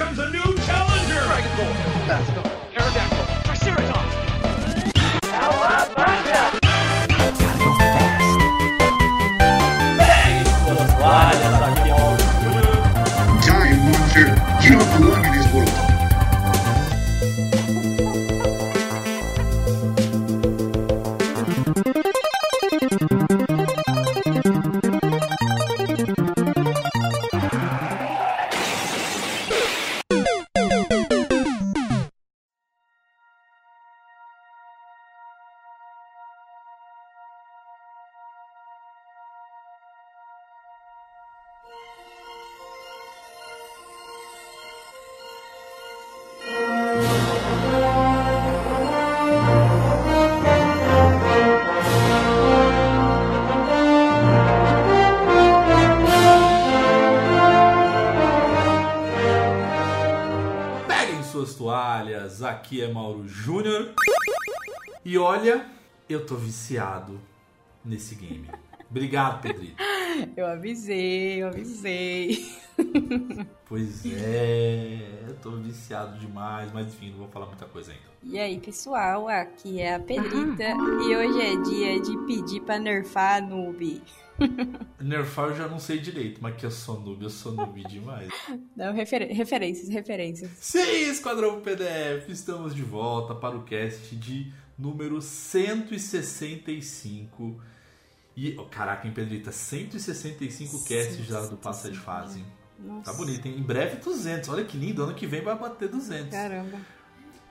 comes 0.00 0.18
a 0.18 0.30
new 0.30 0.56
challenger! 0.64 1.22
Dragon 1.24 1.56
Ball! 1.58 2.59
Tô 66.30 66.36
viciado 66.36 67.20
nesse 67.84 68.14
game. 68.14 68.48
Obrigado, 68.88 69.40
Pedrito. 69.42 69.74
Eu 70.36 70.46
avisei, 70.46 71.42
eu 71.42 71.48
avisei. 71.48 72.46
Pois 73.68 74.04
é, 74.04 74.98
eu 75.28 75.36
tô 75.36 75.52
viciado 75.52 76.18
demais, 76.18 76.72
mas 76.72 76.88
enfim, 76.88 77.10
não 77.10 77.18
vou 77.18 77.28
falar 77.28 77.46
muita 77.46 77.66
coisa 77.66 77.92
ainda. 77.92 78.02
E 78.24 78.36
aí, 78.36 78.58
pessoal, 78.58 79.28
aqui 79.28 79.80
é 79.80 79.94
a 79.94 80.00
Pedrita 80.00 80.64
e 81.06 81.14
hoje 81.16 81.40
é 81.40 81.56
dia 81.62 82.00
de 82.00 82.18
pedir 82.26 82.62
pra 82.62 82.80
nerfar 82.80 83.36
a 83.36 83.40
noob. 83.46 84.02
Nerfar 84.98 85.50
eu 85.50 85.56
já 85.56 85.68
não 85.68 85.78
sei 85.78 85.98
direito, 86.00 86.42
mas 86.42 86.56
que 86.56 86.66
eu 86.66 86.70
sou 86.72 86.98
noob, 87.00 87.22
eu 87.22 87.30
sou 87.30 87.52
noob 87.52 87.84
demais. 87.84 88.32
Não, 88.74 88.92
refer- 88.92 89.30
referências, 89.32 89.88
referências. 89.88 90.50
Sim, 90.58 91.08
Esquadrão 91.08 91.60
PDF, 91.60 92.28
estamos 92.28 92.74
de 92.74 92.82
volta 92.82 93.36
para 93.36 93.56
o 93.56 93.62
cast 93.62 94.16
de 94.16 94.52
número 94.80 95.20
165. 95.20 97.60
E, 98.36 98.56
oh, 98.58 98.64
caraca, 98.64 99.06
hein, 99.06 99.12
Pedrita? 99.12 99.52
165 99.52 100.84
casts 100.84 101.26
já 101.26 101.40
do 101.42 101.56
Passa 101.56 101.90
de 101.90 101.98
Fase. 101.98 102.44
Nossa, 102.78 103.10
Tá 103.10 103.16
bonito, 103.16 103.46
hein? 103.46 103.56
Em 103.58 103.62
breve 103.62 103.96
200. 103.96 104.48
Olha 104.48 104.64
que 104.64 104.78
lindo, 104.78 105.02
ano 105.02 105.14
que 105.14 105.26
vem 105.26 105.42
vai 105.42 105.58
bater 105.58 105.88
200. 105.88 106.30
Caramba. 106.30 106.78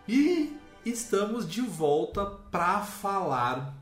E 0.07 0.57
estamos 0.83 1.47
de 1.47 1.61
volta 1.61 2.25
para 2.25 2.81
falar 2.81 3.77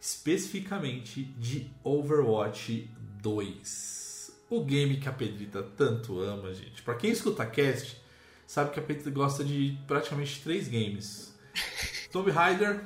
especificamente 0.00 1.22
de 1.38 1.70
Overwatch 1.84 2.90
2. 3.22 4.32
O 4.50 4.64
game 4.64 4.96
que 4.96 5.08
a 5.08 5.12
Pedrita 5.12 5.62
tanto 5.62 6.18
ama, 6.20 6.52
gente. 6.54 6.82
Para 6.82 6.94
quem 6.94 7.10
escuta 7.10 7.44
cast, 7.46 8.00
sabe 8.46 8.70
que 8.70 8.80
a 8.80 8.82
Pedrita 8.82 9.10
gosta 9.10 9.44
de 9.44 9.78
praticamente 9.86 10.40
três 10.42 10.66
games: 10.66 11.34
Tomb 12.10 12.30
Raider, 12.30 12.80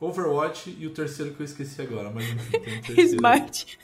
Overwatch 0.00 0.76
e 0.78 0.86
o 0.86 0.90
terceiro 0.90 1.32
que 1.32 1.40
eu 1.40 1.44
esqueci 1.44 1.80
agora, 1.80 2.10
mas 2.10 2.28
enfim, 2.28 2.58
tem 2.58 2.78
um 2.78 2.82
terceiro. 2.82 3.14
Smart. 3.14 3.78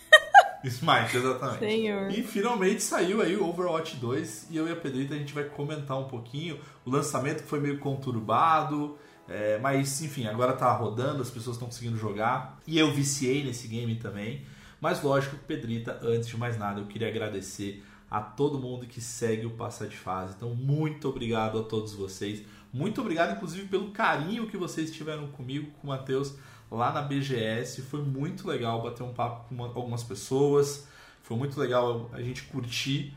Smite, 0.65 1.17
exatamente. 1.17 1.59
Senhor. 1.61 2.11
E 2.11 2.23
finalmente 2.23 2.83
saiu 2.83 3.23
aí 3.23 3.37
o 3.37 3.49
Overwatch 3.49 3.97
2 3.97 4.49
e 4.51 4.57
eu 4.57 4.67
e 4.67 4.73
a 4.73 4.77
Pedrita 4.77 5.15
a 5.15 5.19
gente 5.19 5.33
vai 5.33 5.45
comentar 5.45 5.99
um 5.99 6.09
pouquinho. 6.09 6.59
O 6.85 6.91
lançamento 6.91 7.43
foi 7.45 7.61
meio 7.61 7.79
conturbado, 7.79 8.99
é, 9.29 9.59
mas 9.59 10.03
enfim, 10.03 10.27
agora 10.27 10.53
tá 10.55 10.73
rodando, 10.73 11.23
as 11.23 11.31
pessoas 11.31 11.55
estão 11.57 11.69
conseguindo 11.69 11.97
jogar. 11.97 12.59
E 12.67 12.79
eu 12.79 12.93
viciei 12.93 13.45
nesse 13.45 13.69
game 13.69 13.95
também. 13.97 14.45
Mas 14.81 15.03
lógico, 15.03 15.37
Pedrita, 15.47 15.99
antes 16.03 16.29
de 16.29 16.37
mais 16.37 16.59
nada, 16.59 16.81
eu 16.81 16.87
queria 16.87 17.09
agradecer 17.09 17.85
a 18.11 18.21
todo 18.21 18.59
mundo 18.59 18.87
que 18.87 19.01
segue 19.01 19.45
o 19.45 19.51
Passa 19.51 19.87
de 19.87 19.97
Fase. 19.97 20.35
Então, 20.37 20.55
muito 20.55 21.09
obrigado 21.09 21.59
a 21.59 21.63
todos 21.63 21.93
vocês. 21.93 22.43
Muito 22.73 23.01
obrigado, 23.01 23.35
inclusive, 23.37 23.67
pelo 23.69 23.91
carinho 23.91 24.47
que 24.49 24.57
vocês 24.57 24.91
tiveram 24.91 25.29
comigo, 25.29 25.71
com 25.81 25.87
o 25.87 25.91
Matheus, 25.91 26.35
lá 26.71 26.93
na 26.93 27.03
BGS. 27.03 27.83
Foi 27.83 28.03
muito 28.03 28.47
legal 28.47 28.83
bater 28.83 29.03
um 29.03 29.13
papo 29.13 29.49
com 29.49 29.55
uma- 29.55 29.67
algumas 29.67 30.03
pessoas. 30.03 30.87
Foi 31.23 31.37
muito 31.37 31.59
legal 31.59 32.11
a 32.13 32.21
gente 32.21 32.43
curtir 32.45 33.15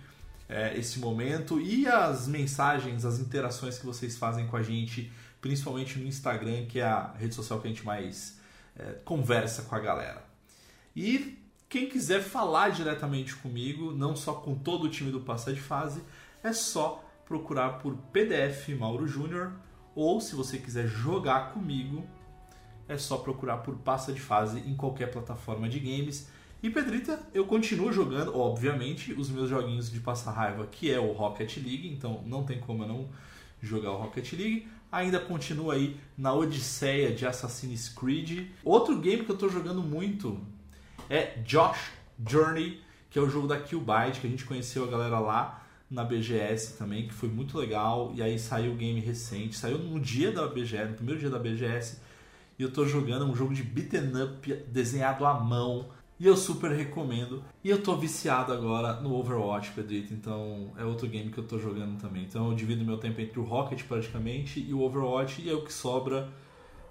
é, 0.53 0.77
esse 0.77 0.99
momento 0.99 1.61
e 1.61 1.87
as 1.87 2.27
mensagens, 2.27 3.05
as 3.05 3.19
interações 3.19 3.77
que 3.77 3.85
vocês 3.85 4.17
fazem 4.17 4.47
com 4.47 4.57
a 4.57 4.61
gente, 4.61 5.09
principalmente 5.39 5.97
no 5.97 6.05
Instagram, 6.05 6.65
que 6.65 6.79
é 6.79 6.83
a 6.83 7.13
rede 7.17 7.33
social 7.33 7.61
que 7.61 7.67
a 7.67 7.71
gente 7.71 7.85
mais 7.85 8.37
é, 8.77 8.95
conversa 9.05 9.61
com 9.61 9.73
a 9.75 9.79
galera. 9.79 10.21
E 10.93 11.37
quem 11.69 11.87
quiser 11.87 12.21
falar 12.21 12.67
diretamente 12.69 13.33
comigo, 13.37 13.93
não 13.93 14.13
só 14.13 14.33
com 14.33 14.53
todo 14.53 14.83
o 14.85 14.89
time 14.89 15.09
do 15.09 15.21
Passa 15.21 15.53
de 15.53 15.61
Fase, 15.61 16.01
é 16.43 16.51
só 16.51 17.01
procurar 17.31 17.79
por 17.79 17.95
PDF 18.11 18.67
Mauro 18.77 19.07
Júnior 19.07 19.53
ou 19.95 20.19
se 20.19 20.35
você 20.35 20.57
quiser 20.57 20.85
jogar 20.85 21.53
comigo, 21.53 22.05
é 22.89 22.97
só 22.97 23.17
procurar 23.17 23.59
por 23.59 23.73
Passa 23.75 24.11
de 24.11 24.19
Fase 24.19 24.59
em 24.59 24.75
qualquer 24.75 25.09
plataforma 25.09 25.69
de 25.69 25.79
games. 25.79 26.27
E 26.61 26.69
Pedrita, 26.69 27.21
eu 27.33 27.45
continuo 27.45 27.93
jogando, 27.93 28.37
obviamente, 28.37 29.13
os 29.13 29.29
meus 29.29 29.49
joguinhos 29.49 29.89
de 29.89 30.01
passar 30.01 30.31
raiva, 30.31 30.67
que 30.67 30.91
é 30.91 30.99
o 30.99 31.13
Rocket 31.13 31.55
League, 31.55 31.87
então 31.87 32.21
não 32.25 32.43
tem 32.43 32.59
como 32.59 32.83
eu 32.83 32.87
não 32.89 33.09
jogar 33.61 33.91
o 33.91 33.97
Rocket 33.97 34.33
League. 34.33 34.67
Ainda 34.91 35.17
continuo 35.17 35.71
aí 35.71 35.97
na 36.17 36.33
odisseia 36.33 37.13
de 37.15 37.25
Assassin's 37.25 37.87
Creed. 37.87 38.49
Outro 38.61 38.99
game 38.99 39.23
que 39.23 39.31
eu 39.31 39.37
tô 39.37 39.47
jogando 39.47 39.81
muito 39.81 40.37
é 41.09 41.37
Josh 41.45 41.93
Journey, 42.27 42.81
que 43.09 43.17
é 43.17 43.21
o 43.21 43.29
jogo 43.29 43.47
da 43.47 43.57
Killbyte, 43.57 44.19
que 44.19 44.27
a 44.27 44.29
gente 44.29 44.43
conheceu 44.43 44.83
a 44.83 44.87
galera 44.87 45.17
lá 45.17 45.60
na 45.91 46.03
BGS 46.05 46.77
também, 46.77 47.07
que 47.07 47.13
foi 47.13 47.27
muito 47.29 47.57
legal. 47.57 48.11
E 48.15 48.21
aí 48.23 48.39
saiu 48.39 48.71
o 48.71 48.75
game 48.75 48.99
recente, 49.01 49.57
saiu 49.57 49.77
no 49.77 49.99
dia 49.99 50.31
da 50.31 50.47
BGS, 50.47 50.89
no 50.91 50.95
primeiro 50.95 51.19
dia 51.19 51.29
da 51.29 51.37
BGS. 51.37 51.99
E 52.57 52.63
eu 52.63 52.71
tô 52.71 52.85
jogando 52.85 53.25
um 53.25 53.35
jogo 53.35 53.53
de 53.53 53.61
beaten 53.61 54.11
up 54.23 54.53
desenhado 54.69 55.25
à 55.25 55.33
mão. 55.39 55.89
E 56.19 56.25
eu 56.27 56.37
super 56.37 56.71
recomendo. 56.71 57.43
E 57.63 57.69
eu 57.69 57.81
tô 57.81 57.95
viciado 57.97 58.53
agora 58.53 59.01
no 59.01 59.13
Overwatch, 59.15 59.71
Pedrito. 59.71 60.13
Então 60.13 60.71
é 60.77 60.85
outro 60.85 61.07
game 61.07 61.31
que 61.31 61.39
eu 61.39 61.47
tô 61.47 61.57
jogando 61.57 61.99
também. 61.99 62.23
Então 62.23 62.49
eu 62.49 62.55
divido 62.55 62.85
meu 62.85 62.97
tempo 62.97 63.19
entre 63.19 63.39
o 63.39 63.43
Rocket 63.43 63.83
praticamente 63.83 64.59
e 64.59 64.73
o 64.73 64.81
Overwatch. 64.81 65.41
E 65.41 65.49
é 65.49 65.53
o 65.53 65.63
que 65.63 65.73
sobra 65.73 66.29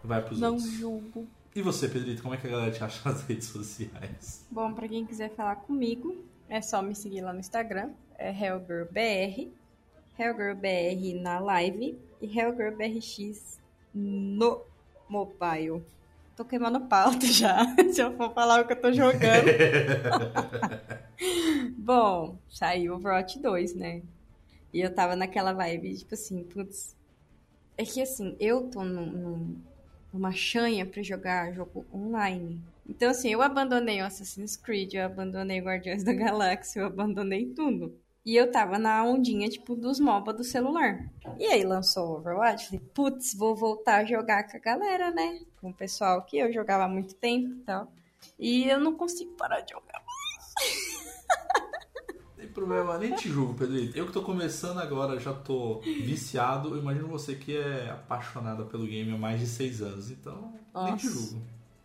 vai 0.02 0.20
pros 0.22 0.40
Não 0.40 0.54
outros. 0.54 0.72
julgo. 0.72 1.28
E 1.54 1.62
você, 1.62 1.88
Pedrito, 1.88 2.22
como 2.22 2.34
é 2.34 2.38
que 2.38 2.46
a 2.46 2.50
galera 2.50 2.70
te 2.72 2.82
acha 2.82 3.00
nas 3.08 3.22
redes 3.22 3.46
sociais? 3.48 4.46
Bom, 4.50 4.72
pra 4.72 4.88
quem 4.88 5.06
quiser 5.06 5.30
falar 5.34 5.56
comigo, 5.56 6.16
é 6.48 6.60
só 6.60 6.82
me 6.82 6.94
seguir 6.94 7.20
lá 7.20 7.32
no 7.32 7.38
Instagram. 7.40 7.90
É 8.20 8.30
HellGirlBR. 8.30 9.50
HellGirlBR 10.18 11.14
na 11.22 11.38
live 11.40 11.98
e 12.20 12.26
HellGirlBRX 12.26 13.58
no 13.94 14.62
mobile. 15.08 15.82
Tô 16.36 16.44
queimando 16.44 16.80
pauta 16.82 17.26
já, 17.40 17.58
se 17.92 18.00
eu 18.02 18.16
for 18.16 18.32
falar 18.34 18.60
o 18.60 18.66
que 18.66 18.74
eu 18.74 18.80
tô 18.80 18.92
jogando. 18.92 19.48
Bom, 21.76 22.38
saiu 22.48 22.92
o 22.92 22.96
Overwatch 22.96 23.38
2, 23.40 23.74
né? 23.74 24.02
E 24.72 24.80
eu 24.80 24.94
tava 24.94 25.16
naquela 25.16 25.52
vibe, 25.52 25.96
tipo 25.98 26.14
assim, 26.14 26.44
putz. 26.44 26.96
É 27.78 27.84
que 27.84 28.02
assim, 28.02 28.36
eu 28.40 28.70
tô 28.70 28.84
num, 28.84 29.06
num- 29.06 29.56
numa 30.12 30.32
chanha 30.32 30.86
pra 30.86 31.02
jogar 31.02 31.52
jogo 31.54 31.86
online. 31.94 32.60
Então, 32.88 33.10
assim, 33.10 33.30
eu 33.30 33.42
abandonei 33.42 34.02
o 34.02 34.06
Assassin's 34.06 34.56
Creed, 34.56 34.94
eu 34.94 35.04
abandonei 35.06 35.60
Guardiões 35.60 36.04
da 36.04 36.12
Galáxia, 36.14 36.80
eu 36.80 36.86
abandonei 36.86 37.46
tudo. 37.54 37.94
E 38.24 38.36
eu 38.36 38.50
tava 38.50 38.78
na 38.78 39.02
ondinha, 39.02 39.48
tipo, 39.48 39.74
dos 39.74 39.98
MOBA 39.98 40.32
do 40.34 40.44
celular. 40.44 41.08
E 41.38 41.46
aí 41.46 41.64
lançou 41.64 42.08
o 42.08 42.16
Overwatch, 42.18 42.66
falei, 42.66 42.80
putz, 42.94 43.34
vou 43.34 43.56
voltar 43.56 44.02
a 44.02 44.04
jogar 44.04 44.44
com 44.44 44.56
a 44.56 44.60
galera, 44.60 45.10
né? 45.10 45.40
Com 45.60 45.70
o 45.70 45.74
pessoal 45.74 46.22
que 46.22 46.36
eu 46.38 46.52
jogava 46.52 46.84
há 46.84 46.88
muito 46.88 47.14
tempo 47.14 47.48
e 47.48 47.60
tal. 47.64 47.90
E 48.38 48.68
eu 48.68 48.78
não 48.78 48.94
consigo 48.94 49.32
parar 49.32 49.60
de 49.60 49.72
jogar. 49.72 50.02
Tem 52.36 52.48
problema, 52.48 52.98
nem 52.98 53.14
te 53.14 53.28
julgo, 53.28 53.54
Pedrito. 53.54 53.96
Eu 53.96 54.06
que 54.06 54.12
tô 54.12 54.22
começando 54.22 54.78
agora, 54.78 55.18
já 55.18 55.32
tô 55.32 55.80
viciado. 55.80 56.74
Eu 56.74 56.78
imagino 56.78 57.08
você 57.08 57.34
que 57.34 57.56
é 57.56 57.90
apaixonada 57.90 58.64
pelo 58.64 58.86
game 58.86 59.12
há 59.12 59.18
mais 59.18 59.40
de 59.40 59.46
seis 59.46 59.80
anos, 59.80 60.10
então 60.10 60.52
nem 60.74 60.96
te 60.96 61.06
Nossa. 61.06 61.06
julgo. 61.06 61.42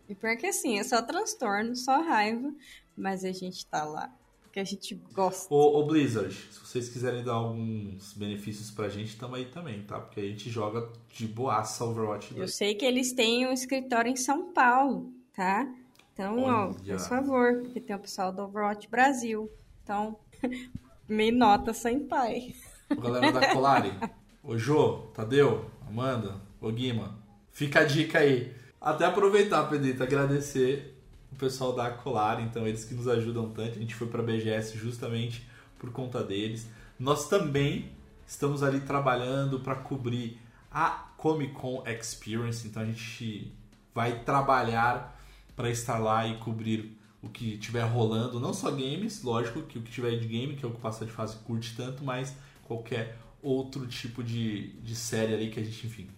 E 0.08 0.14
pior 0.14 0.36
que 0.36 0.46
assim, 0.46 0.78
é 0.78 0.84
só 0.84 1.02
transtorno, 1.02 1.74
só 1.74 2.00
raiva, 2.00 2.52
mas 2.96 3.24
a 3.24 3.32
gente 3.32 3.66
tá 3.66 3.84
lá. 3.84 4.10
Que 4.56 4.60
a 4.60 4.64
gente 4.64 4.94
gosta. 5.12 5.52
Ô, 5.52 5.78
ô, 5.78 5.84
Blizzard, 5.84 6.32
se 6.32 6.58
vocês 6.58 6.88
quiserem 6.88 7.22
dar 7.22 7.34
alguns 7.34 8.14
benefícios 8.14 8.70
pra 8.70 8.88
gente, 8.88 9.14
tamo 9.14 9.34
aí 9.34 9.44
também, 9.44 9.82
tá? 9.82 10.00
Porque 10.00 10.18
a 10.18 10.22
gente 10.22 10.48
joga 10.48 10.88
de 11.12 11.26
boaça 11.26 11.84
Overwatch 11.84 12.32
2. 12.32 12.40
Eu 12.40 12.48
sei 12.48 12.74
que 12.74 12.86
eles 12.86 13.12
têm 13.12 13.46
um 13.46 13.52
escritório 13.52 14.10
em 14.10 14.16
São 14.16 14.54
Paulo, 14.54 15.12
tá? 15.34 15.70
Então, 16.10 16.38
ó, 16.38 16.68
Olha. 16.68 16.96
por 16.96 16.98
favor, 17.00 17.60
porque 17.64 17.82
tem 17.82 17.94
o 17.94 17.98
pessoal 17.98 18.32
do 18.32 18.44
Overwatch 18.44 18.88
Brasil. 18.88 19.52
Então, 19.82 20.18
me 21.06 21.30
nota 21.30 21.74
sem 21.74 22.06
pai. 22.06 22.54
Ô, 22.90 22.98
galera 22.98 23.32
da 23.32 23.52
Colari, 23.52 23.92
ô 24.42 24.56
Jô, 24.56 25.10
Tadeu, 25.12 25.70
Amanda, 25.86 26.40
ô 26.62 26.72
Guima, 26.72 27.18
fica 27.50 27.80
a 27.80 27.84
dica 27.84 28.20
aí. 28.20 28.54
Até 28.80 29.04
aproveitar, 29.04 29.68
Pedrito, 29.68 30.02
agradecer 30.02 30.95
o 31.36 31.38
pessoal 31.38 31.74
da 31.74 31.90
Colari, 31.90 32.42
então 32.42 32.66
eles 32.66 32.84
que 32.84 32.94
nos 32.94 33.06
ajudam 33.06 33.50
tanto. 33.50 33.76
A 33.76 33.80
gente 33.80 33.94
foi 33.94 34.08
pra 34.08 34.22
BGS 34.22 34.76
justamente 34.78 35.46
por 35.78 35.92
conta 35.92 36.24
deles. 36.24 36.68
Nós 36.98 37.28
também 37.28 37.92
estamos 38.26 38.62
ali 38.62 38.80
trabalhando 38.80 39.60
para 39.60 39.76
cobrir 39.76 40.40
a 40.70 40.88
Comic 41.16 41.52
Con 41.52 41.84
Experience, 41.86 42.66
então 42.66 42.82
a 42.82 42.86
gente 42.86 43.52
vai 43.94 44.20
trabalhar 44.20 45.20
para 45.54 45.70
estar 45.70 45.98
lá 45.98 46.26
e 46.26 46.38
cobrir 46.38 46.98
o 47.22 47.28
que 47.28 47.58
tiver 47.58 47.82
rolando, 47.82 48.40
não 48.40 48.52
só 48.52 48.70
games, 48.70 49.22
lógico 49.22 49.62
que 49.62 49.78
o 49.78 49.82
que 49.82 49.90
tiver 49.90 50.16
de 50.18 50.26
game, 50.26 50.54
que 50.54 50.64
é 50.64 50.68
o 50.68 50.72
que 50.72 50.80
passa 50.80 51.04
de 51.04 51.12
fase 51.12 51.36
curte 51.38 51.74
tanto, 51.76 52.04
mas 52.04 52.34
qualquer 52.64 53.18
outro 53.42 53.86
tipo 53.86 54.22
de, 54.22 54.72
de 54.80 54.94
série 54.94 55.34
ali 55.34 55.50
que 55.50 55.60
a 55.60 55.64
gente, 55.64 55.86
enfim, 55.86 56.08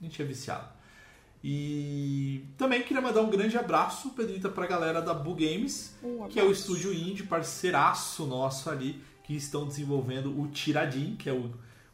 a 0.00 0.04
gente 0.04 0.20
é 0.20 0.24
viciado. 0.24 0.68
E 1.46 2.42
também 2.56 2.82
queria 2.82 3.02
mandar 3.02 3.20
um 3.20 3.28
grande 3.28 3.54
abraço, 3.58 4.08
Pedrita, 4.12 4.48
pra 4.48 4.66
galera 4.66 5.02
da 5.02 5.12
Bu 5.12 5.34
Games, 5.34 5.94
Um 6.02 6.26
que 6.26 6.40
é 6.40 6.42
o 6.42 6.50
estúdio 6.50 6.90
indie, 6.90 7.24
parceiraço 7.24 8.24
nosso 8.24 8.70
ali, 8.70 8.98
que 9.22 9.36
estão 9.36 9.66
desenvolvendo 9.66 10.40
o 10.40 10.48
Tiradim, 10.48 11.16
que 11.16 11.28
é 11.28 11.34
o, 11.34 11.50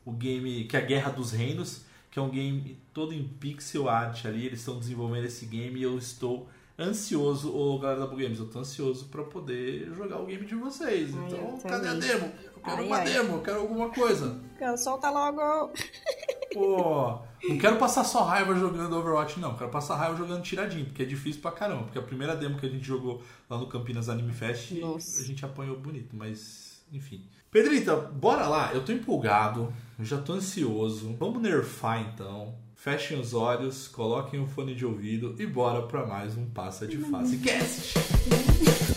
o 0.07 0.13
game, 0.13 0.67
que 0.67 0.77
é 0.77 0.79
a 0.81 0.85
Guerra 0.85 1.11
dos 1.11 1.33
Reinos, 1.33 1.83
que 2.13 2.21
é 2.21 2.23
um 2.23 2.31
game 2.31 2.79
todo 2.95 3.13
em 3.13 3.25
pixel 3.27 3.89
art 3.89 4.25
ali, 4.25 4.47
eles 4.47 4.61
estão 4.61 4.79
desenvolvendo 4.79 5.25
esse 5.25 5.47
game 5.47 5.81
e 5.81 5.83
eu 5.83 5.99
estou 5.99 6.49
ansioso, 6.79 7.53
ô 7.53 7.77
galera 7.81 7.99
da 7.99 8.07
Bu 8.07 8.19
Games, 8.19 8.39
eu 8.39 8.47
tô 8.47 8.61
ansioso 8.61 9.07
pra 9.07 9.25
poder 9.25 9.93
jogar 9.97 10.21
o 10.21 10.27
game 10.27 10.47
de 10.47 10.55
vocês. 10.55 11.13
Ai, 11.13 11.25
então, 11.27 11.59
cadê 11.59 11.89
a 11.89 11.95
demo? 11.95 12.33
Eu 12.55 12.63
quero 12.63 12.77
Ai, 12.83 12.87
uma 12.87 12.97
ai. 12.99 13.05
demo, 13.05 13.33
eu 13.33 13.43
quero 13.43 13.59
alguma 13.59 13.91
coisa. 13.91 14.41
Solta 14.77 15.11
logo! 15.11 15.73
Pô, 16.53 17.21
não 17.49 17.59
quero 17.59 17.77
passar 17.77 18.05
só 18.05 18.25
raiva 18.25 18.55
jogando 18.55 18.97
Overwatch, 18.97 19.39
não. 19.39 19.55
Quero 19.57 19.71
passar 19.71 19.97
raiva 19.97 20.17
jogando 20.17 20.43
tiradinho, 20.43 20.87
porque 20.87 21.03
é 21.03 21.07
difícil 21.07 21.41
pra 21.41 21.53
caramba. 21.53 21.85
Porque 21.85 21.99
a 21.99 22.03
primeira 22.03 22.35
demo 22.35 22.59
que 22.59 22.67
a 22.67 22.69
gente 22.69 22.85
jogou 22.87 23.23
lá 23.49 23.57
no 23.57 23.67
Campinas 23.67 24.09
Anime 24.09 24.33
Fest, 24.33 24.73
Nossa. 24.73 25.23
a 25.23 25.25
gente 25.25 25.45
apanhou 25.45 25.77
bonito, 25.79 26.17
mas 26.17 26.83
enfim. 26.93 27.23
Pedrita, 27.51 27.97
bora 27.97 28.47
lá. 28.47 28.73
Eu 28.73 28.85
tô 28.85 28.93
empolgado, 28.93 29.73
eu 29.99 30.05
já 30.05 30.19
tô 30.19 30.33
ansioso. 30.33 31.17
Vamos 31.19 31.41
nerfar 31.43 32.01
então. 32.01 32.55
Fechem 32.75 33.21
os 33.21 33.35
olhos, 33.35 33.89
coloquem 33.89 34.41
o 34.41 34.47
fone 34.47 34.75
de 34.75 34.87
ouvido 34.87 35.35
e 35.39 35.47
bora 35.47 35.83
pra 35.83 36.07
mais 36.07 36.37
um 36.37 36.47
Passa 36.47 36.87
de 36.87 36.97
Fase 36.97 37.37
Cast. 37.39 37.95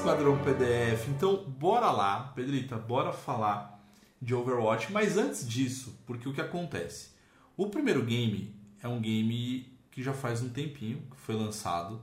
Esquadrão 0.00 0.38
PDF. 0.42 1.08
Então, 1.08 1.44
bora 1.44 1.90
lá, 1.90 2.32
Pedrita, 2.34 2.78
bora 2.78 3.12
falar 3.12 3.84
de 4.20 4.34
Overwatch. 4.34 4.90
Mas 4.90 5.18
antes 5.18 5.46
disso, 5.46 5.94
porque 6.06 6.26
o 6.26 6.32
que 6.32 6.40
acontece? 6.40 7.10
O 7.54 7.66
primeiro 7.68 8.02
game 8.02 8.54
é 8.82 8.88
um 8.88 8.98
game 8.98 9.70
que 9.90 10.02
já 10.02 10.14
faz 10.14 10.40
um 10.40 10.48
tempinho 10.48 11.02
que 11.10 11.16
foi 11.18 11.34
lançado. 11.34 12.00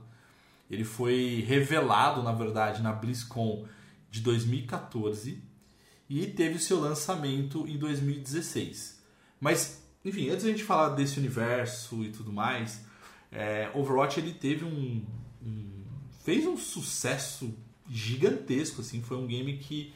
Ele 0.70 0.84
foi 0.84 1.44
revelado, 1.46 2.22
na 2.22 2.30
verdade, 2.30 2.82
na 2.82 2.92
BlizzCon 2.92 3.66
de 4.10 4.20
2014 4.20 5.42
e 6.08 6.26
teve 6.28 6.54
o 6.54 6.60
seu 6.60 6.78
lançamento 6.78 7.66
em 7.66 7.76
2016. 7.76 9.02
Mas, 9.40 9.82
enfim, 10.04 10.28
antes 10.30 10.44
da 10.44 10.50
gente 10.50 10.62
falar 10.62 10.90
desse 10.90 11.18
universo 11.18 12.04
e 12.04 12.10
tudo 12.10 12.32
mais, 12.32 12.80
é, 13.32 13.68
Overwatch 13.74 14.20
ele 14.20 14.34
teve 14.34 14.64
um, 14.64 15.04
um- 15.44 15.82
fez 16.22 16.46
um 16.46 16.56
sucesso 16.56 17.52
gigantesco, 17.90 18.80
assim, 18.80 19.02
foi 19.02 19.16
um 19.16 19.26
game 19.26 19.56
que 19.58 19.92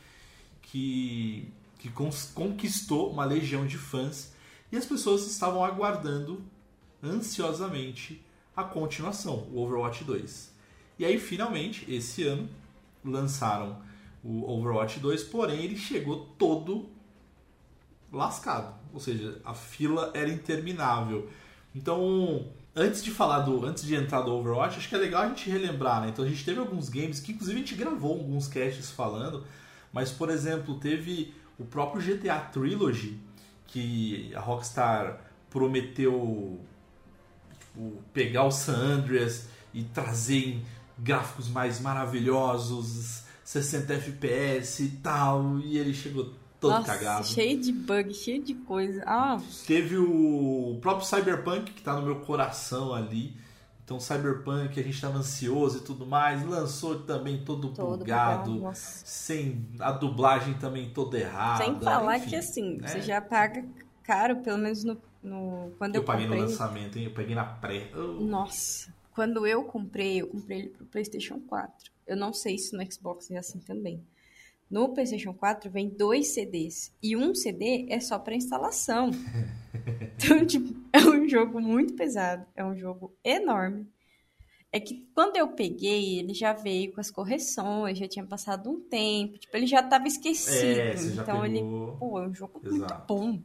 que, 0.63 1.49
que 1.79 1.91
conquistou 2.35 3.11
uma 3.11 3.25
legião 3.25 3.67
de 3.67 3.77
fãs 3.77 4.33
e 4.71 4.77
as 4.77 4.87
pessoas 4.87 5.27
estavam 5.27 5.63
aguardando 5.63 6.43
ansiosamente 7.03 8.25
a 8.57 8.65
continuação, 8.65 9.49
o 9.53 9.61
Overwatch 9.61 10.05
2. 10.05 10.53
E 10.99 11.05
aí, 11.05 11.19
finalmente, 11.19 11.85
esse 11.93 12.23
ano, 12.23 12.49
lançaram 13.05 13.83
o 14.25 14.51
Overwatch 14.51 15.01
2, 15.01 15.25
porém 15.25 15.63
ele 15.63 15.77
chegou 15.77 16.27
todo 16.39 16.89
lascado. 18.11 18.75
Ou 18.95 19.01
seja, 19.01 19.41
a 19.45 19.53
fila 19.53 20.11
era 20.15 20.31
interminável. 20.31 21.29
Então, 21.75 22.47
antes 22.75 23.03
de 23.03 23.11
falar 23.11 23.41
do. 23.41 23.65
Antes 23.65 23.85
de 23.85 23.95
entrar 23.95 24.23
do 24.23 24.33
Overwatch, 24.33 24.79
acho 24.79 24.89
que 24.89 24.95
é 24.95 24.99
legal 24.99 25.23
a 25.23 25.29
gente 25.29 25.49
relembrar, 25.49 26.01
né? 26.01 26.09
Então 26.09 26.25
a 26.25 26.29
gente 26.29 26.45
teve 26.45 26.59
alguns 26.59 26.89
games 26.89 27.21
que 27.21 27.33
inclusive 27.33 27.57
a 27.57 27.61
gente 27.61 27.75
gravou 27.75 28.13
alguns 28.13 28.49
casts 28.49 28.91
falando, 28.91 29.45
mas 29.93 30.11
por 30.11 30.31
exemplo, 30.31 30.79
teve 30.79 31.35
o 31.59 31.65
próprio 31.65 32.03
GTA 32.03 32.39
Trilogy, 32.39 33.19
que 33.67 34.33
a 34.35 34.41
Rockstar 34.41 35.21
prometeu 35.49 36.61
tipo, 37.59 38.03
pegar 38.13 38.45
o 38.45 38.51
San 38.51 38.77
Andreas 38.77 39.49
e 39.73 39.85
trazer 39.85 40.63
gráficos 40.99 41.49
mais 41.49 41.81
maravilhosos, 41.81 43.25
60 43.45 43.95
FPS 43.95 44.83
e 44.83 44.89
tal, 45.03 45.59
e 45.61 45.79
ele 45.79 45.93
chegou 45.93 46.33
todo 46.63 46.71
Nossa, 46.73 46.87
cagado. 46.87 47.27
cheio 47.27 47.61
de 47.61 47.73
bug, 47.73 48.15
cheio 48.15 48.43
de 48.43 48.55
coisa. 48.55 49.03
Ah, 49.07 49.39
Teve 49.67 49.99
o 49.99 50.79
próprio 50.81 51.07
Cyberpunk, 51.07 51.73
que 51.73 51.83
tá 51.83 51.95
no 51.95 52.03
meu 52.07 52.21
coração 52.21 52.95
ali. 52.95 53.37
Então, 53.85 53.99
Cyberpunk, 54.01 54.79
a 54.79 54.83
gente 54.83 54.99
tava 55.01 55.19
ansioso 55.19 55.79
e 55.79 55.81
tudo 55.81 56.07
mais. 56.07 56.43
Lançou 56.47 57.01
também 57.01 57.45
todo, 57.45 57.69
todo 57.75 57.99
bugado, 57.99 58.53
bugado, 58.53 58.61
nossa. 58.61 59.03
sem 59.05 59.67
a 59.81 59.91
dublagem 59.93 60.55
também 60.55 60.89
toda 60.91 61.19
errada. 61.19 61.65
Sem 61.65 61.79
falar 61.81 62.17
enfim, 62.19 62.31
que 62.31 62.37
assim, 62.37 62.77
né? 62.79 62.89
você 62.89 63.03
já 63.03 63.21
paga 63.21 63.65
caro, 64.05 64.37
pelo 64.37 64.59
menos 64.59 64.85
no, 64.85 64.97
no- 65.23 65.73
quando 65.79 65.97
eu, 65.97 66.01
Eu 66.01 66.05
paguei 66.05 66.27
comprei. 66.27 66.43
no 66.43 66.49
lançamento, 66.49 66.97
hein? 66.99 67.05
Eu 67.07 67.11
peguei 67.11 67.35
na 67.35 67.45
pré. 67.45 67.91
Oh, 67.95 68.23
Nossa, 68.23 68.95
quando 69.13 69.47
eu 69.47 69.65
comprei, 69.65 70.23
eu 70.23 70.29
comprei 70.29 70.61
ele 70.61 70.69
pro 70.71 70.87
PlayStation 70.87 71.41
4. 71.41 71.91
Eu 72.07 72.17
não 72.17 72.33
sei 72.33 72.57
se 72.59 72.75
no 72.77 72.91
Xbox 72.91 73.31
é 73.31 73.37
assim 73.39 73.59
também. 73.59 74.01
No 74.73 74.89
PlayStation 74.89 75.35
4 75.35 75.71
vem 75.71 75.91
dois 75.91 76.29
CDs 76.29 76.97
e 77.03 77.15
um 77.15 77.35
CD 77.35 77.85
é 77.91 78.01
só 78.01 78.19
para 78.19 78.35
instalação. 78.35 79.11
então, 80.17 80.47
tipo, 80.47 80.75
é 80.91 80.99
um 81.01 81.29
jogo 81.29 81.61
muito 81.61 81.93
pesado, 81.93 82.47
é 82.57 82.65
um 82.65 82.75
jogo 82.75 83.15
enorme. 83.23 83.87
É 84.73 84.81
que 84.81 85.07
quando 85.15 85.37
eu 85.37 85.49
peguei, 85.49 86.19
ele 86.19 86.33
já 86.33 86.55
veio 86.55 86.91
com 86.91 87.03
as 87.03 87.11
correções, 87.11 87.99
já 87.99 88.09
tinha 88.09 88.25
passado 88.25 88.71
um 88.71 88.81
tempo, 88.81 89.37
tipo, 89.37 89.55
ele 89.55 89.67
já 89.67 89.81
estava 89.81 90.09
esquecido. 90.09 90.81
É, 90.81 90.95
então 90.95 91.45
ele, 91.45 91.61
pegou... 91.61 91.97
pô, 91.99 92.19
é 92.19 92.27
um 92.27 92.35
jogo 92.35 92.59
Exato. 92.65 92.79
muito 92.79 93.07
bom. 93.07 93.43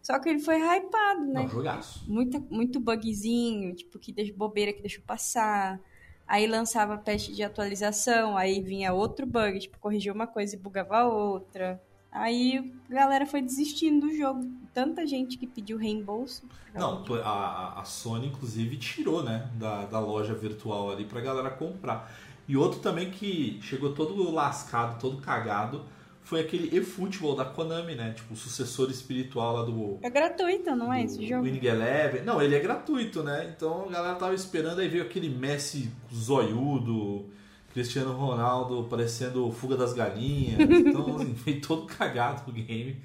Só 0.00 0.16
que 0.20 0.28
ele 0.28 0.38
foi 0.38 0.60
hypado, 0.60 1.26
né? 1.26 1.42
Não, 1.42 1.48
jogaço. 1.48 2.08
muita, 2.08 2.38
muito 2.48 2.78
bugzinho, 2.78 3.74
tipo, 3.74 3.98
que 3.98 4.12
deixa 4.12 4.32
bobeira 4.32 4.72
que 4.72 4.80
deixou 4.80 5.02
passar. 5.02 5.80
Aí 6.28 6.46
lançava 6.46 6.98
patch 6.98 7.28
de 7.30 7.42
atualização, 7.42 8.36
aí 8.36 8.60
vinha 8.60 8.92
outro 8.92 9.26
bug, 9.26 9.58
tipo, 9.60 9.78
corrigia 9.78 10.12
uma 10.12 10.26
coisa 10.26 10.54
e 10.54 10.58
bugava 10.58 11.04
outra. 11.04 11.80
Aí 12.12 12.72
a 12.90 12.94
galera 12.94 13.26
foi 13.26 13.40
desistindo 13.42 14.06
do 14.06 14.14
jogo. 14.14 14.46
Tanta 14.74 15.06
gente 15.06 15.38
que 15.38 15.46
pediu 15.46 15.78
reembolso. 15.78 16.46
Não, 16.74 17.02
a, 17.24 17.80
a- 17.80 17.84
Sony, 17.84 18.26
inclusive, 18.28 18.76
tirou, 18.76 19.22
né, 19.22 19.48
da, 19.54 19.86
da 19.86 19.98
loja 20.00 20.34
virtual 20.34 20.90
ali 20.90 21.04
pra 21.04 21.20
galera 21.20 21.50
comprar. 21.50 22.12
E 22.46 22.56
outro 22.56 22.80
também 22.80 23.10
que 23.10 23.58
chegou 23.62 23.92
todo 23.94 24.30
lascado, 24.30 24.98
todo 25.00 25.18
cagado, 25.20 25.84
foi 26.28 26.40
aquele 26.40 26.76
eFootball 26.76 27.34
da 27.34 27.46
Konami, 27.46 27.94
né? 27.94 28.12
Tipo, 28.12 28.34
o 28.34 28.36
sucessor 28.36 28.90
espiritual 28.90 29.56
lá 29.56 29.62
do. 29.62 29.98
É 30.02 30.10
gratuito, 30.10 30.76
não 30.76 30.92
é 30.92 31.02
esse 31.02 31.26
jogo? 31.26 31.44
Winning 31.44 31.64
Eleven. 31.64 32.22
Não, 32.22 32.42
ele 32.42 32.54
é 32.54 32.60
gratuito, 32.60 33.22
né? 33.22 33.50
Então 33.56 33.86
a 33.88 33.90
galera 33.90 34.14
tava 34.14 34.34
esperando, 34.34 34.78
aí 34.78 34.88
veio 34.88 35.04
aquele 35.04 35.30
Messi 35.30 35.90
zoiudo, 36.14 37.30
Cristiano 37.72 38.12
Ronaldo 38.12 38.86
parecendo 38.90 39.50
Fuga 39.52 39.74
das 39.74 39.94
Galinhas. 39.94 40.58
Então, 40.68 41.16
assim, 41.16 41.34
foi 41.34 41.54
todo 41.54 41.86
cagado 41.86 42.42
o 42.46 42.52
game. 42.52 43.02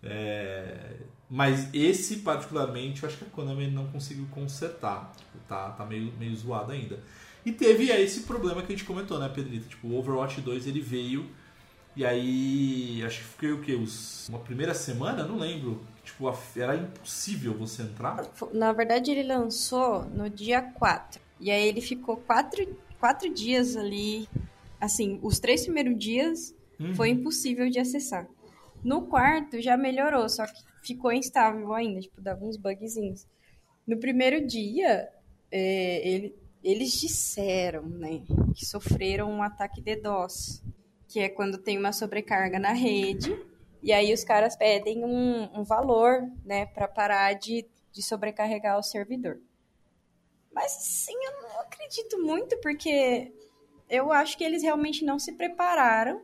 É, 0.00 0.92
Mas 1.28 1.68
esse, 1.74 2.18
particularmente, 2.18 3.02
eu 3.02 3.08
acho 3.08 3.18
que 3.18 3.24
a 3.24 3.28
Konami 3.30 3.66
não 3.66 3.88
conseguiu 3.88 4.26
consertar. 4.30 5.10
Tipo, 5.16 5.38
tá, 5.48 5.70
tá 5.70 5.84
meio, 5.84 6.12
meio 6.20 6.36
zoado 6.36 6.70
ainda. 6.70 7.00
E 7.44 7.50
teve 7.50 7.90
aí 7.90 8.04
esse 8.04 8.20
problema 8.20 8.62
que 8.62 8.72
a 8.72 8.76
gente 8.76 8.86
comentou, 8.86 9.18
né, 9.18 9.28
Pedrito? 9.28 9.68
Tipo, 9.68 9.88
o 9.88 9.98
Overwatch 9.98 10.40
2 10.40 10.68
ele 10.68 10.80
veio 10.80 11.28
e 11.96 12.04
aí, 12.04 13.02
acho 13.04 13.18
que 13.18 13.24
foi 13.24 13.52
o 13.52 13.60
que? 13.60 13.74
Os, 13.74 14.28
uma 14.28 14.38
primeira 14.40 14.74
semana? 14.74 15.24
Não 15.26 15.36
lembro. 15.38 15.80
Tipo, 16.04 16.32
era 16.56 16.76
impossível 16.76 17.54
você 17.56 17.82
entrar. 17.82 18.24
Na 18.52 18.72
verdade, 18.72 19.10
ele 19.10 19.22
lançou 19.22 20.04
no 20.06 20.28
dia 20.28 20.60
4. 20.62 21.20
E 21.40 21.50
aí 21.50 21.66
ele 21.66 21.80
ficou 21.80 22.16
quatro, 22.16 22.64
quatro 23.00 23.32
dias 23.32 23.76
ali. 23.76 24.28
Assim, 24.80 25.18
os 25.22 25.38
três 25.38 25.64
primeiros 25.64 25.96
dias 25.98 26.54
Uhum. 26.80 26.94
foi 26.94 27.10
impossível 27.10 27.70
de 27.70 27.78
acessar. 27.78 28.26
No 28.82 29.02
quarto 29.06 29.60
já 29.60 29.76
melhorou, 29.76 30.28
só 30.28 30.44
que 30.46 30.52
ficou 30.84 31.12
instável 31.12 31.72
ainda, 31.72 32.00
tipo, 32.00 32.20
dava 32.20 32.44
uns 32.44 32.56
bugzinhos. 32.56 33.24
No 33.86 33.96
primeiro 33.98 34.44
dia, 34.46 35.08
é, 35.50 36.06
ele- 36.08 36.34
eles 36.62 36.92
disseram, 37.00 37.82
né, 37.88 38.22
que 38.54 38.66
sofreram 38.66 39.30
um 39.30 39.42
ataque 39.42 39.80
DDoS, 39.80 40.62
que 41.14 41.20
é 41.20 41.28
quando 41.28 41.58
tem 41.58 41.78
uma 41.78 41.92
sobrecarga 41.92 42.58
na 42.58 42.72
rede, 42.72 43.40
e 43.80 43.92
aí 43.92 44.12
os 44.12 44.24
caras 44.24 44.56
pedem 44.56 45.04
um, 45.04 45.60
um 45.60 45.62
valor, 45.62 46.28
né, 46.44 46.66
para 46.66 46.88
parar 46.88 47.34
de, 47.34 47.64
de 47.92 48.02
sobrecarregar 48.02 48.76
o 48.76 48.82
servidor. 48.82 49.38
Mas, 50.52 50.72
sim, 50.72 51.14
eu 51.14 51.40
não 51.40 51.60
acredito 51.60 52.20
muito, 52.20 52.58
porque 52.60 53.32
eu 53.88 54.10
acho 54.10 54.36
que 54.36 54.42
eles 54.42 54.64
realmente 54.64 55.04
não 55.04 55.16
se 55.16 55.34
prepararam 55.34 56.20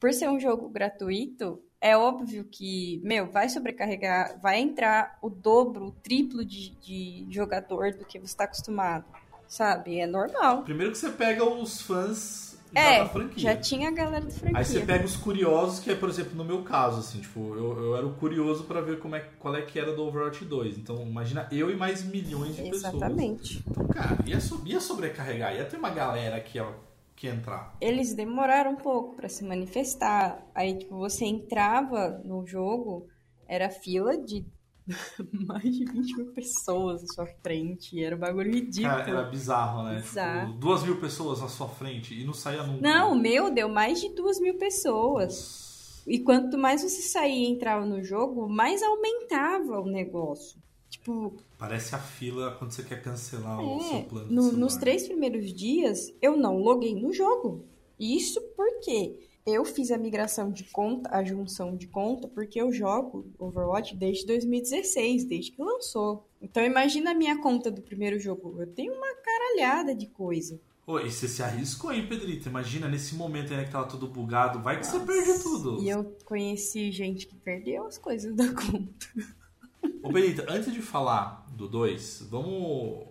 por 0.00 0.12
ser 0.12 0.28
um 0.28 0.40
jogo 0.40 0.68
gratuito, 0.68 1.62
é 1.80 1.96
óbvio 1.96 2.42
que, 2.50 3.00
meu, 3.04 3.30
vai 3.30 3.48
sobrecarregar, 3.48 4.40
vai 4.40 4.58
entrar 4.58 5.20
o 5.22 5.30
dobro, 5.30 5.86
o 5.86 5.92
triplo 5.92 6.44
de, 6.44 6.70
de 6.80 7.28
jogador 7.30 7.92
do 7.92 8.04
que 8.04 8.18
você 8.18 8.24
está 8.24 8.42
acostumado, 8.42 9.04
sabe? 9.46 10.00
É 10.00 10.06
normal. 10.06 10.64
Primeiro 10.64 10.90
que 10.90 10.98
você 10.98 11.10
pega 11.10 11.44
os 11.44 11.80
fãs 11.80 12.45
É, 12.74 12.98
da 13.00 13.08
franquia. 13.08 13.42
já 13.42 13.56
tinha 13.56 13.88
a 13.88 13.92
galera 13.92 14.24
do 14.24 14.32
franquia. 14.32 14.58
Aí 14.58 14.64
você 14.64 14.80
pega 14.80 15.04
os 15.04 15.16
curiosos, 15.16 15.78
que 15.80 15.90
é, 15.90 15.94
por 15.94 16.08
exemplo, 16.08 16.34
no 16.34 16.44
meu 16.44 16.62
caso, 16.62 17.00
assim, 17.00 17.20
tipo, 17.20 17.54
eu, 17.54 17.78
eu 17.80 17.96
era 17.96 18.06
o 18.06 18.14
curioso 18.14 18.64
pra 18.64 18.80
ver 18.80 18.98
como 18.98 19.16
é, 19.16 19.20
qual 19.38 19.54
é 19.56 19.62
que 19.62 19.78
era 19.78 19.94
do 19.94 20.02
Overwatch 20.02 20.44
2. 20.44 20.78
Então, 20.78 21.02
imagina 21.02 21.48
eu 21.50 21.70
e 21.70 21.76
mais 21.76 22.02
milhões 22.04 22.56
de 22.56 22.62
pessoas. 22.62 22.94
Exatamente. 22.94 23.64
Então, 23.68 23.86
cara, 23.88 24.18
ia, 24.26 24.38
ia 24.64 24.80
sobrecarregar, 24.80 25.54
ia 25.54 25.64
ter 25.64 25.76
uma 25.76 25.90
galera 25.90 26.40
que 26.40 26.58
ia, 26.58 26.66
que 27.14 27.26
ia 27.26 27.34
entrar. 27.34 27.76
Eles 27.80 28.14
demoraram 28.14 28.72
um 28.72 28.76
pouco 28.76 29.16
pra 29.16 29.28
se 29.28 29.44
manifestar. 29.44 30.46
Aí, 30.54 30.76
tipo, 30.76 30.96
você 30.96 31.24
entrava 31.24 32.20
no 32.24 32.46
jogo, 32.46 33.06
era 33.48 33.70
fila 33.70 34.16
de 34.16 34.44
mais 35.46 35.62
de 35.76 35.84
20 35.84 36.16
mil 36.16 36.26
pessoas 36.32 37.02
à 37.02 37.06
sua 37.06 37.26
frente. 37.42 38.02
Era 38.02 38.14
um 38.16 38.18
bagulho 38.18 38.52
ridículo. 38.52 38.94
Cara, 38.96 39.10
era 39.10 39.22
bizarro, 39.24 39.82
né? 39.84 39.96
Bizarro. 40.00 40.46
Tipo, 40.48 40.58
duas 40.60 40.82
mil 40.84 41.00
pessoas 41.00 41.42
à 41.42 41.48
sua 41.48 41.68
frente 41.68 42.14
e 42.18 42.24
não 42.24 42.32
saía 42.34 42.62
nunca. 42.62 42.80
Não, 42.82 43.12
o 43.12 43.18
meu 43.18 43.50
deu 43.52 43.68
mais 43.68 44.00
de 44.00 44.08
duas 44.14 44.38
mil 44.40 44.56
pessoas. 44.56 46.02
E 46.06 46.20
quanto 46.20 46.56
mais 46.56 46.82
você 46.82 47.02
saía 47.02 47.48
e 47.48 47.50
entrava 47.50 47.84
no 47.84 48.02
jogo, 48.02 48.48
mais 48.48 48.82
aumentava 48.82 49.80
o 49.80 49.86
negócio. 49.86 50.60
Tipo, 50.88 51.34
Parece 51.58 51.94
a 51.94 51.98
fila 51.98 52.54
quando 52.58 52.70
você 52.70 52.82
quer 52.84 53.02
cancelar 53.02 53.60
o 53.60 53.80
seu 53.80 53.96
é, 53.98 54.02
plano 54.02 54.30
no- 54.30 54.52
nos 54.52 54.76
três 54.76 55.06
primeiros 55.08 55.52
dias 55.52 56.12
eu 56.22 56.36
não 56.36 56.58
loguei 56.58 56.94
no 56.94 57.12
jogo. 57.12 57.64
Isso 57.98 58.40
porque 58.56 59.18
eu 59.46 59.64
fiz 59.64 59.90
a 59.92 59.96
migração 59.98 60.50
de 60.50 60.64
conta, 60.64 61.08
a 61.14 61.22
junção 61.22 61.76
de 61.76 61.86
conta, 61.86 62.26
porque 62.26 62.60
eu 62.60 62.72
jogo 62.72 63.26
Overwatch 63.38 63.94
desde 63.94 64.26
2016, 64.26 65.24
desde 65.24 65.52
que 65.52 65.62
lançou. 65.62 66.26
Então 66.42 66.64
imagina 66.64 67.12
a 67.12 67.14
minha 67.14 67.38
conta 67.40 67.70
do 67.70 67.80
primeiro 67.80 68.18
jogo. 68.18 68.56
Eu 68.58 68.66
tenho 68.66 68.92
uma 68.92 69.14
caralhada 69.16 69.94
de 69.94 70.06
coisa. 70.06 70.60
Ô, 70.86 70.98
e 71.00 71.10
você 71.10 71.26
se 71.28 71.42
arriscou 71.42 71.90
aí, 71.90 72.06
Pedrito. 72.06 72.48
Imagina 72.48 72.88
nesse 72.88 73.14
momento 73.14 73.52
aí 73.54 73.64
que 73.64 73.70
tava 73.72 73.86
tudo 73.88 74.06
bugado. 74.06 74.60
Vai 74.60 74.78
que 74.80 74.86
você 74.86 75.00
perde 75.00 75.42
tudo. 75.42 75.82
E 75.82 75.88
eu 75.88 76.16
conheci 76.24 76.90
gente 76.92 77.26
que 77.26 77.34
perdeu 77.36 77.86
as 77.86 77.98
coisas 77.98 78.34
da 78.34 78.48
conta. 78.52 79.06
Ô, 80.02 80.10
Benita, 80.12 80.44
antes 80.48 80.72
de 80.72 80.80
falar 80.82 81.44
do 81.56 81.68
2, 81.68 82.26
vamos, 82.30 83.06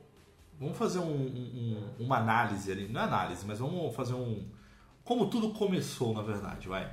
vamos 0.60 0.78
fazer 0.78 1.00
um- 1.00 1.26
um- 1.28 1.90
uma 2.00 2.18
análise 2.18 2.72
ali. 2.72 2.88
Não 2.88 3.02
é 3.02 3.04
análise, 3.06 3.46
mas 3.46 3.60
vamos 3.60 3.94
fazer 3.96 4.14
um. 4.14 4.46
Como 5.06 5.28
tudo 5.28 5.52
começou, 5.52 6.14
na 6.14 6.22
verdade, 6.22 6.68
vai. 6.68 6.92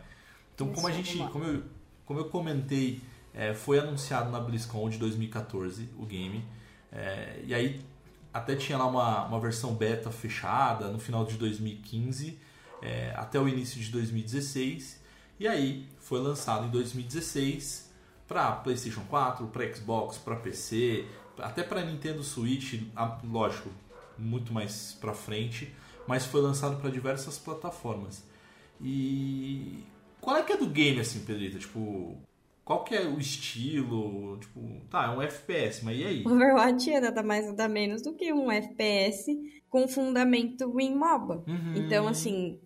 Então, 0.55 0.69
como 0.73 0.87
a 0.87 0.93
gente. 0.93 1.19
Como 1.19 1.45
eu, 1.45 1.63
como 2.07 2.21
eu 2.21 2.27
comentei, 2.27 3.01
é, 3.35 3.55
foi 3.55 3.79
anunciado 3.79 4.31
na 4.31 4.39
BlizzCon 4.39 4.89
de 4.89 4.99
2014 4.99 5.89
o 5.99 6.07
game. 6.07 6.45
É, 6.93 7.43
e 7.45 7.55
aí 7.55 7.81
até 8.33 8.55
tinha 8.55 8.79
lá 8.79 8.87
uma, 8.87 9.25
uma 9.25 9.41
versão 9.41 9.75
beta 9.75 10.11
fechada 10.11 10.89
no 10.89 10.99
final 10.99 11.25
de 11.25 11.37
2015 11.37 12.39
é, 12.83 13.13
até 13.17 13.39
o 13.41 13.49
início 13.49 13.81
de 13.81 13.91
2016. 13.91 15.01
E 15.39 15.47
aí 15.47 15.89
foi 16.01 16.21
lançado 16.21 16.67
em 16.67 16.71
2016 16.71 17.91
para 18.27 18.53
PlayStation 18.53 19.03
4, 19.09 19.47
para 19.47 19.75
Xbox, 19.75 20.19
para 20.19 20.37
PC, 20.37 21.07
até 21.39 21.63
para 21.63 21.85
Nintendo 21.85 22.23
Switch, 22.23 22.81
lógico, 23.25 23.71
muito 24.19 24.53
mais 24.53 24.97
para 25.01 25.15
frente, 25.15 25.75
mas 26.07 26.27
foi 26.27 26.41
lançado 26.41 26.81
para 26.81 26.91
diversas 26.91 27.39
plataformas. 27.39 28.25
E 28.81 29.85
qual 30.21 30.37
é 30.37 30.43
que 30.43 30.53
é 30.53 30.57
do 30.57 30.67
game 30.67 31.01
assim, 31.01 31.21
Pedrita? 31.21 31.59
Tipo, 31.59 32.17
qual 32.65 32.85
que 32.85 32.95
é 32.95 33.03
o 33.07 33.19
estilo? 33.19 34.39
Tipo, 34.39 34.61
tá, 34.91 35.07
é 35.07 35.11
um 35.11 35.23
FPS, 35.23 35.85
mas 35.85 35.99
e 35.99 36.05
aí? 36.05 36.25
Overwatch 36.27 36.91
é 36.91 37.01
nada 37.01 37.23
mais 37.23 37.47
nada 37.47 37.69
menos 37.69 38.03
do 38.03 38.15
que 38.15 38.33
um 38.33 38.51
FPS 38.51 39.27
com 39.69 39.89
fundamento 39.89 40.79
em 40.81 40.95
MOBA. 40.95 41.45
Uhum. 41.47 41.75
Então, 41.77 42.07
assim, 42.07 42.61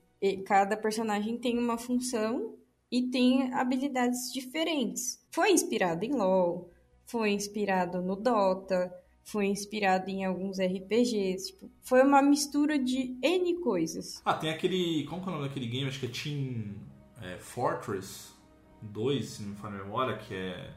cada 0.45 0.77
personagem 0.77 1.39
tem 1.39 1.59
uma 1.59 1.79
função 1.79 2.57
e 2.91 3.09
tem 3.11 3.53
habilidades 3.55 4.33
diferentes. 4.33 5.25
Foi 5.31 5.51
inspirado 5.51 6.05
em 6.05 6.13
LoL, 6.13 6.71
foi 7.05 7.31
inspirado 7.31 8.03
no 8.03 8.17
Dota, 8.17 8.93
foi 9.27 9.47
inspirado 9.47 10.09
em 10.09 10.25
alguns 10.25 10.59
RPGs. 10.61 11.49
Tipo, 11.49 11.69
foi 11.83 12.01
uma 12.03 12.23
mistura 12.23 12.79
de 12.79 13.19
N 13.21 13.55
coisas. 13.61 14.23
Ah, 14.25 14.35
tem 14.35 14.51
aquele. 14.51 15.05
Como 15.05 15.21
que 15.21 15.29
é 15.29 15.33
o 15.33 15.35
nome 15.35 15.49
daquele 15.49 15.67
game? 15.67 15.89
Acho 15.89 15.99
que 16.01 16.07
é 16.07 16.09
Team 16.09 16.75
é, 17.21 17.37
Fortress 17.39 18.33
2, 18.81 19.27
se 19.27 19.43
não 19.43 19.51
me 19.51 19.57
falha 19.57 19.81
a 19.81 19.85
memória, 19.85 20.17
que 20.17 20.33
é. 20.33 20.71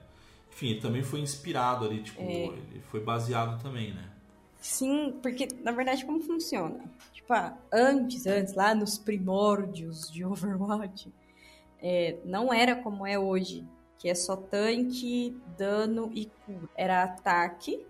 Enfim, 0.51 0.71
ele 0.71 0.81
também 0.81 1.03
foi 1.03 1.19
inspirado 1.21 1.85
ali, 1.85 2.01
tipo, 2.01 2.19
É. 2.21 2.45
ele 2.47 2.81
foi 2.89 2.99
baseado 2.99 3.61
também, 3.61 3.93
né? 3.93 4.09
Sim, 4.59 5.13
porque 5.21 5.47
na 5.63 5.71
verdade 5.71 6.03
como 6.03 6.19
funciona? 6.19 6.83
Tipo, 7.13 7.31
ah, 7.33 7.55
antes, 7.71 8.25
antes, 8.25 8.55
lá 8.55 8.73
nos 8.75 8.97
primórdios 8.97 10.11
de 10.11 10.25
Overwatch, 10.25 11.13
é, 11.81 12.17
não 12.25 12.51
era 12.51 12.75
como 12.75 13.05
é 13.05 13.17
hoje, 13.17 13.63
que 13.99 14.09
é 14.09 14.15
só 14.15 14.35
tanque, 14.35 15.37
dano 15.57 16.11
e 16.13 16.25
cura. 16.45 16.67
Era 16.75 17.03
ataque, 17.03 17.85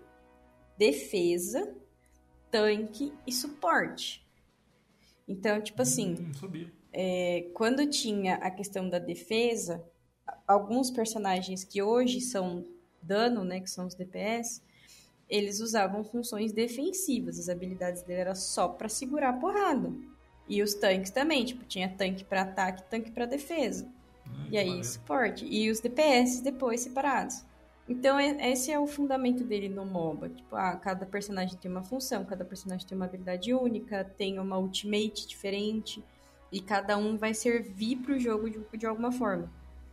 defesa, 0.80 1.76
tanque 2.50 3.12
e 3.26 3.32
suporte. 3.32 4.26
Então, 5.28 5.60
tipo 5.60 5.82
assim, 5.82 6.14
Hum, 6.14 6.32
é, 6.92 7.50
quando 7.54 7.86
tinha 7.88 8.36
a 8.36 8.50
questão 8.50 8.88
da 8.88 8.98
defesa, 8.98 9.84
alguns 10.46 10.90
personagens 10.90 11.64
que 11.64 11.82
hoje 11.82 12.20
são 12.20 12.66
dano, 13.02 13.44
né, 13.44 13.60
que 13.60 13.70
são 13.70 13.86
os 13.86 13.94
DPS, 13.94 14.62
eles 15.28 15.60
usavam 15.60 16.02
funções 16.04 16.52
defensivas. 16.52 17.38
As 17.38 17.48
habilidades 17.48 18.02
dele 18.02 18.20
era 18.20 18.34
só 18.34 18.68
pra 18.68 18.88
segurar 18.88 19.30
a 19.30 19.38
porrada. 19.38 19.92
E 20.48 20.62
os 20.62 20.74
tanques 20.74 21.10
também, 21.12 21.44
tipo, 21.44 21.64
tinha 21.64 21.88
tanque 21.96 22.24
pra 22.24 22.42
ataque, 22.42 22.82
tanque 22.90 23.10
pra 23.12 23.26
defesa. 23.26 23.88
Ai, 24.26 24.50
E 24.50 24.58
que 24.58 24.58
aí, 24.58 24.82
suporte. 24.84 25.46
E 25.46 25.70
os 25.70 25.80
DPS 25.80 26.42
depois 26.42 26.80
separados. 26.80 27.44
Então, 27.90 28.20
esse 28.20 28.70
é 28.70 28.78
o 28.78 28.86
fundamento 28.86 29.42
dele 29.44 29.68
no 29.68 29.84
MOBA. 29.84 30.28
Tipo, 30.28 30.54
ah, 30.54 30.76
cada 30.76 31.04
personagem 31.04 31.58
tem 31.58 31.68
uma 31.70 31.82
função, 31.82 32.24
cada 32.24 32.44
personagem 32.44 32.86
tem 32.86 32.94
uma 32.96 33.06
habilidade 33.06 33.52
única, 33.52 34.04
tem 34.04 34.38
uma 34.38 34.56
ultimate 34.58 35.26
diferente. 35.26 36.04
E 36.52 36.60
cada 36.60 36.96
um 36.96 37.16
vai 37.18 37.34
servir 37.34 37.96
pro 37.96 38.18
jogo 38.18 38.48
de, 38.48 38.60
de 38.78 38.86
alguma 38.86 39.10
forma. 39.10 39.50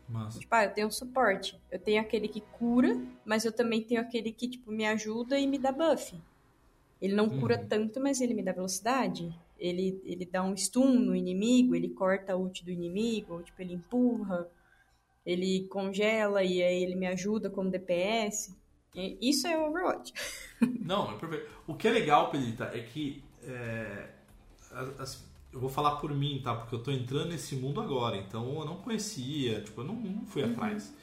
Massa. 0.08 0.40
Tipo, 0.40 0.54
ah, 0.56 0.66
eu 0.66 0.74
tenho 0.74 0.92
suporte. 0.92 1.60
Eu 1.72 1.80
tenho 1.80 2.00
aquele 2.00 2.28
que 2.28 2.42
cura, 2.42 3.02
mas 3.26 3.46
eu 3.46 3.52
também 3.52 3.82
tenho 3.82 4.00
aquele 4.02 4.32
que, 4.32 4.48
tipo, 4.48 4.72
me 4.72 4.86
ajuda 4.86 5.40
e 5.40 5.48
me 5.48 5.58
dá 5.58 5.72
buff. 5.72 6.16
Ele 7.02 7.16
não 7.16 7.30
cura 7.30 7.60
Uhum. 7.60 7.68
tanto, 7.68 8.00
mas 8.00 8.22
ele 8.22 8.34
me 8.36 8.44
dá 8.44 8.52
velocidade. 8.52 9.34
ele, 9.60 10.00
ele 10.06 10.24
dá 10.24 10.44
um 10.44 10.56
stun 10.56 10.94
no 11.00 11.16
inimigo, 11.16 11.76
ele 11.76 11.90
corta 11.90 12.34
a 12.34 12.38
ult 12.38 12.64
do 12.64 12.70
inimigo, 12.70 13.34
ou 13.34 13.42
tipo, 13.44 13.60
ele 13.60 13.74
empurra, 13.74 14.48
ele 15.28 15.68
congela 15.70 16.44
e 16.44 16.64
aí 16.64 16.84
ele 16.84 16.96
me 16.96 17.08
ajuda 17.08 17.50
como 17.52 17.72
DPS. 17.72 18.58
Isso 19.22 19.48
é 19.48 19.58
Overwatch. 19.60 20.14
Não, 20.62 21.12
é 21.12 21.18
perfeito. 21.18 21.48
O 21.68 21.76
que 21.76 21.88
é 21.88 21.92
legal, 21.92 22.30
Pedrita, 22.32 22.66
é 22.74 22.80
que. 22.82 23.24
é, 23.44 24.10
as- 25.00 25.26
eu 25.54 25.60
vou 25.62 25.70
falar 25.70 25.96
por 25.98 26.14
mim, 26.14 26.42
tá? 26.44 26.54
Porque 26.56 26.76
eu 26.76 26.80
tô 26.84 26.92
entrando 26.92 27.30
nesse 27.30 27.56
mundo 27.56 27.82
agora, 27.82 28.18
então 28.18 28.60
eu 28.60 28.66
não 28.66 28.78
conhecia, 28.78 29.62
tipo, 29.62 29.82
eu 29.82 29.86
não, 29.86 29.96
não 29.96 30.26
fui 30.26 30.44
atrás, 30.44 30.94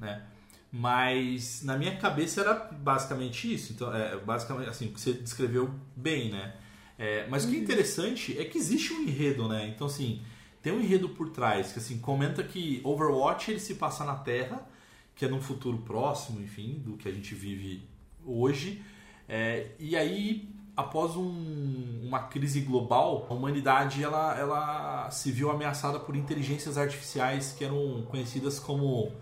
né? 0.00 0.26
Mas 0.72 1.62
na 1.62 1.78
minha 1.78 1.96
cabeça 1.96 2.40
era 2.40 2.54
basicamente 2.54 3.52
isso. 3.54 3.72
Então, 3.72 3.94
é, 3.94 4.16
basicamente, 4.18 4.68
assim, 4.68 4.88
o 4.88 4.92
que 4.92 5.00
você 5.00 5.12
descreveu 5.14 5.70
bem, 5.96 6.30
né? 6.32 6.54
É, 6.98 7.26
mas 7.28 7.44
o 7.44 7.50
que 7.50 7.56
é 7.56 7.58
interessante 7.60 8.38
é 8.38 8.44
que 8.44 8.58
existe 8.58 8.92
um 8.92 9.02
enredo, 9.02 9.48
né? 9.48 9.68
Então, 9.68 9.86
assim, 9.86 10.20
tem 10.62 10.72
um 10.72 10.80
enredo 10.80 11.08
por 11.10 11.30
trás, 11.30 11.72
que 11.72 11.78
assim, 11.78 11.98
comenta 11.98 12.42
que 12.42 12.80
Overwatch 12.84 13.50
ele 13.50 13.60
se 13.60 13.74
passa 13.74 14.04
na 14.04 14.14
Terra, 14.14 14.66
que 15.14 15.24
é 15.24 15.28
num 15.28 15.40
futuro 15.40 15.78
próximo, 15.78 16.40
enfim, 16.40 16.80
do 16.84 16.96
que 16.96 17.08
a 17.08 17.12
gente 17.12 17.34
vive 17.34 17.82
hoje. 18.24 18.82
É, 19.28 19.72
e 19.78 19.96
aí, 19.96 20.48
após 20.76 21.16
um- 21.16 22.00
uma 22.02 22.20
crise 22.20 22.60
global, 22.60 23.26
a 23.28 23.34
humanidade 23.34 24.02
ela, 24.02 24.38
ela 24.38 25.10
se 25.10 25.30
viu 25.32 25.50
ameaçada 25.50 25.98
por 26.00 26.16
inteligências 26.16 26.78
artificiais 26.78 27.52
que 27.56 27.64
eram 27.64 28.02
conhecidas 28.10 28.58
como 28.58 29.12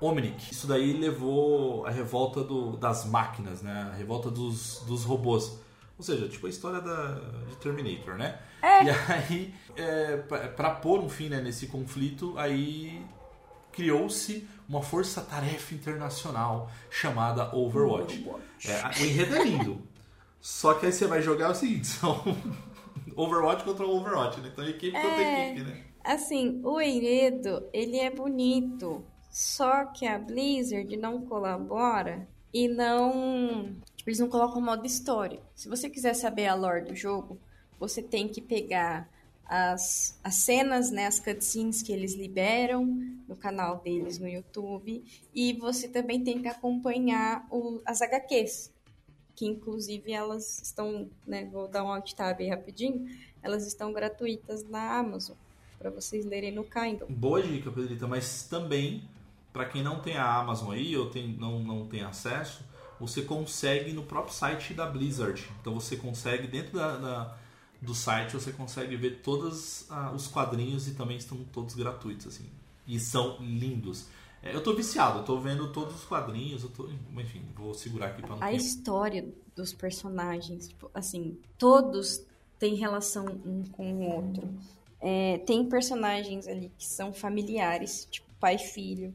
Omnic. 0.00 0.52
Isso 0.52 0.66
daí 0.66 0.92
levou 0.92 1.86
à 1.86 1.90
revolta 1.90 2.42
do- 2.44 2.76
das 2.76 3.04
máquinas, 3.06 3.62
né? 3.62 3.90
A 3.92 3.94
revolta 3.96 4.30
dos, 4.30 4.82
dos 4.86 5.04
robôs. 5.04 5.58
Ou 5.98 6.04
seja, 6.04 6.28
tipo 6.28 6.46
a 6.46 6.50
história 6.50 6.80
da, 6.80 7.14
de 7.48 7.56
Terminator, 7.56 8.16
né? 8.16 8.38
E 8.62 9.12
aí, 9.12 9.54
é, 9.76 10.16
para 10.18 10.70
pôr 10.70 11.00
um 11.00 11.08
fim 11.08 11.28
né, 11.28 11.40
nesse 11.40 11.66
conflito, 11.68 12.34
aí 12.36 13.02
criou-se 13.72 14.46
uma 14.68 14.82
força-tarefa 14.82 15.74
internacional 15.74 16.70
chamada 16.90 17.54
Overwatch. 17.54 18.26
É, 18.64 18.80
a- 18.80 18.90
o 19.00 19.04
enredo 19.04 19.36
é 19.36 19.44
lindo. 19.44 19.82
Só 20.40 20.74
que 20.74 20.86
aí 20.86 20.92
você 20.92 21.06
vai 21.06 21.22
jogar 21.22 21.50
o 21.50 21.54
seguinte, 21.54 21.86
são 21.88 22.22
Overwatch 23.16 23.64
contra 23.64 23.86
Overwatch, 23.86 24.40
né? 24.40 24.50
Então 24.52 24.64
equipe 24.66 24.92
contra 24.92 25.22
É. 25.22 25.50
equipe, 25.52 25.66
né? 25.66 25.82
Assim, 26.04 26.60
o 26.62 26.80
enredo, 26.80 27.68
ele 27.72 27.98
é 27.98 28.10
bonito, 28.10 29.04
só 29.30 29.86
que 29.86 30.06
a 30.06 30.18
Blizzard 30.18 30.96
não 30.96 31.22
colabora 31.22 32.28
e 32.54 32.68
não... 32.68 33.74
Tipo, 34.06 34.10
eles 34.10 34.20
não 34.20 34.28
colocam 34.28 34.60
modo 34.62 34.86
história. 34.86 35.40
Se 35.54 35.68
você 35.68 35.90
quiser 35.90 36.14
saber 36.14 36.46
a 36.46 36.54
lore 36.54 36.84
do 36.84 36.94
jogo, 36.94 37.38
você 37.78 38.00
tem 38.00 38.28
que 38.28 38.40
pegar 38.40 39.08
as, 39.44 40.16
as 40.22 40.36
cenas, 40.36 40.92
né, 40.92 41.06
as 41.06 41.18
cutscenes 41.18 41.82
que 41.82 41.92
eles 41.92 42.14
liberam 42.14 42.84
no 43.28 43.34
canal 43.36 43.80
deles 43.80 44.18
no 44.20 44.28
YouTube 44.28 45.04
e 45.34 45.52
você 45.54 45.88
também 45.88 46.22
tem 46.22 46.40
que 46.40 46.46
acompanhar 46.48 47.46
o- 47.50 47.80
as 47.84 48.00
HQs, 48.00 48.72
que 49.34 49.44
inclusive 49.44 50.12
elas 50.12 50.62
estão, 50.62 51.08
né, 51.26 51.44
vou 51.52 51.66
dar 51.68 51.82
um 51.84 51.88
alt 51.92 52.12
tab 52.14 52.40
aí 52.40 52.48
rapidinho, 52.48 53.06
elas 53.42 53.66
estão 53.66 53.92
gratuitas 53.92 54.62
na 54.68 54.98
Amazon 54.98 55.36
para 55.78 55.90
vocês 55.90 56.24
lerem 56.24 56.52
no 56.52 56.62
Kindle. 56.64 57.08
Boa 57.08 57.42
dica, 57.42 57.70
Pedrita, 57.72 58.06
mas 58.06 58.44
também, 58.48 59.02
para 59.52 59.66
quem 59.66 59.82
não 59.82 60.00
tem 60.00 60.16
a 60.16 60.38
Amazon 60.38 60.70
aí 60.70 60.96
ou 60.96 61.10
tem, 61.10 61.36
não, 61.36 61.58
não 61.60 61.86
tem 61.86 62.02
acesso, 62.02 62.64
você 63.00 63.22
consegue 63.22 63.92
no 63.92 64.02
próprio 64.04 64.34
site 64.34 64.74
da 64.74 64.86
Blizzard. 64.86 65.46
Então 65.60 65.74
você 65.74 65.96
consegue, 65.96 66.46
dentro 66.46 66.72
da, 66.78 66.96
da- 66.96 67.36
do 67.80 67.94
site, 67.94 68.32
você 68.34 68.52
consegue 68.52 68.96
ver 68.96 69.20
todos 69.22 69.84
ah, 69.90 70.10
os 70.12 70.26
quadrinhos 70.28 70.88
e 70.88 70.92
também 70.94 71.16
estão 71.18 71.38
todos 71.52 71.74
gratuitos, 71.74 72.26
assim. 72.26 72.46
E 72.86 72.98
são 72.98 73.36
lindos. 73.40 74.06
É, 74.42 74.54
eu 74.54 74.62
tô 74.62 74.74
viciado, 74.74 75.18
eu 75.20 75.24
tô 75.24 75.38
vendo 75.40 75.72
todos 75.72 75.94
os 75.96 76.04
quadrinhos, 76.04 76.62
eu 76.62 76.70
tô, 76.70 76.88
enfim, 77.18 77.42
vou 77.56 77.74
segurar 77.74 78.06
aqui 78.08 78.22
para 78.22 78.36
não 78.36 78.42
A 78.42 78.48
ter- 78.48 78.56
história 78.56 79.28
dos 79.54 79.72
personagens, 79.72 80.68
tipo, 80.68 80.90
assim, 80.94 81.38
todos 81.58 82.24
têm 82.58 82.74
relação 82.74 83.24
um 83.44 83.64
com 83.72 83.92
o 83.92 84.10
outro. 84.10 84.48
É, 85.00 85.38
tem 85.38 85.68
personagens 85.68 86.46
ali 86.48 86.70
que 86.78 86.84
são 86.86 87.12
familiares, 87.12 88.06
tipo 88.10 88.26
pai 88.40 88.56
e 88.56 88.58
filho. 88.58 89.14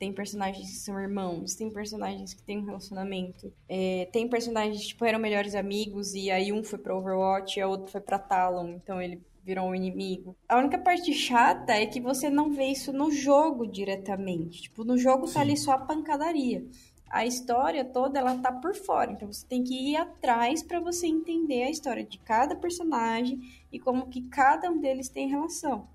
Tem 0.00 0.14
personagens 0.14 0.66
que 0.70 0.76
são 0.78 0.98
irmãos, 0.98 1.54
tem 1.54 1.70
personagens 1.70 2.32
que 2.32 2.42
têm 2.42 2.58
um 2.58 2.64
relacionamento. 2.64 3.52
É, 3.68 4.08
tem 4.10 4.26
personagens 4.26 4.80
que 4.80 4.88
tipo, 4.88 5.04
eram 5.04 5.18
melhores 5.18 5.54
amigos 5.54 6.14
e 6.14 6.30
aí 6.30 6.50
um 6.50 6.64
foi 6.64 6.78
pra 6.78 6.96
Overwatch 6.96 7.58
e 7.58 7.62
a 7.62 7.68
outro 7.68 7.92
foi 7.92 8.00
pra 8.00 8.18
Talon, 8.18 8.70
então 8.70 9.00
ele 9.00 9.20
virou 9.44 9.66
um 9.66 9.74
inimigo. 9.74 10.34
A 10.48 10.56
única 10.56 10.78
parte 10.78 11.12
chata 11.12 11.74
é 11.74 11.84
que 11.84 12.00
você 12.00 12.30
não 12.30 12.50
vê 12.50 12.68
isso 12.68 12.94
no 12.94 13.10
jogo 13.10 13.66
diretamente. 13.66 14.62
Tipo, 14.62 14.84
no 14.84 14.96
jogo 14.96 15.26
Sim. 15.26 15.34
tá 15.34 15.40
ali 15.42 15.56
só 15.56 15.72
a 15.72 15.78
pancadaria 15.78 16.66
a 17.10 17.26
história 17.26 17.84
toda 17.84 18.20
ela 18.20 18.38
tá 18.38 18.52
por 18.52 18.74
fora. 18.74 19.10
Então 19.10 19.30
você 19.30 19.44
tem 19.44 19.64
que 19.64 19.74
ir 19.74 19.96
atrás 19.96 20.62
para 20.62 20.78
você 20.78 21.08
entender 21.08 21.64
a 21.64 21.70
história 21.70 22.04
de 22.04 22.18
cada 22.18 22.54
personagem 22.54 23.40
e 23.72 23.80
como 23.80 24.08
que 24.08 24.22
cada 24.22 24.70
um 24.70 24.78
deles 24.78 25.08
tem 25.08 25.28
relação. 25.28 25.88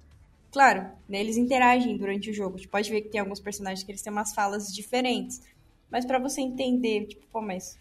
Claro, 0.55 0.89
né, 1.09 1.19
eles 1.19 1.35
interagem 1.35 1.97
durante 1.97 2.29
o 2.29 2.33
jogo. 2.33 2.57
Você 2.57 2.65
pode 2.65 2.89
ver 2.89 3.01
que 3.01 3.09
tem 3.09 3.19
alguns 3.19 3.41
personagens 3.41 3.83
que 3.83 3.91
eles 3.91 4.01
têm 4.01 4.09
umas 4.09 4.33
falas 4.33 4.73
diferentes. 4.73 5.41
Mas 5.91 6.05
para 6.05 6.17
você 6.17 6.39
entender, 6.39 7.07
tipo, 7.07 7.27
pô, 7.27 7.41
mas 7.41 7.77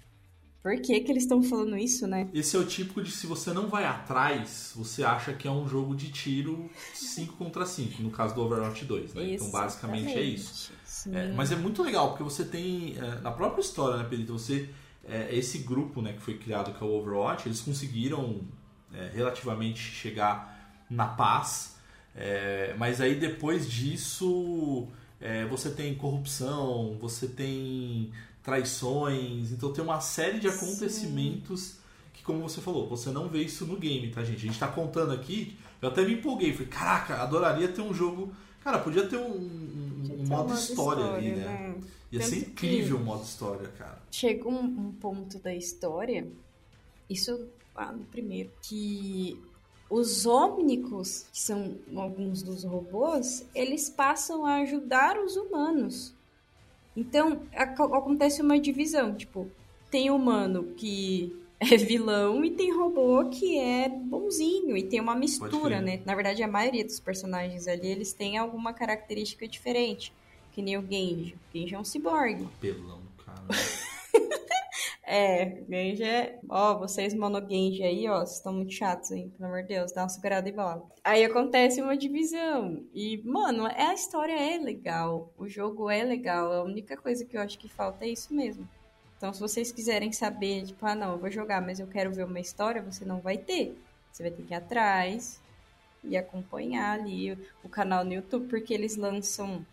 por 0.61 0.75
que 0.81 0.99
que 0.99 1.13
eles 1.13 1.23
estão 1.23 1.41
falando 1.41 1.79
isso, 1.79 2.05
né? 2.09 2.29
Esse 2.35 2.57
é 2.57 2.59
o 2.59 2.67
típico 2.67 3.01
de 3.01 3.13
se 3.13 3.29
você 3.29 3.53
não 3.53 3.69
vai 3.69 3.85
atrás, 3.85 4.73
você 4.75 5.05
acha 5.05 5.33
que 5.33 5.47
é 5.47 5.51
um 5.53 5.69
jogo 5.69 5.95
de 5.95 6.11
tiro 6.11 6.69
5 6.93 7.37
contra 7.37 7.65
5, 7.65 8.03
no 8.03 8.11
caso 8.11 8.35
do 8.35 8.41
Overwatch 8.41 8.85
2, 8.85 9.15
né? 9.15 9.35
Então 9.35 9.53
basicamente 9.53 10.13
é 10.13 10.23
isso. 10.23 10.73
É, 11.13 11.33
mas 11.33 11.53
é 11.53 11.57
muito 11.57 11.81
legal, 11.81 12.09
porque 12.09 12.25
você 12.25 12.45
tem, 12.45 12.97
é, 12.99 13.21
na 13.21 13.31
própria 13.31 13.61
história, 13.61 13.99
né, 13.99 14.03
Pedrito, 14.03 14.33
você, 14.33 14.69
é, 15.05 15.33
esse 15.33 15.59
grupo 15.59 16.03
né, 16.03 16.13
que 16.13 16.21
foi 16.21 16.37
criado, 16.39 16.77
que 16.77 16.83
é 16.83 16.87
o 16.89 16.91
Overwatch, 16.91 17.47
eles 17.47 17.61
conseguiram 17.61 18.41
é, 18.93 19.13
relativamente 19.15 19.79
chegar 19.79 20.85
na 20.91 21.07
paz, 21.07 21.74
é, 22.15 22.75
mas 22.79 23.01
aí 23.01 23.15
depois 23.17 23.69
disso 23.71 24.87
é, 25.21 25.45
você 25.47 25.71
tem 25.71 25.95
corrupção, 25.95 26.97
você 27.01 27.27
tem 27.27 28.13
traições, 28.43 29.51
então 29.53 29.73
tem 29.73 29.83
uma 29.83 30.01
série 30.01 30.39
de 30.39 30.49
acontecimentos 30.49 31.77
que, 32.13 32.23
como 32.23 32.41
você 32.49 32.61
falou, 32.61 32.89
você 32.89 33.11
não 33.11 33.29
vê 33.29 33.43
isso 33.43 33.67
no 33.67 33.77
game, 33.77 34.11
tá, 34.11 34.23
gente? 34.23 34.37
A 34.39 34.47
gente 34.51 34.59
tá 34.59 34.69
contando 34.69 35.13
aqui, 35.13 35.57
eu 35.83 35.89
até 35.89 36.05
me 36.05 36.15
empolguei, 36.15 36.53
falei, 36.53 36.69
caraca, 36.69 37.23
adoraria 37.23 37.69
ter 37.69 37.81
um 37.83 37.93
jogo. 37.93 38.33
Cara, 38.63 38.79
podia 38.79 39.07
ter 39.07 39.17
um, 39.17 39.31
um- 39.35 40.21
um 40.21 40.27
modo 40.29 40.53
um 40.53 40.55
história, 40.55 41.05
ali, 41.13 41.33
né? 41.33 41.75
Ia 42.13 42.23
ser 42.23 42.37
Tanto 42.37 42.51
incrível 42.51 42.97
o 42.99 43.01
modo 43.01 43.25
história, 43.25 43.69
cara. 43.77 44.01
chega 44.11 44.49
um, 44.49 44.63
um 44.63 44.93
ponto 44.93 45.39
da 45.41 45.55
história, 45.55 46.27
isso 47.11 47.49
lá 47.75 47.93
no 47.93 48.05
primeiro, 48.05 48.51
que 48.63 49.39
os 49.91 50.27
Omnicos, 50.27 51.27
que 51.33 51.41
são 51.41 51.77
alguns 51.97 52.43
dos 52.43 52.65
robôs, 52.65 53.47
eles 53.55 53.89
passam 53.91 54.45
a 54.45 54.57
ajudar 54.57 55.19
os 55.19 55.37
humanos. 55.37 56.15
Então, 56.97 57.43
ac- 57.53 57.81
acontece 57.81 58.41
uma 58.41 58.59
divisão, 58.59 59.15
tipo, 59.15 59.51
tem 59.91 60.11
humano 60.11 60.65
que 60.77 61.37
é 61.61 61.77
vilão 61.77 62.45
e 62.45 62.51
tem 62.51 62.73
robô 62.77 63.25
que 63.31 63.59
é 63.59 63.89
bonzinho 63.89 64.77
e 64.77 64.83
tem 64.83 65.01
uma 65.01 65.15
mistura, 65.15 65.81
né? 65.81 66.01
Na 66.05 66.15
verdade, 66.15 66.43
a 66.43 66.49
maioria 66.49 66.85
dos 66.85 66.99
personagens 67.01 67.67
ali, 67.69 67.87
eles 67.89 68.13
têm 68.13 68.37
alguma 68.39 68.73
característica 68.73 69.47
diferente, 69.47 70.13
que 70.53 70.63
nem 70.63 70.77
o 70.77 70.83
Genji. 70.83 71.35
O 71.35 71.57
Genji 71.59 71.75
é 71.75 71.79
um 71.79 71.85
ciborgue. 71.85 72.49
Pelão, 72.61 73.01
cara. 73.25 73.47
É, 75.07 75.63
Genji 75.69 76.03
é. 76.03 76.39
Ó, 76.49 76.79
vocês 76.79 77.15
monogenji 77.15 77.83
aí, 77.83 78.09
ó, 78.09 78.21
vocês 78.21 78.39
estão 78.39 78.53
muito 78.53 78.73
chatos, 78.73 79.11
hein? 79.11 79.31
Pelo 79.37 79.51
amor 79.51 79.63
de 79.63 79.69
Deus, 79.69 79.93
dá 79.93 80.03
uma 80.03 80.09
segurada 80.09 80.49
e 80.49 80.53
bola. 80.53 80.83
Aí 81.03 81.23
acontece 81.25 81.83
uma 81.83 81.97
divisão. 81.97 82.83
E, 82.95 83.21
mano, 83.23 83.67
é, 83.67 83.89
a 83.89 83.95
história 83.95 84.33
é 84.33 84.59
legal. 84.59 85.31
O 85.37 85.47
jogo 85.47 85.91
é 85.91 86.03
legal. 86.03 86.51
A 86.53 86.63
única 86.63 86.97
coisa 86.97 87.25
que 87.25 87.37
eu 87.37 87.43
acho 87.43 87.59
que 87.59 87.69
falta 87.69 88.05
é 88.05 88.09
isso 88.09 88.35
mesmo. 88.35 88.67
Então, 89.17 89.33
se 89.33 89.41
vocês 89.41 89.71
quiserem 89.71 90.11
saber, 90.11 90.65
tipo, 90.65 90.85
ah, 90.87 90.95
não, 90.95 91.13
eu 91.13 91.19
vou 91.19 91.31
jogar, 91.31 91.61
mas 91.61 91.79
eu 91.79 91.87
quero 91.87 92.11
ver 92.13 92.25
uma 92.25 92.41
história, 92.41 92.83
você 92.83 93.05
não 93.05 93.21
vai 93.21 93.37
ter. 93.37 93.79
Você 94.11 94.23
vai 94.23 94.33
ter 94.33 94.43
que 94.43 94.53
ir 94.53 94.57
atrás 94.57 95.41
e 96.03 96.17
acompanhar 96.17 96.99
ali 96.99 97.33
o, 97.33 97.39
o 97.65 97.69
canal 97.69 98.05
no 98.05 98.15
YouTube, 98.15 98.49
porque 98.49 98.73
eles 98.73 98.97
lançam. 98.97 99.65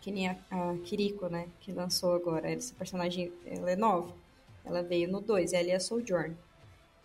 Que 0.00 0.10
nem 0.10 0.28
a, 0.28 0.36
a 0.50 0.76
Kiriko, 0.84 1.28
né? 1.28 1.48
Que 1.60 1.72
lançou 1.72 2.14
agora. 2.14 2.50
Esse 2.50 2.72
personagem, 2.74 3.32
ela 3.46 3.70
é 3.70 3.76
nova. 3.76 4.21
Ela 4.64 4.82
veio 4.82 5.10
no 5.10 5.20
2, 5.20 5.52
ela 5.52 5.70
é 5.70 5.74
a 5.74 5.80
Sojourn. 5.80 6.34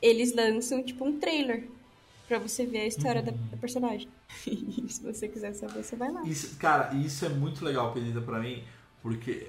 Eles 0.02 0.36
lançam, 0.36 0.84
tipo, 0.84 1.06
um 1.06 1.20
trailer 1.20 1.67
pra 2.28 2.38
você 2.39 2.65
ver 2.65 2.82
a 2.82 2.88
história 2.88 3.22
da, 3.22 3.32
da 3.32 3.58
personagem. 3.58 4.08
E 4.46 4.89
se 4.89 5.02
você 5.02 5.28
quiser 5.28 5.54
saber, 5.54 5.84
você 5.84 5.96
vai 5.96 6.12
lá. 6.12 6.24
Isso, 6.24 6.56
cara, 6.58 6.93
isso 6.96 7.26
é 7.26 7.30
muito 7.30 7.65
legal, 7.65 7.91
Pedrita, 7.93 8.22
pra 8.22 8.39
mim, 8.39 8.63
porque. 9.02 9.48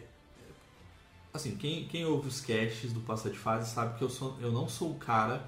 Assim, 1.32 1.54
quem, 1.56 1.86
quem 1.86 2.04
ouve 2.04 2.28
os 2.28 2.40
casts 2.40 2.92
do 2.92 3.00
Passa 3.00 3.30
de 3.30 3.38
Fase 3.38 3.70
sabe 3.70 3.98
que 3.98 4.02
eu, 4.02 4.08
sou, 4.08 4.36
eu 4.40 4.50
não 4.50 4.68
sou 4.68 4.92
o 4.92 4.94
cara 4.94 5.46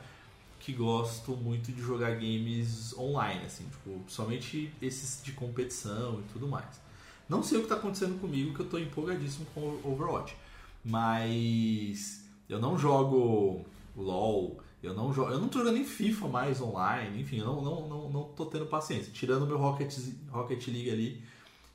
que 0.60 0.72
gosto 0.72 1.32
muito 1.32 1.72
de 1.72 1.80
jogar 1.80 2.10
games 2.12 2.96
online, 2.96 3.46
assim, 3.46 3.64
tipo, 3.64 3.98
somente 4.06 4.70
esses 4.80 5.22
de 5.22 5.32
competição 5.32 6.20
e 6.20 6.32
tudo 6.32 6.46
mais. 6.46 6.80
Não 7.28 7.42
sei 7.42 7.58
o 7.58 7.60
que 7.62 7.66
está 7.66 7.76
acontecendo 7.76 8.20
comigo, 8.20 8.54
que 8.54 8.60
eu 8.60 8.66
estou 8.66 8.78
empolgadíssimo 8.78 9.46
com 9.54 9.80
Overwatch. 9.82 10.36
Mas 10.84 12.19
eu 12.50 12.58
não 12.58 12.76
jogo 12.76 13.64
LOL, 13.96 14.60
eu 14.82 14.92
não 14.92 15.12
jogo, 15.12 15.30
eu 15.30 15.38
não 15.38 15.48
tô 15.48 15.60
jogando 15.60 15.74
nem 15.74 15.84
FIFA 15.84 16.28
mais 16.28 16.60
online, 16.60 17.20
enfim, 17.20 17.38
eu 17.38 17.46
não, 17.46 17.62
não, 17.62 17.88
não, 17.88 18.10
não 18.10 18.22
tô 18.24 18.46
tendo 18.46 18.66
paciência. 18.66 19.12
Tirando 19.12 19.46
meu 19.46 19.56
Rocket, 19.56 19.96
Rocket 20.30 20.66
League 20.68 20.90
ali, 20.90 21.22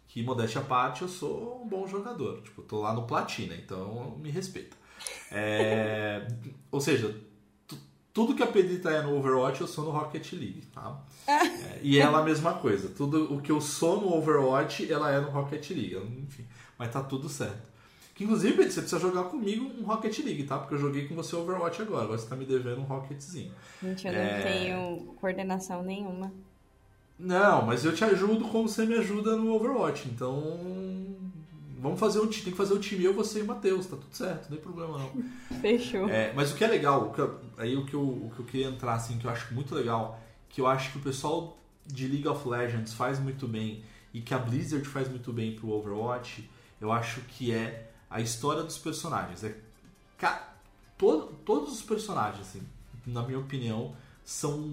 que 0.07 0.21
modéstia 0.21 0.61
à 0.61 0.63
parte, 0.63 1.01
eu 1.01 1.07
sou 1.07 1.61
um 1.63 1.67
bom 1.67 1.87
jogador. 1.87 2.41
Tipo, 2.41 2.61
tô 2.61 2.81
lá 2.81 2.93
no 2.93 3.03
Platina, 3.03 3.55
então 3.55 4.17
me 4.17 4.29
respeita. 4.29 4.75
É, 5.31 6.27
ou 6.71 6.81
seja, 6.81 7.15
tudo 8.13 8.33
que 8.33 8.43
a 8.43 8.47
Pedrita 8.47 8.89
é 8.89 9.01
no 9.01 9.17
Overwatch, 9.17 9.61
eu 9.61 9.67
sou 9.67 9.85
no 9.85 9.91
Rocket 9.91 10.33
League, 10.33 10.63
tá? 10.73 11.01
É, 11.27 11.79
e 11.81 11.99
ela 11.99 12.19
a 12.19 12.23
mesma 12.23 12.53
coisa. 12.53 12.89
Tudo 12.89 13.33
o 13.33 13.41
que 13.41 13.51
eu 13.51 13.61
sou 13.61 14.01
no 14.01 14.13
Overwatch, 14.13 14.91
ela 14.91 15.11
é 15.11 15.19
no 15.19 15.29
Rocket 15.29 15.69
League. 15.71 15.97
Enfim, 16.23 16.45
mas 16.77 16.91
tá 16.91 17.03
tudo 17.03 17.29
certo. 17.29 17.74
Que 18.15 18.23
inclusive, 18.23 18.55
você 18.55 18.79
precisa 18.79 18.97
jogar 18.97 19.25
comigo 19.25 19.69
um 19.77 19.83
Rocket 19.83 20.17
League, 20.19 20.45
tá? 20.45 20.57
Porque 20.57 20.73
eu 20.73 20.79
joguei 20.79 21.05
com 21.05 21.13
você 21.15 21.35
Overwatch 21.35 21.81
agora. 21.81 22.05
Agora 22.05 22.17
você 22.17 22.27
tá 22.27 22.35
me 22.35 22.45
devendo 22.45 22.79
um 22.79 22.85
Rocketzinho. 22.85 23.51
Gente, 23.83 24.07
eu 24.07 24.13
é... 24.13 24.37
não 24.37 24.43
tenho 24.43 25.13
coordenação 25.19 25.83
nenhuma. 25.83 26.31
Não, 27.19 27.65
mas 27.65 27.83
eu 27.83 27.93
te 27.93 28.05
ajudo 28.05 28.45
como 28.45 28.69
você 28.69 28.85
me 28.85 28.95
ajuda 28.95 29.35
no 29.35 29.53
Overwatch. 29.53 30.07
Então. 30.07 31.13
Vamos 31.77 31.99
fazer 31.99 32.21
um 32.21 32.27
time. 32.27 32.45
Tem 32.45 32.51
que 32.53 32.57
fazer 32.57 32.73
o 32.73 32.79
time 32.79 33.03
eu, 33.03 33.13
você 33.13 33.39
e 33.39 33.41
o 33.41 33.45
Matheus, 33.45 33.85
tá 33.85 33.97
tudo 33.97 34.15
certo, 34.15 34.49
não 34.49 34.57
tem 34.57 34.59
problema 34.59 34.97
não. 34.97 35.11
Fechou. 35.59 36.09
É, 36.09 36.33
mas 36.33 36.51
o 36.51 36.55
que 36.55 36.63
é 36.63 36.67
legal, 36.67 37.07
o 37.07 37.13
que 37.13 37.19
eu, 37.19 37.39
aí 37.57 37.75
o 37.75 37.85
que, 37.85 37.93
eu, 37.93 38.01
o 38.01 38.31
que 38.33 38.39
eu 38.39 38.45
queria 38.45 38.67
entrar, 38.67 38.93
assim, 38.93 39.17
que 39.17 39.25
eu 39.25 39.29
acho 39.29 39.53
muito 39.53 39.75
legal, 39.75 40.19
que 40.49 40.61
eu 40.61 40.67
acho 40.67 40.93
que 40.93 40.97
o 40.97 41.01
pessoal 41.01 41.59
de 41.85 42.07
League 42.07 42.27
of 42.27 42.47
Legends 42.47 42.93
faz 42.93 43.19
muito 43.19 43.47
bem 43.47 43.83
e 44.13 44.21
que 44.21 44.33
a 44.33 44.39
Blizzard 44.39 44.87
faz 44.87 45.09
muito 45.09 45.31
bem 45.31 45.53
pro 45.53 45.69
Overwatch, 45.69 46.49
eu 46.81 46.91
acho 46.91 47.21
que 47.21 47.51
é 47.51 47.91
a 48.15 48.21
história 48.21 48.63
dos 48.63 48.77
personagens. 48.77 49.43
É, 49.43 49.57
todo, 50.97 51.33
todos 51.45 51.73
os 51.73 51.81
personagens, 51.81 52.47
assim, 52.47 52.61
na 53.05 53.21
minha 53.23 53.37
opinião, 53.37 53.93
são, 54.23 54.71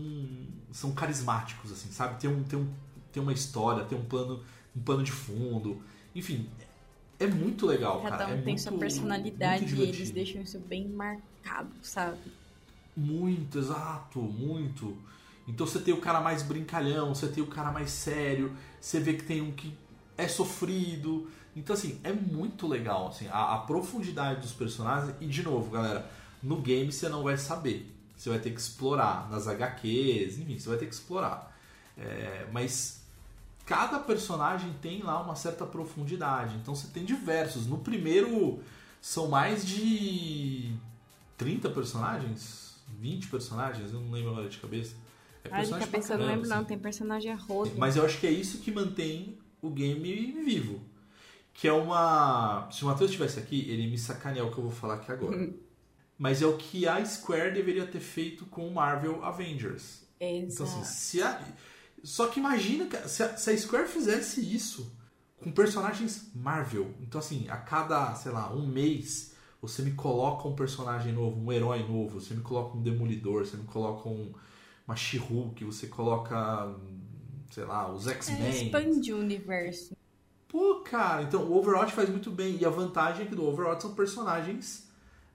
são 0.70 0.92
carismáticos, 0.92 1.72
assim, 1.72 1.90
sabe? 1.90 2.20
Tem, 2.20 2.30
um, 2.30 2.44
tem, 2.44 2.56
um, 2.56 2.72
tem 3.12 3.20
uma 3.20 3.32
história, 3.32 3.84
tem 3.84 3.98
um 3.98 4.04
plano, 4.04 4.44
um 4.76 4.80
plano 4.80 5.02
de 5.02 5.10
fundo. 5.10 5.82
Enfim, 6.14 6.48
é 7.18 7.26
muito 7.26 7.66
legal, 7.66 8.00
Cada 8.02 8.18
cara. 8.18 8.30
um 8.30 8.34
é 8.34 8.36
tem 8.36 8.44
muito, 8.44 8.62
sua 8.62 8.78
personalidade 8.78 9.74
e 9.74 9.82
eles 9.82 10.10
deixam 10.12 10.42
isso 10.42 10.60
bem 10.60 10.86
marcado, 10.86 11.72
sabe? 11.82 12.18
Muito, 12.96 13.58
exato, 13.58 14.20
muito. 14.20 14.96
Então 15.48 15.66
você 15.66 15.80
tem 15.80 15.92
o 15.92 16.00
cara 16.00 16.20
mais 16.20 16.44
brincalhão, 16.44 17.12
você 17.12 17.26
tem 17.26 17.42
o 17.42 17.48
cara 17.48 17.72
mais 17.72 17.90
sério, 17.90 18.56
você 18.80 19.00
vê 19.00 19.14
que 19.14 19.24
tem 19.24 19.42
um 19.42 19.50
que 19.50 19.76
é 20.16 20.28
sofrido, 20.28 21.28
então, 21.54 21.74
assim, 21.74 22.00
é 22.02 22.12
muito 22.12 22.66
legal 22.66 23.08
assim, 23.08 23.28
a, 23.28 23.54
a, 23.54 23.58
profundidade 23.58 24.40
dos 24.40 24.52
personagens. 24.52 25.14
E, 25.20 25.26
de 25.26 25.42
novo, 25.42 25.70
galera, 25.70 26.10
no 26.42 26.56
game 26.56 26.90
você 26.90 27.08
não 27.08 27.22
vai 27.22 27.36
saber. 27.36 27.94
Você 28.16 28.30
vai 28.30 28.38
ter 28.38 28.50
que 28.50 28.60
explorar. 28.60 29.28
Nas 29.30 29.46
HQs, 29.46 30.38
enfim, 30.38 30.58
você 30.58 30.68
vai 30.68 30.78
ter 30.78 30.86
que 30.86 30.94
explorar. 30.94 31.54
É, 31.96 32.46
mas 32.52 33.02
cada 33.66 33.98
personagem 33.98 34.72
tem 34.80 35.02
lá 35.02 35.20
uma 35.20 35.36
certa 35.36 35.66
profundidade. 35.66 36.56
Então, 36.56 36.74
você 36.74 36.88
tem 36.88 37.04
diversos. 37.04 37.66
No 37.66 37.78
primeiro, 37.78 38.60
são 39.00 39.28
mais 39.28 39.66
de 39.66 40.74
30 41.36 41.68
personagens? 41.70 42.76
20 42.98 43.28
personagens? 43.28 43.92
Eu 43.92 44.00
não 44.00 44.10
lembro 44.10 44.30
agora 44.30 44.48
de 44.48 44.56
cabeça. 44.56 44.94
É 45.44 45.48
ah, 45.50 45.62
de 45.62 45.70
cabeça 45.70 46.14
eu 46.14 46.18
não 46.18 46.26
lembro, 46.26 46.42
assim. 46.42 46.54
não. 46.54 46.64
Tem 46.64 46.78
personagem 46.78 47.30
a 47.30 47.36
rodo. 47.36 47.72
Mas 47.76 47.96
eu 47.96 48.06
acho 48.06 48.18
que 48.18 48.26
é 48.26 48.30
isso 48.30 48.58
que 48.58 48.70
mantém 48.70 49.36
o 49.60 49.68
game 49.68 50.32
vivo 50.44 50.91
que 51.52 51.68
é 51.68 51.72
uma. 51.72 52.68
Se 52.70 52.82
o 52.84 52.86
Matheus 52.86 53.10
estivesse 53.10 53.38
aqui, 53.38 53.68
ele 53.70 53.86
me 53.86 53.98
sacanear 53.98 54.46
o 54.46 54.50
que 54.50 54.58
eu 54.58 54.64
vou 54.64 54.72
falar 54.72 54.94
aqui 54.94 55.12
agora. 55.12 55.36
Uhum. 55.36 55.54
Mas 56.18 56.40
é 56.40 56.46
o 56.46 56.56
que 56.56 56.86
a 56.86 57.04
Square 57.04 57.52
deveria 57.52 57.86
ter 57.86 58.00
feito 58.00 58.46
com 58.46 58.66
o 58.68 58.72
Marvel 58.72 59.24
Avengers. 59.24 60.02
Exato. 60.20 60.52
Então, 60.52 60.66
assim, 60.66 60.84
se 60.84 61.22
a... 61.22 61.40
Só 62.04 62.28
que 62.28 62.38
imagina 62.38 62.88
se 63.08 63.22
a, 63.22 63.36
se 63.36 63.50
a 63.50 63.56
Square 63.56 63.88
fizesse 63.88 64.40
isso 64.40 64.96
com 65.42 65.50
personagens 65.50 66.30
Marvel. 66.34 66.94
Então, 67.00 67.18
assim, 67.18 67.46
a 67.48 67.56
cada, 67.56 68.14
sei 68.14 68.30
lá, 68.30 68.52
um 68.52 68.66
mês, 68.66 69.34
você 69.60 69.82
me 69.82 69.92
coloca 69.92 70.46
um 70.46 70.54
personagem 70.54 71.12
novo, 71.12 71.40
um 71.40 71.52
herói 71.52 71.86
novo, 71.86 72.20
você 72.20 72.34
me 72.34 72.42
coloca 72.42 72.76
um 72.76 72.82
Demolidor, 72.82 73.44
você 73.44 73.56
me 73.56 73.64
coloca 73.64 74.08
um, 74.08 74.32
uma 74.86 74.94
She-Hulk, 74.96 75.64
você 75.64 75.88
coloca, 75.88 76.72
sei 77.50 77.64
lá, 77.64 77.92
os 77.92 78.06
X-Men. 78.06 78.42
É, 78.42 78.64
expande 78.64 79.12
o 79.12 79.18
universo. 79.18 79.96
Pô, 80.52 80.80
cara, 80.84 81.22
então 81.22 81.44
o 81.44 81.56
Overwatch 81.56 81.94
faz 81.94 82.10
muito 82.10 82.30
bem. 82.30 82.58
E 82.60 82.64
a 82.66 82.68
vantagem 82.68 83.24
é 83.24 83.28
que 83.28 83.34
do 83.34 83.48
Overwatch 83.48 83.80
são 83.80 83.94
personagens 83.94 84.86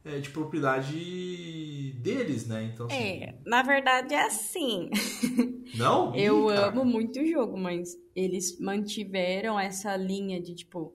é, 0.05 0.19
de 0.19 0.29
propriedade 0.29 1.91
deles, 1.97 2.45
né? 2.45 2.69
Então, 2.71 2.85
assim... 2.85 3.23
É, 3.23 3.35
na 3.43 3.63
verdade 3.63 4.13
é 4.13 4.27
assim. 4.27 4.91
Não? 5.75 6.15
Eu 6.15 6.51
Ih, 6.51 6.55
amo 6.55 6.85
muito 6.85 7.19
o 7.19 7.25
jogo, 7.25 7.57
mas 7.57 7.97
eles 8.15 8.59
mantiveram 8.59 9.59
essa 9.59 9.97
linha 9.97 10.39
de 10.39 10.53
tipo, 10.53 10.93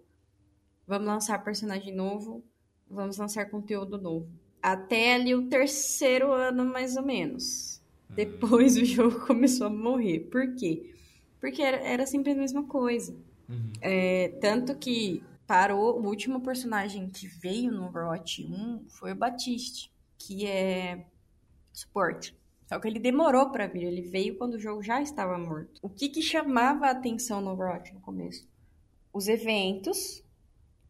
vamos 0.86 1.08
lançar 1.08 1.42
personagem 1.42 1.92
novo, 1.92 2.44
vamos 2.88 3.18
lançar 3.18 3.50
conteúdo 3.50 4.00
novo. 4.00 4.28
Até 4.62 5.14
ali 5.14 5.34
o 5.34 5.48
terceiro 5.48 6.32
ano, 6.32 6.64
mais 6.64 6.96
ou 6.96 7.02
menos. 7.02 7.82
Hum. 8.08 8.14
Depois 8.14 8.76
o 8.76 8.84
jogo 8.86 9.26
começou 9.26 9.66
a 9.66 9.70
morrer. 9.70 10.20
Por 10.30 10.54
quê? 10.54 10.94
Porque 11.40 11.60
era, 11.60 11.78
era 11.78 12.06
sempre 12.06 12.30
a 12.30 12.36
mesma 12.36 12.62
coisa. 12.62 13.16
Uhum. 13.52 13.72
É, 13.80 14.28
tanto 14.40 14.76
que 14.76 15.22
parou, 15.46 16.00
o 16.00 16.06
último 16.06 16.40
personagem 16.40 17.08
que 17.10 17.26
veio 17.26 17.70
no 17.70 17.86
Overwatch 17.86 18.44
1 18.44 18.86
foi 18.88 19.12
o 19.12 19.16
Batiste, 19.16 19.92
que 20.18 20.46
é 20.46 21.04
suporte. 21.72 22.36
Só 22.66 22.78
que 22.78 22.88
ele 22.88 22.98
demorou 22.98 23.50
para 23.50 23.66
vir, 23.66 23.84
ele 23.84 24.02
veio 24.02 24.38
quando 24.38 24.54
o 24.54 24.58
jogo 24.58 24.82
já 24.82 25.02
estava 25.02 25.36
morto. 25.36 25.78
O 25.82 25.90
que, 25.90 26.08
que 26.08 26.22
chamava 26.22 26.86
a 26.86 26.90
atenção 26.92 27.40
no 27.40 27.50
Overwatch 27.50 27.92
no 27.92 28.00
começo? 28.00 28.48
Os 29.12 29.28
eventos, 29.28 30.24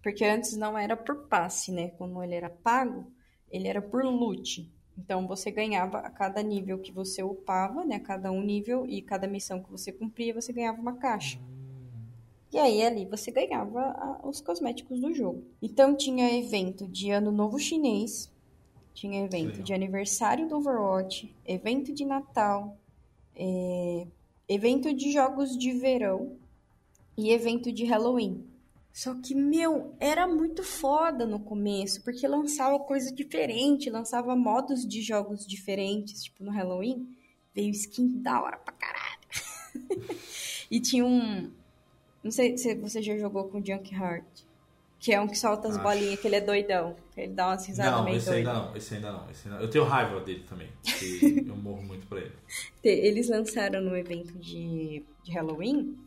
porque 0.01 0.25
antes 0.25 0.57
não 0.57 0.79
era 0.79 0.97
por 0.97 1.27
passe, 1.27 1.73
né? 1.73 1.89
Quando 1.99 2.23
ele 2.23 2.35
era 2.35 2.49
pago, 2.49 3.11
ele 3.51 3.67
era 3.67 3.83
por 3.83 4.05
loot. 4.05 4.71
Então 4.97 5.27
você 5.27 5.51
ganhava 5.51 5.99
a 5.99 6.11
cada 6.11 6.43
nível 6.43 6.79
que 6.79 6.93
você 6.93 7.23
upava, 7.23 7.85
né? 7.85 7.99
Cada 7.99 8.31
um 8.31 8.43
nível 8.43 8.87
e 8.87 9.03
cada 9.03 9.27
missão 9.27 9.61
que 9.61 9.71
você 9.71 9.91
cumpria, 9.91 10.35
você 10.35 10.53
ganhava 10.53 10.81
uma 10.81 10.97
caixa. 10.97 11.41
E 12.53 12.59
aí 12.59 12.83
ali 12.83 13.07
você 13.07 13.31
ganhava 13.31 13.81
a, 13.81 14.21
os 14.29 14.41
cosméticos 14.41 15.01
do 15.01 15.15
jogo. 15.15 15.43
Então 15.61 15.97
tinha 15.97 16.39
evento 16.39 16.87
de 16.87 17.11
Ano 17.11 17.33
Novo 17.33 17.59
Chinês, 17.59 18.31
tinha 18.93 19.25
evento 19.25 19.57
Sim. 19.57 19.63
de 19.63 19.73
aniversário 19.73 20.47
do 20.47 20.57
Overwatch, 20.57 21.35
evento 21.47 21.95
de 21.95 22.05
Natal, 22.05 22.77
é, 23.35 24.07
evento 24.47 24.93
de 24.93 25.11
jogos 25.11 25.57
de 25.57 25.73
verão 25.73 26.37
e 27.17 27.31
evento 27.31 27.73
de 27.73 27.85
Halloween. 27.85 28.45
Só 28.93 29.15
que, 29.15 29.35
meu, 29.35 29.95
era 29.99 30.29
muito 30.29 30.63
foda 30.63 31.25
no 31.25 31.41
começo, 31.41 32.03
porque 32.05 32.29
lançava 32.29 32.79
coisa 32.79 33.11
diferente, 33.11 33.89
lançava 33.89 34.37
modos 34.37 34.87
de 34.87 35.01
jogos 35.01 35.47
diferentes, 35.47 36.25
tipo 36.25 36.45
no 36.45 36.51
Halloween, 36.51 37.09
veio 37.55 37.71
skin 37.71 38.21
da 38.21 38.43
hora 38.43 38.59
pra 38.59 38.75
caralho. 38.75 39.23
e 40.71 40.79
tinha 40.79 41.07
um, 41.07 41.51
não 42.23 42.31
sei 42.31 42.57
se 42.57 42.75
você 42.77 43.03
já 43.03 43.17
jogou 43.17 43.45
com 43.45 43.65
Junk 43.65 43.95
Heart. 43.95 44.25
Que 44.99 45.13
é 45.13 45.21
um 45.21 45.27
que 45.27 45.37
solta 45.37 45.67
as 45.67 45.75
Acho. 45.75 45.83
bolinhas, 45.83 46.21
que 46.21 46.29
ele 46.29 46.37
é 46.37 46.41
doidão. 46.41 46.95
Ele 47.17 47.33
dá 47.33 47.49
umas 47.49 47.67
risadas 47.67 47.93
não, 47.93 48.05
meio 48.05 48.19
esse 48.19 48.27
doido. 48.27 48.49
ainda 48.49 48.53
não, 48.53 48.77
esse 48.77 48.95
ainda 48.95 49.13
não, 49.13 49.31
esse 49.31 49.49
ainda 49.49 49.59
não. 49.59 49.65
Eu 49.65 49.71
tenho 49.71 49.85
raiva 49.85 50.21
dele 50.21 50.45
também. 50.49 50.69
eu 51.49 51.57
morro 51.57 51.83
muito 51.83 52.07
por 52.07 52.19
ele. 52.19 52.31
Eles 52.85 53.29
lançaram 53.29 53.81
no 53.81 53.97
evento 53.97 54.33
de, 54.39 55.03
de 55.25 55.33
Halloween 55.33 55.99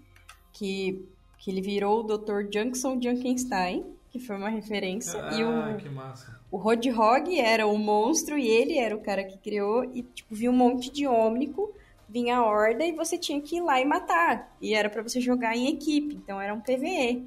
que, 0.53 1.05
que 1.37 1.51
ele 1.51 1.61
virou 1.61 1.99
o 1.99 2.03
Dr. 2.03 2.49
Junction 2.49 3.01
Junkenstein, 3.01 3.85
que 4.09 4.17
foi 4.17 4.37
uma 4.37 4.47
referência. 4.47 5.21
Ah, 5.21 5.37
e 5.37 5.43
o, 5.43 5.77
que 5.77 5.89
massa. 5.89 6.39
O 6.49 6.55
Roadhog 6.55 7.37
era 7.37 7.67
o 7.67 7.77
monstro 7.77 8.37
e 8.37 8.47
ele 8.47 8.77
era 8.77 8.95
o 8.95 9.01
cara 9.01 9.25
que 9.25 9.37
criou. 9.37 9.83
E, 9.93 10.03
tipo, 10.03 10.33
viu 10.33 10.51
um 10.51 10.55
monte 10.55 10.89
de 10.89 11.05
ômnico 11.05 11.75
vinha 12.07 12.37
a 12.37 12.45
horda 12.45 12.85
e 12.85 12.91
você 12.91 13.17
tinha 13.17 13.41
que 13.41 13.57
ir 13.57 13.61
lá 13.61 13.79
e 13.79 13.85
matar. 13.85 14.55
E 14.61 14.73
era 14.73 14.89
para 14.89 15.01
você 15.01 15.19
jogar 15.19 15.55
em 15.55 15.67
equipe, 15.67 16.15
então 16.15 16.39
era 16.39 16.53
um 16.53 16.61
PVE. 16.61 17.25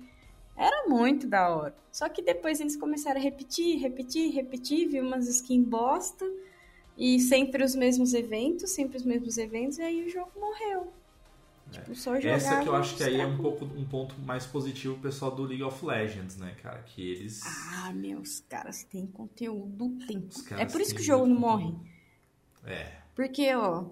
Era 0.57 0.89
muito 0.89 1.27
da 1.27 1.49
hora. 1.55 1.75
Só 1.93 2.09
que 2.09 2.21
depois 2.21 2.61
eles 2.61 2.77
começaram 2.77 3.21
a 3.21 3.23
repetir, 3.23 3.79
repetir, 3.79 4.33
repetir, 4.33 4.89
viu 4.89 5.05
umas 5.05 5.29
skins 5.29 5.67
bosta. 5.67 6.25
E 6.97 7.21
sempre 7.21 7.63
os 7.63 7.77
mesmos 7.77 8.13
eventos, 8.13 8.71
sempre 8.71 8.97
os 8.97 9.05
mesmos 9.05 9.39
eventos, 9.39 9.79
e 9.79 9.83
aí 9.83 10.05
o 10.05 10.11
jogo 10.11 10.33
morreu. 10.37 10.93
É. 11.69 11.79
Tipo, 11.79 11.95
só 11.95 12.17
jogar 12.17 12.35
Essa 12.35 12.61
que 12.61 12.69
eu 12.69 12.75
acho 12.75 12.97
que 12.97 13.05
aí 13.05 13.21
é 13.21 13.27
um 13.27 13.37
pouco 13.37 13.65
um 13.65 13.85
ponto 13.85 14.19
mais 14.21 14.47
positivo 14.47 14.95
o 14.95 14.99
pessoal 14.99 15.31
do 15.31 15.45
League 15.45 15.63
of 15.63 15.85
Legends, 15.85 16.37
né, 16.37 16.57
cara? 16.63 16.83
Que 16.83 17.13
eles. 17.13 17.41
Ah, 17.45 17.93
meus 17.93 18.41
caras 18.41 18.83
têm 18.85 19.07
conteúdo, 19.07 19.97
tem. 20.07 20.27
É 20.59 20.65
por 20.65 20.81
isso 20.81 20.95
que 20.95 21.01
o 21.01 21.05
jogo 21.05 21.27
não 21.27 21.39
morre. 21.39 21.73
É. 22.65 22.99
Porque, 23.15 23.55
ó, 23.55 23.85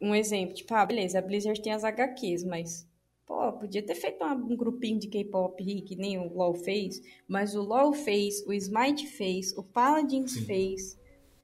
um 0.00 0.14
exemplo, 0.14 0.54
tipo, 0.54 0.72
ah, 0.74 0.86
beleza, 0.86 1.18
a 1.18 1.22
Blizzard 1.22 1.60
tem 1.60 1.72
as 1.72 1.84
HQs, 1.84 2.44
mas, 2.44 2.88
pô, 3.26 3.52
podia 3.52 3.82
ter 3.82 3.94
feito 3.94 4.22
uma- 4.24 4.34
um 4.34 4.56
grupinho 4.56 4.98
de 4.98 5.08
K-pop 5.08 5.62
que 5.82 5.96
nem 5.96 6.18
o 6.18 6.32
LoL 6.32 6.54
fez, 6.54 7.00
mas 7.28 7.54
o 7.54 7.62
LoL 7.62 7.92
fez, 7.92 8.44
o 8.46 8.52
Smite 8.52 9.06
fez, 9.06 9.56
o 9.56 9.62
Paladins 9.62 10.32
Sim. 10.32 10.46
fez. 10.46 10.98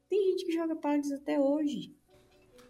Tem 0.08 0.30
gente 0.30 0.46
que 0.46 0.52
joga 0.52 0.76
Paladins 0.76 1.12
até 1.12 1.38
hoje. 1.38 1.94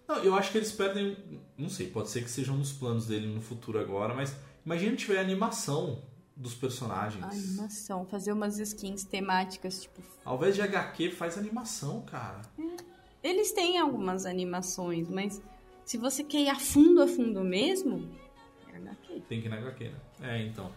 Não, 0.08 0.22
eu 0.22 0.34
acho 0.34 0.52
que 0.52 0.58
eles 0.58 0.72
perdem. 0.72 1.16
Não 1.58 1.68
sei, 1.68 1.88
pode 1.88 2.10
ser 2.10 2.22
que 2.22 2.30
sejam 2.30 2.56
nos 2.56 2.72
planos 2.72 3.06
dele 3.06 3.26
no 3.26 3.40
futuro 3.40 3.78
agora, 3.78 4.14
mas 4.14 4.34
imagina 4.64 4.94
tiver 4.96 5.18
animação 5.18 6.02
dos 6.36 6.54
personagens. 6.54 7.24
A 7.24 7.28
animação, 7.30 8.06
fazer 8.06 8.32
umas 8.32 8.58
skins 8.58 9.04
temáticas, 9.04 9.82
tipo. 9.82 10.00
Ao 10.24 10.36
invés 10.36 10.54
de 10.54 10.62
HQ, 10.62 11.10
faz 11.10 11.36
animação, 11.36 12.02
cara. 12.02 12.42
Eles 13.22 13.50
têm 13.52 13.78
algumas 13.78 14.24
animações, 14.26 15.08
mas 15.08 15.42
se 15.86 15.96
você 15.96 16.24
quer 16.24 16.40
ir 16.40 16.48
a 16.48 16.56
fundo, 16.56 17.00
a 17.00 17.06
fundo 17.06 17.44
mesmo, 17.44 18.10
é 18.72 18.76
HQ. 18.76 19.22
Tem 19.28 19.40
que 19.40 19.46
ir 19.46 19.48
na 19.48 19.56
HQ, 19.56 19.84
né? 19.84 20.00
É, 20.20 20.42
então. 20.42 20.70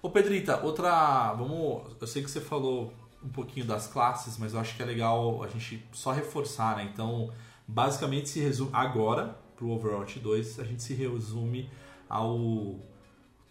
Ô 0.00 0.08
Pedrita, 0.08 0.64
outra. 0.64 1.34
Vamos. 1.34 1.96
Eu 2.00 2.06
sei 2.06 2.22
que 2.22 2.30
você 2.30 2.40
falou 2.40 2.94
um 3.22 3.28
pouquinho 3.28 3.66
das 3.66 3.88
classes, 3.88 4.38
mas 4.38 4.54
eu 4.54 4.60
acho 4.60 4.76
que 4.76 4.82
é 4.82 4.86
legal 4.86 5.42
a 5.42 5.48
gente 5.48 5.84
só 5.92 6.12
reforçar, 6.12 6.76
né? 6.76 6.88
Então, 6.92 7.32
basicamente 7.66 8.28
se 8.28 8.38
resume. 8.38 8.70
Agora, 8.72 9.36
pro 9.56 9.70
Overwatch 9.70 10.20
2, 10.20 10.60
a 10.60 10.64
gente 10.64 10.80
se 10.80 10.94
resume 10.94 11.68
ao 12.08 12.78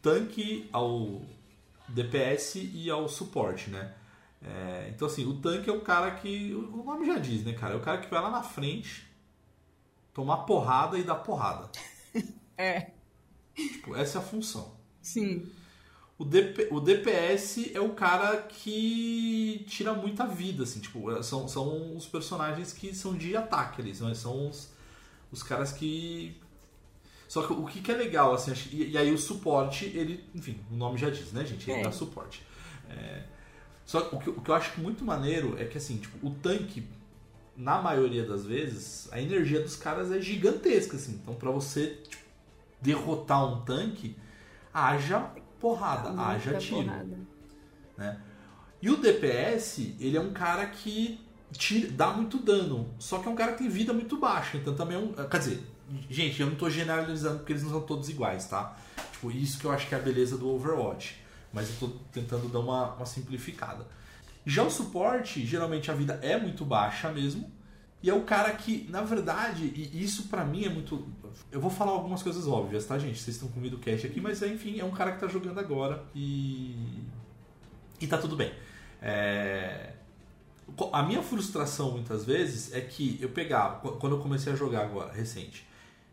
tanque, 0.02 0.70
ao 0.72 1.24
DPS 1.90 2.56
e 2.56 2.90
ao 2.90 3.10
suporte, 3.10 3.70
né? 3.70 3.94
É, 4.42 4.90
então, 4.96 5.10
assim, 5.10 5.26
o 5.26 5.34
tanque 5.42 5.70
é 5.70 5.74
o 5.74 5.82
cara 5.82 6.12
que. 6.12 6.54
O 6.54 6.86
nome 6.86 7.06
já 7.06 7.20
diz, 7.20 7.44
né, 7.44 7.52
cara? 7.52 7.74
É 7.74 7.78
o 7.78 7.82
cara 7.82 7.98
que 7.98 8.10
vai 8.10 8.22
lá 8.22 8.30
na 8.30 8.44
frente 8.44 9.07
tomar 10.18 10.38
porrada 10.38 10.98
e 10.98 11.04
dar 11.04 11.16
porrada. 11.16 11.70
É. 12.58 12.90
Tipo, 13.56 13.96
essa 13.96 14.18
é 14.18 14.22
a 14.22 14.24
função. 14.24 14.76
Sim. 15.00 15.46
O, 16.18 16.26
DP, 16.26 16.70
o 16.72 16.80
DPS 16.80 17.72
é 17.72 17.80
o 17.80 17.90
cara 17.94 18.38
que 18.42 19.64
tira 19.70 19.94
muita 19.94 20.26
vida, 20.26 20.64
assim, 20.64 20.80
tipo, 20.80 21.22
são, 21.22 21.48
são 21.48 21.96
os 21.96 22.08
personagens 22.08 22.74
que 22.74 22.96
são 22.96 23.16
de 23.16 23.38
ataque 23.38 23.80
ali, 23.80 23.94
são, 23.94 24.12
são 24.16 24.50
os, 24.50 24.72
os 25.32 25.44
caras 25.44 25.72
que. 25.72 26.36
Só 27.28 27.46
que 27.46 27.54
o 27.54 27.66
que, 27.68 27.80
que 27.80 27.92
é 27.92 27.96
legal, 27.96 28.34
assim, 28.34 28.50
acho- 28.50 28.70
e, 28.74 28.90
e 28.90 28.98
aí 28.98 29.14
o 29.14 29.18
suporte, 29.20 29.86
ele, 29.86 30.24
enfim, 30.34 30.60
o 30.72 30.76
nome 30.76 30.98
já 30.98 31.12
diz, 31.12 31.32
né, 31.32 31.46
gente? 31.46 31.70
Ele 31.70 31.82
É. 31.82 31.84
dá 31.84 31.92
suporte. 31.92 32.42
É, 32.90 33.24
só 33.86 34.02
que 34.02 34.16
o 34.16 34.20
que, 34.20 34.30
o 34.32 34.42
que 34.42 34.50
eu 34.50 34.56
acho 34.56 34.82
muito 34.82 35.06
maneiro 35.06 35.56
é 35.62 35.66
que, 35.66 35.78
assim, 35.78 35.98
tipo, 35.98 36.26
o 36.26 36.32
tanque, 36.32 36.88
na 37.58 37.82
maioria 37.82 38.24
das 38.24 38.46
vezes, 38.46 39.10
a 39.12 39.20
energia 39.20 39.60
dos 39.62 39.76
caras 39.76 40.12
é 40.12 40.22
gigantesca, 40.22 40.96
assim. 40.96 41.14
Então, 41.22 41.34
pra 41.34 41.50
você 41.52 41.98
tipo, 42.08 42.24
derrotar 42.82 43.44
um 43.52 43.62
tanque, 43.66 44.16
haja 44.74 45.32
porrada, 45.60 46.10
haja 46.22 46.52
Muita 46.52 46.58
tiro. 46.66 46.84
porrada. 46.84 47.18
né? 47.98 48.22
E 48.82 48.90
o 48.92 48.98
DPS, 48.98 49.96
ele 50.00 50.16
é 50.16 50.22
um 50.22 50.32
cara 50.32 50.68
que 50.68 51.20
tira- 51.52 51.90
dá 51.92 52.14
muito 52.14 52.38
dano, 52.38 52.88
só 53.00 53.18
que 53.18 53.28
é 53.28 53.32
um 53.32 53.36
cara 53.36 53.54
que 53.54 53.58
tem 53.60 53.70
vida 53.70 53.92
muito 53.92 54.18
baixa, 54.20 54.56
então 54.58 54.76
também 54.76 54.96
é 54.96 55.00
um, 55.00 55.14
quer 55.28 55.40
dizer, 55.40 55.64
gente, 56.08 56.40
eu 56.40 56.48
não 56.48 56.56
tô 56.56 56.70
generalizando 56.70 57.40
porque 57.40 57.54
eles 57.54 57.64
não 57.64 57.72
são 57.72 57.82
todos 57.82 58.08
iguais, 58.08 58.46
tá? 58.48 58.78
Tipo, 59.14 59.32
isso 59.32 59.58
que 59.58 59.66
eu 59.66 59.72
acho 59.72 59.88
que 59.88 59.96
é 59.96 59.98
a 59.98 60.02
beleza 60.02 60.38
do 60.38 60.48
Overwatch, 60.48 61.20
mas 61.52 61.70
eu 61.70 61.76
tô 61.90 61.96
tentando 62.12 62.48
dar 62.50 62.60
uma, 62.60 62.94
uma 62.94 63.06
simplificada. 63.08 63.84
Já 64.50 64.64
o 64.64 64.70
suporte, 64.72 65.46
geralmente 65.46 65.92
a 65.92 65.94
vida 65.94 66.20
é 66.24 66.38
muito 66.40 66.64
baixa 66.66 67.12
mesmo, 67.12 67.52
e 68.02 68.10
é 68.10 68.14
o 68.14 68.22
cara 68.24 68.52
que, 68.54 68.88
na 68.90 69.02
verdade, 69.02 69.66
e 69.76 70.02
isso 70.04 70.30
pra 70.30 70.46
mim 70.46 70.64
é 70.66 70.70
muito. 70.70 71.06
Eu 71.52 71.60
vou 71.60 71.70
falar 71.70 71.92
algumas 71.92 72.24
coisas 72.24 72.48
óbvias, 72.48 72.86
tá, 72.86 72.98
gente? 72.98 73.20
Vocês 73.20 73.36
estão 73.36 73.50
comigo 73.50 73.76
o 73.76 73.80
cast 73.80 74.08
aqui, 74.08 74.22
mas 74.22 74.42
enfim, 74.44 74.80
é 74.80 74.86
um 74.86 74.92
cara 74.92 75.12
que 75.12 75.20
tá 75.20 75.28
jogando 75.28 75.60
agora 75.60 76.04
e. 76.16 76.76
E 78.00 78.08
tá 78.08 78.18
tudo 78.18 78.36
bem. 78.38 78.52
É, 79.02 79.92
A 80.94 81.02
minha 81.04 81.22
frustração 81.24 81.92
muitas 81.92 82.24
vezes 82.26 82.74
é 82.74 82.82
que 82.82 83.18
eu 83.22 83.30
pegava, 83.30 83.80
qu- 83.80 83.98
quando 83.98 84.16
eu 84.16 84.22
comecei 84.22 84.54
a 84.54 84.56
jogar 84.56 84.82
agora, 84.84 85.12
recente, 85.12 85.66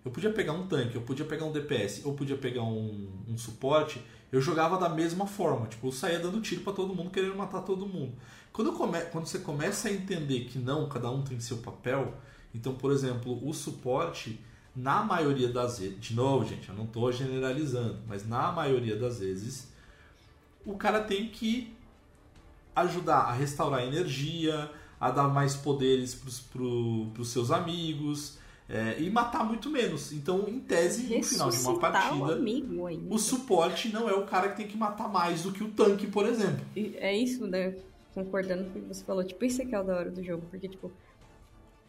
eu 0.04 0.10
podia 0.10 0.32
pegar 0.32 0.52
um 0.52 0.66
tanque, 0.66 0.94
eu 0.96 1.02
podia 1.02 1.24
pegar 1.24 1.44
um 1.44 1.52
DPS, 1.52 2.02
ou 2.04 2.14
podia 2.14 2.36
pegar 2.36 2.62
um, 2.62 3.08
um 3.28 3.36
suporte, 3.36 4.00
eu 4.34 4.40
jogava 4.40 4.76
da 4.76 4.88
mesma 4.88 5.26
forma. 5.28 5.66
Tipo, 5.68 5.86
eu 5.86 5.92
saía 5.92 6.18
dando 6.18 6.40
tiro 6.40 6.62
pra 6.62 6.72
todo 6.72 6.92
mundo, 6.92 7.10
querendo 7.10 7.36
matar 7.36 7.60
todo 7.60 7.86
mundo. 7.86 8.14
Quando, 8.52 8.72
come... 8.72 9.00
quando 9.02 9.26
você 9.26 9.38
começa 9.38 9.86
a 9.86 9.92
entender 9.92 10.46
que 10.46 10.58
não, 10.58 10.88
cada 10.88 11.08
um 11.08 11.22
tem 11.22 11.38
seu 11.38 11.58
papel, 11.58 12.12
então, 12.52 12.74
por 12.74 12.90
exemplo, 12.90 13.38
o 13.48 13.54
suporte, 13.54 14.40
na 14.74 15.04
maioria 15.04 15.48
das 15.48 15.78
vezes, 15.78 16.00
de 16.00 16.16
novo, 16.16 16.44
gente, 16.48 16.68
eu 16.68 16.74
não 16.74 16.84
tô 16.84 17.12
generalizando, 17.12 18.00
mas 18.08 18.28
na 18.28 18.50
maioria 18.50 18.96
das 18.96 19.20
vezes, 19.20 19.68
o 20.66 20.74
cara 20.74 21.00
tem 21.00 21.28
que 21.28 21.72
ajudar 22.74 23.18
a 23.18 23.32
restaurar 23.32 23.84
energia, 23.84 24.68
a 25.00 25.12
dar 25.12 25.28
mais 25.28 25.54
poderes 25.54 26.12
para 26.14 26.60
os 26.60 27.28
seus 27.28 27.52
amigos 27.52 28.38
é, 28.68 28.96
e 28.98 29.10
matar 29.10 29.44
muito 29.44 29.70
menos. 29.70 30.12
Então, 30.12 30.48
em 30.48 30.58
tese, 30.58 31.14
no 31.14 31.22
final 31.22 31.50
de 31.50 31.58
uma 31.58 31.72
o 31.72 31.78
partida, 31.78 32.34
ainda. 32.34 33.14
o 33.14 33.18
suporte 33.18 33.92
não 33.92 34.08
é 34.08 34.14
o 34.14 34.24
cara 34.24 34.48
que 34.48 34.56
tem 34.56 34.66
que 34.66 34.76
matar 34.76 35.08
mais 35.08 35.42
do 35.42 35.52
que 35.52 35.62
o 35.62 35.70
tanque, 35.70 36.06
por 36.06 36.26
exemplo. 36.26 36.64
E 36.74 36.96
É 36.96 37.14
isso, 37.14 37.46
né? 37.46 37.74
Concordando 38.14 38.64
com 38.64 38.78
o 38.78 38.82
que 38.82 38.88
você 38.88 39.04
falou. 39.04 39.24
Tipo, 39.24 39.44
isso 39.44 39.60
aqui 39.60 39.74
é 39.74 39.80
o 39.80 39.84
da 39.84 39.96
hora 39.96 40.10
do 40.10 40.22
jogo. 40.22 40.46
Porque, 40.50 40.68
tipo, 40.68 40.90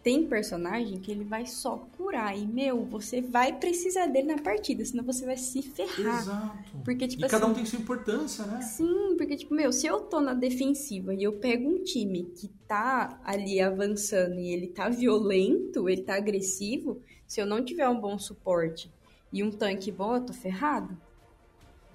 tem 0.05 0.23
personagem 0.27 0.99
que 0.99 1.09
ele 1.11 1.23
vai 1.23 1.47
só 1.47 1.77
curar. 1.97 2.37
E, 2.37 2.45
meu, 2.45 2.85
você 2.85 3.21
vai 3.21 3.57
precisar 3.57 4.05
dele 4.05 4.27
na 4.35 4.37
partida, 4.39 4.85
senão 4.85 5.03
você 5.03 5.25
vai 5.25 5.35
se 5.35 5.63
ferrar. 5.63 6.21
Exato. 6.21 6.77
Porque, 6.85 7.07
tipo 7.07 7.25
e 7.25 7.27
cada 7.27 7.47
um 7.47 7.49
assim- 7.49 7.55
tem 7.55 7.65
sua 7.65 7.79
importância, 7.79 8.45
né? 8.45 8.61
Sim, 8.61 9.15
porque, 9.17 9.35
tipo, 9.35 9.55
meu, 9.55 9.73
se 9.73 9.87
eu 9.87 10.01
tô 10.01 10.21
na 10.21 10.35
defensiva 10.35 11.11
e 11.11 11.23
eu 11.23 11.33
pego 11.39 11.67
um 11.67 11.83
time 11.83 12.23
que 12.35 12.47
tá 12.67 13.19
ali 13.23 13.59
avançando 13.59 14.39
e 14.39 14.49
ele 14.53 14.67
tá 14.67 14.89
violento, 14.89 15.89
ele 15.89 16.03
tá 16.03 16.13
agressivo, 16.17 17.01
se 17.27 17.41
eu 17.41 17.47
não 17.47 17.65
tiver 17.65 17.89
um 17.89 17.99
bom 17.99 18.19
suporte 18.19 18.91
e 19.33 19.41
um 19.41 19.49
tanque 19.49 19.91
bom, 19.91 20.17
eu 20.17 20.21
tô 20.21 20.33
ferrado. 20.33 20.95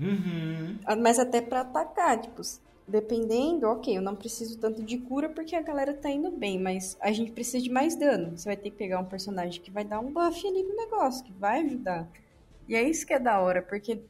Uhum. 0.01 0.79
Ah, 0.85 0.97
Mas 0.97 1.21
até 1.21 1.41
pra 1.41 1.61
atacar, 1.61 2.21
tipo, 2.21 2.43
dependendo, 2.91 3.67
ok, 3.67 3.97
eu 3.97 4.03
não 4.03 4.17
preciso 4.17 4.59
tanto 4.59 4.83
de 4.83 4.99
cura 4.99 5.29
porque 5.29 5.55
a 5.55 5.63
galera 5.63 5.95
tá 5.95 6.11
indo 6.11 6.31
bem, 6.31 6.59
mas 6.59 6.97
a 7.01 7.13
gente 7.13 7.33
precisa 7.33 7.63
de 7.63 7.71
mais 7.71 7.95
dano. 7.97 8.37
Você 8.37 8.49
vai 8.49 8.57
ter 8.57 8.71
que 8.71 8.77
pegar 8.77 8.99
um 9.01 9.05
personagem 9.05 9.61
que 9.61 9.71
vai 9.71 9.85
dar 9.85 10.01
um 10.01 10.13
buff 10.13 10.47
ali 10.47 10.63
no 10.63 10.77
negócio, 10.77 11.25
que 11.25 11.33
vai 11.33 11.61
ajudar. 11.63 12.09
E 12.69 12.75
é 12.75 12.83
isso 12.83 13.07
que 13.07 13.13
é 13.15 13.19
da 13.19 13.41
hora, 13.41 13.63
porque 13.63 14.01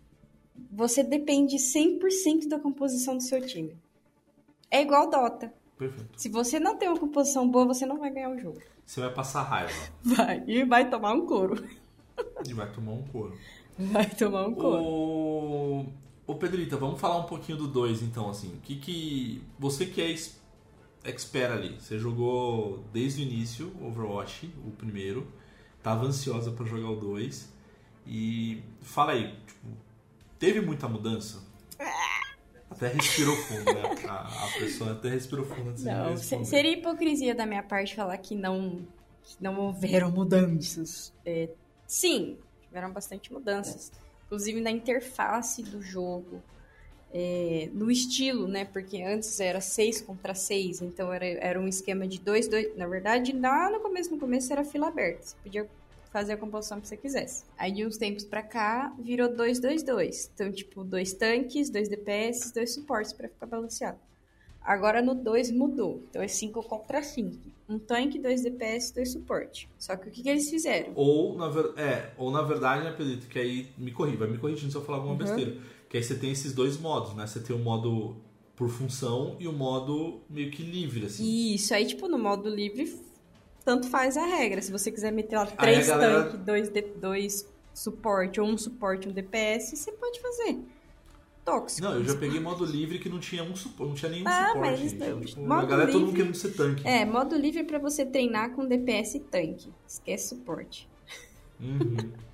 você 0.71 1.03
depende 1.03 1.57
100% 1.57 2.49
da 2.49 2.59
composição 2.59 3.17
do 3.17 3.23
seu 3.23 3.41
time. 3.45 3.77
É 4.71 4.81
igual 4.83 5.09
Dota. 5.11 5.53
Perfeito. 5.79 6.11
Se 6.17 6.29
você 6.29 6.61
não 6.61 6.77
tem 6.77 6.89
uma 6.89 6.99
composição 6.99 7.49
boa, 7.49 7.67
você 7.67 7.87
não 7.87 7.99
vai 7.99 8.11
ganhar 8.11 8.31
o 8.31 8.39
jogo. 8.39 8.61
Você 8.85 9.01
vai 9.01 9.13
passar 9.13 9.43
raiva 9.43 9.73
Vai, 10.03 10.43
e 10.47 10.65
vai 10.65 10.89
tomar 10.91 11.13
um 11.15 11.25
couro. 11.27 11.65
e 12.47 12.53
vai 12.53 12.71
tomar 12.73 12.93
um 12.93 13.03
couro. 13.05 13.39
Vai 13.79 14.11
tomar 14.11 14.47
um 14.47 14.55
couro. 14.55 14.83
Ô, 14.83 15.87
ô 16.31 16.35
Pedrita, 16.37 16.77
vamos 16.77 17.01
falar 17.01 17.19
um 17.19 17.25
pouquinho 17.25 17.59
do 17.59 17.67
2 17.69 18.03
então, 18.03 18.29
assim. 18.31 18.49
O 18.55 18.61
que 18.61 18.77
que. 18.77 19.43
Você 19.59 19.87
que 19.87 20.01
é 20.01 20.09
ex- 20.09 20.41
expert 21.05 21.53
ali, 21.53 21.81
você 21.81 21.99
jogou 21.99 22.85
desde 22.93 23.23
o 23.23 23.27
início 23.27 23.73
Overwatch, 23.81 24.53
o 24.67 24.71
primeiro, 24.71 25.27
tava 25.83 26.05
ansiosa 26.07 26.51
pra 26.51 26.65
jogar 26.67 26.91
o 26.91 26.97
2. 26.97 27.53
E 28.07 28.63
fala 28.81 29.13
aí, 29.13 29.35
tipo, 29.47 29.67
teve 30.39 30.61
muita 30.61 30.89
mudança? 30.89 31.43
Até 32.71 32.89
respirou 32.89 33.37
fundo, 33.37 33.65
né? 33.65 33.83
A, 34.09 34.47
a 34.47 34.49
pessoa 34.59 34.93
até 34.93 35.11
respirou 35.11 35.45
fundo 35.45 35.71
antes 35.71 35.83
de 35.83 35.91
Não, 35.91 36.11
responder. 36.11 36.45
seria 36.45 36.73
hipocrisia 36.73 37.35
da 37.35 37.45
minha 37.45 37.65
parte 37.65 37.97
falar 37.97 38.17
que 38.19 38.35
não, 38.37 38.87
que 39.25 39.35
não 39.43 39.59
houveram 39.59 40.09
mudanças. 40.11 41.13
É, 41.27 41.49
sim, 41.85 42.39
tiveram 42.63 42.93
bastante 42.93 43.33
mudanças. 43.33 43.91
Inclusive 44.31 44.61
na 44.61 44.71
interface 44.71 45.61
do 45.61 45.83
jogo, 45.83 46.41
é, 47.13 47.69
no 47.73 47.91
estilo, 47.91 48.47
né? 48.47 48.65
Porque 48.65 49.03
antes 49.03 49.41
era 49.41 49.61
6 49.61 50.03
contra 50.03 50.35
6, 50.37 50.83
então 50.83 51.13
era, 51.13 51.27
era 51.27 51.61
um 51.61 51.67
esquema 51.67 52.07
de 52.07 52.21
2, 52.21 52.47
2. 52.47 52.77
Na 52.77 52.87
verdade, 52.87 53.33
lá 53.33 53.69
no 53.69 53.81
começo, 53.81 54.09
no 54.09 54.19
começo 54.19 54.53
era 54.53 54.63
fila 54.63 54.87
aberta. 54.87 55.27
Você 55.27 55.37
podia 55.43 55.69
fazer 56.13 56.35
a 56.35 56.37
composição 56.37 56.81
que 56.81 56.87
você 56.87 56.97
quisesse. 56.97 57.45
Aí 57.59 57.73
de 57.73 57.85
uns 57.85 57.97
tempos 57.97 58.25
pra 58.25 58.41
cá, 58.41 58.95
virou 59.01 59.35
2, 59.35 59.59
2, 59.59 59.83
2. 59.83 60.31
Então, 60.33 60.53
tipo, 60.53 60.85
dois 60.85 61.13
tanques, 61.13 61.69
dois 61.69 61.89
DPS, 61.89 62.53
dois 62.53 62.73
suportes 62.73 63.13
pra 63.13 63.29
ficar 63.29 63.47
balanceado. 63.47 63.99
Agora 64.63 65.01
no 65.03 65.15
2 65.15 65.51
mudou. 65.51 66.03
Então 66.11 66.23
é 66.23 66.29
5 66.29 66.63
contra 66.63 67.03
5. 67.03 67.37
Um 67.69 67.79
tanque, 67.79 68.19
dois 68.19 68.43
DPS, 68.43 68.93
dois 68.93 69.13
suporte. 69.13 69.69
Só 69.79 69.97
que 69.97 70.09
o 70.09 70.11
que, 70.11 70.23
que 70.23 70.29
eles 70.29 70.51
fizeram? 70.51 70.93
Ou 70.95 71.37
na, 71.37 71.49
ver- 71.49 71.73
é, 71.79 72.11
ou 72.19 72.31
na 72.31 72.43
verdade, 72.43 72.85
né, 72.85 72.93
Pedrito, 72.93 73.27
que 73.29 73.39
aí 73.39 73.69
me 73.79 73.93
corri, 73.93 74.17
vai 74.17 74.29
me 74.29 74.39
corrigindo 74.39 74.71
se 74.73 74.77
eu 74.77 74.83
falar 74.83 74.99
alguma 74.99 75.15
Uhum. 75.15 75.19
besteira. 75.19 75.57
Que 75.89 75.97
aí 75.97 76.03
você 76.03 76.15
tem 76.17 76.31
esses 76.33 76.53
dois 76.53 76.77
modos, 76.79 77.15
né? 77.15 77.27
Você 77.27 77.41
tem 77.41 77.55
o 77.55 77.59
modo 77.59 78.17
por 78.57 78.69
função 78.69 79.37
e 79.41 79.47
o 79.49 79.53
modo 79.53 80.21
meio 80.29 80.51
que 80.51 80.63
livre, 80.63 81.07
assim. 81.07 81.55
Isso, 81.55 81.73
aí 81.73 81.87
tipo 81.87 82.07
no 82.09 82.19
modo 82.19 82.49
livre 82.49 82.93
tanto 83.65 83.89
faz 83.89 84.17
a 84.17 84.25
regra. 84.27 84.61
Se 84.63 84.73
você 84.73 84.91
quiser 84.91 85.13
meter 85.13 85.37
lá 85.37 85.43
Aí 85.45 85.53
a 85.53 85.57
três 85.57 85.87
galera- 85.87 86.25
tanques, 86.25 86.41
dois, 86.45 86.69
de- 86.69 86.83
dois 86.83 87.49
suporte, 87.73 88.41
ou 88.41 88.47
um 88.49 88.59
suporte 88.59 89.07
e 89.07 89.11
um 89.11 89.13
DPS, 89.15 89.77
você 89.77 89.93
pode 89.93 90.21
fazer. 90.21 90.59
Tóxico. 91.51 91.87
Não, 91.89 91.95
eu 91.95 92.05
já 92.05 92.17
peguei 92.17 92.39
modo 92.41 92.65
livre 92.65 92.99
que 92.99 93.09
não 93.09 93.19
tinha 93.19 93.43
um 93.43 93.55
suporte, 93.57 93.89
não 93.89 93.95
tinha 93.95 94.11
nenhum 94.11 94.29
Ah, 94.29 94.49
suporte. 94.49 94.71
mas 94.83 94.93
Então, 94.93 95.11
não, 95.11 95.21
tipo, 95.21 95.41
a 95.41 95.47
modo 95.49 95.67
galera 95.67 95.91
todo 95.93 96.01
mundo 96.01 96.07
livre- 96.11 96.23
querendo 96.23 96.35
ser 96.37 96.51
tanque. 96.55 96.87
É, 96.87 97.05
modo 97.05 97.37
livre 97.37 97.61
é 97.61 97.65
pra 97.65 97.79
você 97.79 98.05
treinar 98.07 98.51
com 98.53 98.67
DPS 98.67 99.17
e 99.17 99.21
tanque. 99.21 99.73
Esquece 99.87 100.29
suporte. 100.29 100.89
Uhum. 101.61 101.97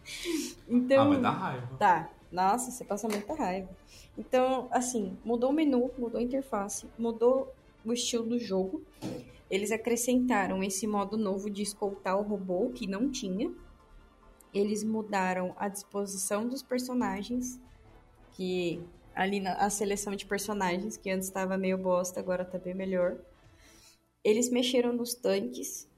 Então, 0.68 1.02
Ah, 1.02 1.08
mas 1.08 1.22
dá 1.22 1.30
raiva. 1.30 1.76
Tá. 1.78 2.10
Nossa, 2.30 2.70
você 2.70 2.84
passa 2.84 3.08
muita 3.08 3.34
raiva. 3.34 3.68
Então, 4.16 4.68
assim, 4.70 5.16
mudou 5.24 5.50
o 5.50 5.52
menu, 5.52 5.90
mudou 5.98 6.20
a 6.20 6.22
interface, 6.22 6.86
mudou 6.98 7.52
o 7.84 7.92
estilo 7.92 8.24
do 8.24 8.38
jogo. 8.38 8.82
Eles 9.50 9.70
acrescentaram 9.72 10.62
esse 10.62 10.86
modo 10.86 11.16
novo 11.16 11.48
de 11.50 11.62
escoltar 11.62 12.16
o 12.18 12.22
robô, 12.22 12.70
que 12.74 12.86
não 12.86 13.10
tinha. 13.10 13.50
Eles 14.54 14.82
mudaram 14.84 15.54
a 15.58 15.68
disposição 15.68 16.46
dos 16.48 16.62
personagens, 16.62 17.60
que 18.32 18.80
ali 19.16 19.40
na 19.40 19.54
a 19.54 19.70
seleção 19.70 20.14
de 20.14 20.26
personagens, 20.26 20.98
que 20.98 21.10
antes 21.10 21.26
estava 21.26 21.56
meio 21.56 21.78
bosta, 21.78 22.20
agora 22.20 22.44
tá 22.44 22.58
bem 22.58 22.74
melhor. 22.74 23.16
Eles 24.22 24.50
mexeram 24.50 24.92
nos 24.92 25.14
tanques. 25.14 25.88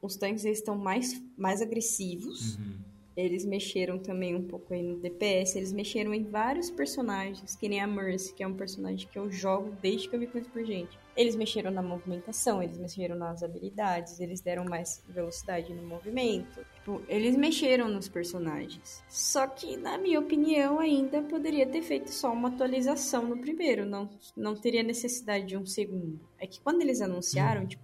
Os 0.00 0.16
tanques 0.16 0.44
eles 0.44 0.58
estão 0.58 0.78
mais, 0.78 1.20
mais 1.36 1.60
agressivos. 1.60 2.56
Uhum. 2.56 2.78
Eles 3.16 3.44
mexeram 3.44 3.98
também 3.98 4.36
um 4.36 4.44
pouco 4.44 4.72
aí 4.72 4.80
no 4.80 5.00
DPS, 5.00 5.56
eles 5.56 5.72
mexeram 5.72 6.14
em 6.14 6.22
vários 6.22 6.70
personagens, 6.70 7.56
que 7.56 7.68
nem 7.68 7.80
a 7.80 7.86
Mercy, 7.86 8.32
que 8.32 8.44
é 8.44 8.46
um 8.46 8.54
personagem 8.54 9.08
que 9.10 9.18
eu 9.18 9.28
jogo 9.28 9.72
desde 9.82 10.08
que 10.08 10.14
eu 10.14 10.20
vi 10.20 10.28
coisa 10.28 10.48
por 10.48 10.64
gente. 10.64 10.96
Eles 11.18 11.34
mexeram 11.34 11.72
na 11.72 11.82
movimentação, 11.82 12.62
eles 12.62 12.78
mexeram 12.78 13.16
nas 13.16 13.42
habilidades, 13.42 14.20
eles 14.20 14.40
deram 14.40 14.64
mais 14.64 15.02
velocidade 15.08 15.74
no 15.74 15.82
movimento. 15.82 16.64
Tipo, 16.76 17.02
eles 17.08 17.36
mexeram 17.36 17.88
nos 17.88 18.08
personagens. 18.08 19.02
Só 19.08 19.48
que, 19.48 19.76
na 19.76 19.98
minha 19.98 20.20
opinião, 20.20 20.78
ainda 20.78 21.20
poderia 21.20 21.66
ter 21.66 21.82
feito 21.82 22.12
só 22.12 22.32
uma 22.32 22.50
atualização 22.50 23.24
no 23.24 23.36
primeiro, 23.36 23.84
não, 23.84 24.08
não 24.36 24.54
teria 24.54 24.84
necessidade 24.84 25.44
de 25.44 25.56
um 25.56 25.66
segundo. 25.66 26.20
É 26.38 26.46
que 26.46 26.60
quando 26.60 26.82
eles 26.82 27.00
anunciaram, 27.00 27.66
tipo, 27.66 27.82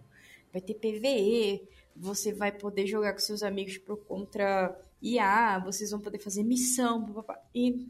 vai 0.52 0.62
ter 0.62 0.74
PVE, 0.74 1.68
você 1.96 2.32
vai 2.32 2.52
poder 2.52 2.86
jogar 2.86 3.14
com 3.14 3.18
seus 3.18 3.42
amigos 3.42 3.72
tipo, 3.72 3.96
contra 3.96 4.80
IA, 5.02 5.58
vocês 5.58 5.90
vão 5.90 5.98
poder 5.98 6.20
fazer 6.20 6.44
missão, 6.44 7.04
papapá. 7.04 7.42
e 7.52 7.88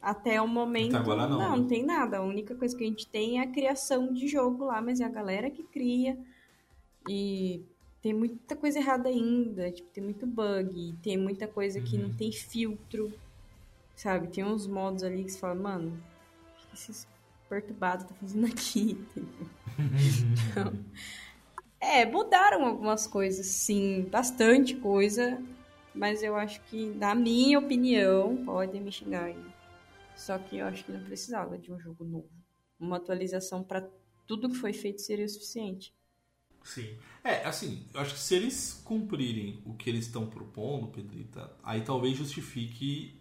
até 0.00 0.40
o 0.40 0.48
momento 0.48 0.96
Até 0.96 0.98
agora 0.98 1.26
não, 1.28 1.38
não 1.56 1.62
né? 1.62 1.68
tem 1.68 1.84
nada. 1.84 2.18
A 2.18 2.22
única 2.22 2.54
coisa 2.54 2.76
que 2.76 2.84
a 2.84 2.86
gente 2.86 3.06
tem 3.06 3.38
é 3.38 3.42
a 3.42 3.46
criação 3.50 4.12
de 4.12 4.28
jogo 4.28 4.64
lá, 4.64 4.80
mas 4.80 5.00
é 5.00 5.04
a 5.04 5.08
galera 5.08 5.50
que 5.50 5.62
cria 5.64 6.16
e 7.08 7.62
tem 8.02 8.14
muita 8.14 8.56
coisa 8.56 8.78
errada 8.78 9.08
ainda, 9.08 9.70
tipo, 9.72 9.88
tem 9.90 10.04
muito 10.04 10.26
bug, 10.26 10.94
tem 11.02 11.16
muita 11.16 11.48
coisa 11.48 11.80
que 11.80 11.96
Uhum. 11.96 12.04
não 12.04 12.10
tem 12.10 12.30
filtro, 12.32 13.12
sabe? 13.96 14.28
Tem 14.28 14.44
uns 14.44 14.66
modos 14.66 15.02
ali 15.02 15.24
que 15.24 15.30
você 15.32 15.38
fala, 15.38 15.54
mano, 15.54 15.90
o 15.90 16.68
que 16.68 16.74
esses 16.74 17.06
perturbados 17.48 18.06
tá 18.06 18.14
fazendo 18.14 18.46
aqui? 18.46 18.98
Então, 20.50 20.72
é, 21.80 22.04
mudaram 22.06 22.64
algumas 22.66 23.06
coisas, 23.06 23.46
sim, 23.46 24.08
bastante 24.10 24.76
coisa, 24.76 25.42
mas 25.94 26.22
eu 26.22 26.36
acho 26.36 26.60
que, 26.64 26.90
na 26.94 27.14
minha 27.14 27.58
opinião, 27.58 28.44
podem 28.44 28.80
me 28.80 28.90
xingar 28.92 29.24
aí. 29.24 29.47
Só 30.18 30.36
que 30.36 30.58
eu 30.58 30.66
acho 30.66 30.84
que 30.84 30.90
não 30.90 31.04
precisava 31.04 31.56
de 31.56 31.72
um 31.72 31.78
jogo 31.78 32.04
novo. 32.04 32.28
Uma 32.78 32.96
atualização 32.96 33.62
pra 33.62 33.88
tudo 34.26 34.50
que 34.50 34.56
foi 34.56 34.72
feito 34.72 35.00
seria 35.00 35.24
o 35.24 35.28
suficiente. 35.28 35.94
Sim. 36.64 36.98
É, 37.22 37.46
assim, 37.46 37.86
eu 37.94 38.00
acho 38.00 38.14
que 38.14 38.20
se 38.20 38.34
eles 38.34 38.82
cumprirem 38.84 39.62
o 39.64 39.74
que 39.74 39.88
eles 39.88 40.06
estão 40.06 40.26
propondo, 40.26 40.88
Pedrita, 40.88 41.50
aí 41.62 41.82
talvez 41.82 42.16
justifique 42.16 43.18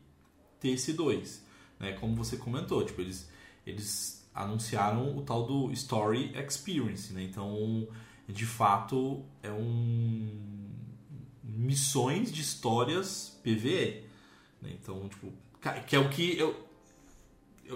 ter 0.59 0.69
esse 0.69 0.91
2. 0.91 1.45
Né? 1.79 1.93
Como 1.93 2.15
você 2.15 2.35
comentou, 2.35 2.83
tipo, 2.83 2.99
eles, 2.99 3.29
eles 3.65 4.27
anunciaram 4.33 5.15
o 5.15 5.21
tal 5.21 5.45
do 5.45 5.71
Story 5.71 6.33
Experience, 6.35 7.13
né? 7.13 7.23
Então, 7.23 7.87
de 8.27 8.45
fato, 8.45 9.23
é 9.43 9.51
um 9.51 10.67
missões 11.43 12.31
de 12.31 12.41
histórias 12.41 13.39
PVE. 13.43 14.03
Né? 14.61 14.77
Então, 14.81 15.07
tipo, 15.07 15.31
que 15.87 15.95
é 15.95 15.99
o 15.99 16.09
que 16.09 16.37
eu- 16.37 16.66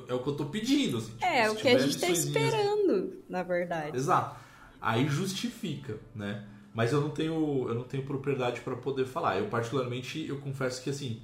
é 0.07 0.13
o 0.13 0.19
que 0.21 0.27
eu 0.29 0.35
tô 0.35 0.45
pedindo, 0.45 0.97
assim. 0.97 1.11
tipo, 1.11 1.25
É, 1.25 1.45
se 1.45 1.51
o 1.51 1.55
que 1.55 1.67
a 1.67 1.77
gente 1.77 1.99
tá 1.99 2.09
esperando, 2.09 3.13
na 3.29 3.43
verdade. 3.43 3.95
Exato. 3.95 4.39
Aí 4.81 5.07
justifica, 5.07 5.99
né? 6.15 6.45
Mas 6.73 6.91
eu 6.93 7.01
não 7.01 7.09
tenho, 7.09 7.67
eu 7.67 7.75
não 7.75 7.83
tenho 7.83 8.03
propriedade 8.03 8.61
para 8.61 8.75
poder 8.75 9.05
falar. 9.05 9.37
Eu 9.37 9.47
particularmente, 9.47 10.25
eu 10.25 10.37
confesso 10.39 10.81
que 10.81 10.89
assim, 10.89 11.21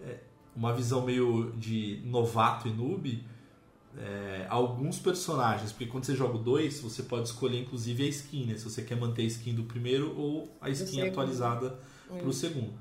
é, 0.00 0.18
uma 0.54 0.72
visão 0.74 1.02
meio 1.04 1.52
de 1.56 2.00
novato 2.04 2.68
e 2.68 2.70
noob, 2.70 3.24
é, 3.98 4.46
alguns 4.48 4.98
personagens, 4.98 5.72
porque 5.72 5.86
quando 5.86 6.04
você 6.04 6.14
joga 6.14 6.36
o 6.36 6.38
2, 6.38 6.80
você 6.80 7.02
pode 7.02 7.28
escolher 7.28 7.60
inclusive 7.60 8.04
a 8.04 8.08
skin, 8.08 8.46
né? 8.46 8.56
Se 8.56 8.64
você 8.64 8.82
quer 8.82 8.96
manter 8.96 9.22
a 9.22 9.26
skin 9.26 9.54
do 9.54 9.64
primeiro 9.64 10.14
ou 10.16 10.54
a 10.60 10.70
skin 10.70 11.02
atualizada 11.08 11.78
Hum. 12.10 12.18
pro 12.18 12.32
segundo. 12.32 12.72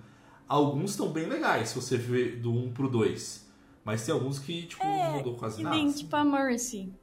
Alguns 0.48 0.92
estão 0.92 1.10
bem 1.10 1.28
legais, 1.28 1.70
se 1.70 1.76
você 1.76 1.96
vê 1.96 2.32
do 2.32 2.52
1 2.52 2.66
um 2.66 2.72
pro 2.72 2.90
2. 2.90 3.50
Mas 3.84 4.06
tem 4.06 4.14
alguns 4.14 4.38
que, 4.40 4.64
tipo, 4.68 4.84
não 4.86 5.18
mudou 5.18 5.36
quase 5.36 5.62
nada. 5.64 5.76
assim. 5.76 5.92
tipo, 5.92 6.16
a 6.16 6.24
Mercy. 6.24 6.94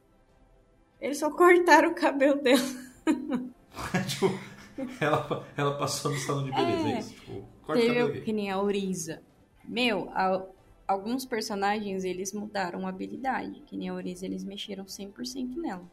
Eles 1.01 1.17
só 1.17 1.29
cortaram 1.31 1.91
o 1.91 1.95
cabelo 1.95 2.41
dela. 2.41 2.61
tipo, 4.07 4.27
ela, 4.99 5.45
ela 5.57 5.77
passou 5.77 6.11
no 6.11 6.17
salão 6.17 6.43
de 6.43 6.51
beleza, 6.51 6.87
é, 6.87 6.91
É. 6.93 6.99
isso. 6.99 7.13
Tipo, 7.13 7.43
corta 7.65 7.81
Teve 7.81 7.87
cabelo 7.93 8.09
o- 8.09 8.13
gay. 8.13 8.21
que 8.21 8.33
nem 8.33 8.51
a 8.51 8.61
Oriza. 8.61 9.21
Meu, 9.65 10.09
a- 10.11 10.45
alguns 10.87 11.25
personagens 11.25 12.03
eles 12.03 12.33
mudaram 12.33 12.85
a 12.85 12.89
habilidade. 12.89 13.61
Que 13.65 13.77
nem 13.77 13.89
a 13.89 13.93
Oriza, 13.93 14.25
eles 14.25 14.43
mexeram 14.43 14.85
100% 14.85 15.55
nela. 15.57 15.83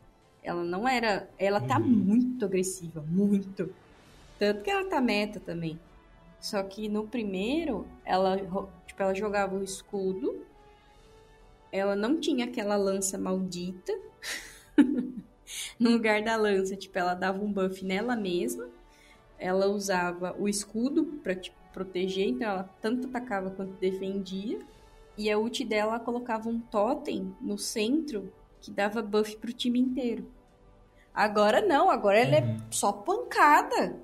Ela 0.42 0.62
não 0.64 0.86
era. 0.86 1.28
Ela 1.38 1.60
tá 1.60 1.78
Uhum. 1.78 1.86
muito 1.88 2.44
agressiva, 2.44 3.04
muito. 3.08 3.72
Tanto 4.38 4.62
que 4.62 4.70
ela 4.70 4.88
tá 4.88 5.00
meta 5.00 5.40
também. 5.40 5.78
Só 6.38 6.62
que 6.62 6.88
no 6.88 7.06
primeiro, 7.06 7.86
ela, 8.04 8.36
tipo, 8.86 9.02
ela 9.02 9.14
jogava 9.14 9.56
o 9.56 9.62
escudo. 9.64 10.44
Ela 11.72 11.94
não 11.96 12.18
tinha 12.18 12.44
aquela 12.46 12.76
lança 12.76 13.18
maldita. 13.18 13.92
no 15.78 15.90
lugar 15.90 16.22
da 16.22 16.36
lança, 16.36 16.76
tipo, 16.76 16.98
ela 16.98 17.14
dava 17.14 17.42
um 17.42 17.52
buff 17.52 17.84
nela 17.84 18.16
mesma. 18.16 18.68
Ela 19.38 19.66
usava 19.66 20.34
o 20.38 20.48
escudo 20.48 21.04
pra 21.22 21.34
tipo, 21.34 21.56
proteger, 21.72 22.28
então 22.28 22.48
ela 22.48 22.70
tanto 22.80 23.06
atacava 23.08 23.50
quanto 23.50 23.72
defendia. 23.74 24.58
E 25.18 25.30
a 25.30 25.38
ult 25.38 25.64
dela 25.64 25.92
ela 25.94 26.00
colocava 26.00 26.48
um 26.48 26.60
totem 26.60 27.34
no 27.40 27.58
centro 27.58 28.32
que 28.60 28.70
dava 28.70 29.02
buff 29.02 29.36
pro 29.36 29.52
time 29.52 29.78
inteiro. 29.78 30.26
Agora 31.14 31.60
não, 31.62 31.90
agora 31.90 32.18
ela 32.18 32.40
Uhum. 32.46 32.56
é 32.56 32.60
só 32.70 32.92
pancada. 32.92 33.96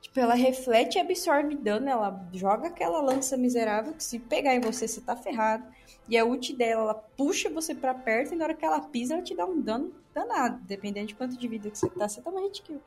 Tipo, 0.00 0.20
ela 0.20 0.34
reflete 0.34 0.96
e 0.96 1.00
absorve 1.00 1.56
dano, 1.56 1.88
ela 1.88 2.28
joga 2.32 2.68
aquela 2.68 3.00
lança 3.00 3.36
miserável 3.36 3.92
que 3.92 4.02
se 4.04 4.18
pegar 4.18 4.54
em 4.54 4.60
você, 4.60 4.86
você 4.86 5.00
tá 5.00 5.16
ferrado. 5.16 5.64
E 6.08 6.16
a 6.16 6.24
ult 6.24 6.54
dela, 6.54 6.82
ela 6.82 6.94
puxa 6.94 7.50
você 7.50 7.74
pra 7.74 7.92
perto 7.92 8.32
e 8.32 8.36
na 8.36 8.44
hora 8.44 8.54
que 8.54 8.64
ela 8.64 8.80
pisa, 8.80 9.14
ela 9.14 9.22
te 9.22 9.34
dá 9.34 9.44
um 9.44 9.60
dano 9.60 9.92
danado. 10.14 10.60
Dependendo 10.64 11.08
de 11.08 11.14
quanto 11.14 11.36
de 11.36 11.48
vida 11.48 11.70
que 11.70 11.78
você 11.78 11.90
tá, 11.90 12.08
você 12.08 12.22
toma 12.22 12.40
hit 12.42 12.62
kill. 12.62 12.80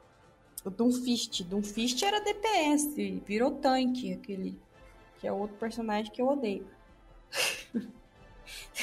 O 0.64 0.70
Doomfist. 0.70 1.44
Doomfist 1.44 2.04
era 2.04 2.20
DPS, 2.20 2.96
virou 3.26 3.52
tanque, 3.52 4.14
aquele 4.14 4.58
que 5.20 5.28
é 5.28 5.32
outro 5.32 5.56
personagem 5.58 6.12
que 6.12 6.22
eu 6.22 6.28
odeio. 6.28 6.66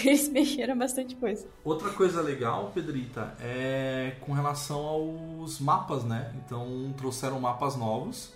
Eles 0.05 0.29
mexeram 0.29 0.77
bastante 0.77 1.16
coisa. 1.16 1.49
Outra 1.64 1.90
coisa 1.90 2.20
legal, 2.20 2.70
Pedrita, 2.72 3.37
é 3.40 4.16
com 4.20 4.33
relação 4.33 4.87
aos 4.87 5.59
mapas, 5.59 6.05
né? 6.05 6.35
Então 6.44 6.94
trouxeram 6.96 7.40
mapas 7.40 7.77
novos, 7.77 8.33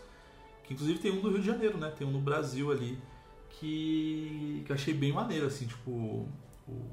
que 0.64 0.74
inclusive 0.74 0.98
tem 0.98 1.12
um 1.12 1.20
do 1.20 1.30
Rio 1.30 1.40
de 1.40 1.46
Janeiro, 1.46 1.78
né? 1.78 1.92
Tem 1.96 2.06
um 2.06 2.10
no 2.10 2.20
Brasil 2.20 2.72
ali, 2.72 2.98
que, 3.60 4.62
que 4.66 4.72
eu 4.72 4.74
achei 4.74 4.94
bem 4.94 5.12
maneiro, 5.12 5.46
assim, 5.46 5.66
tipo, 5.66 5.90
o, 5.90 6.28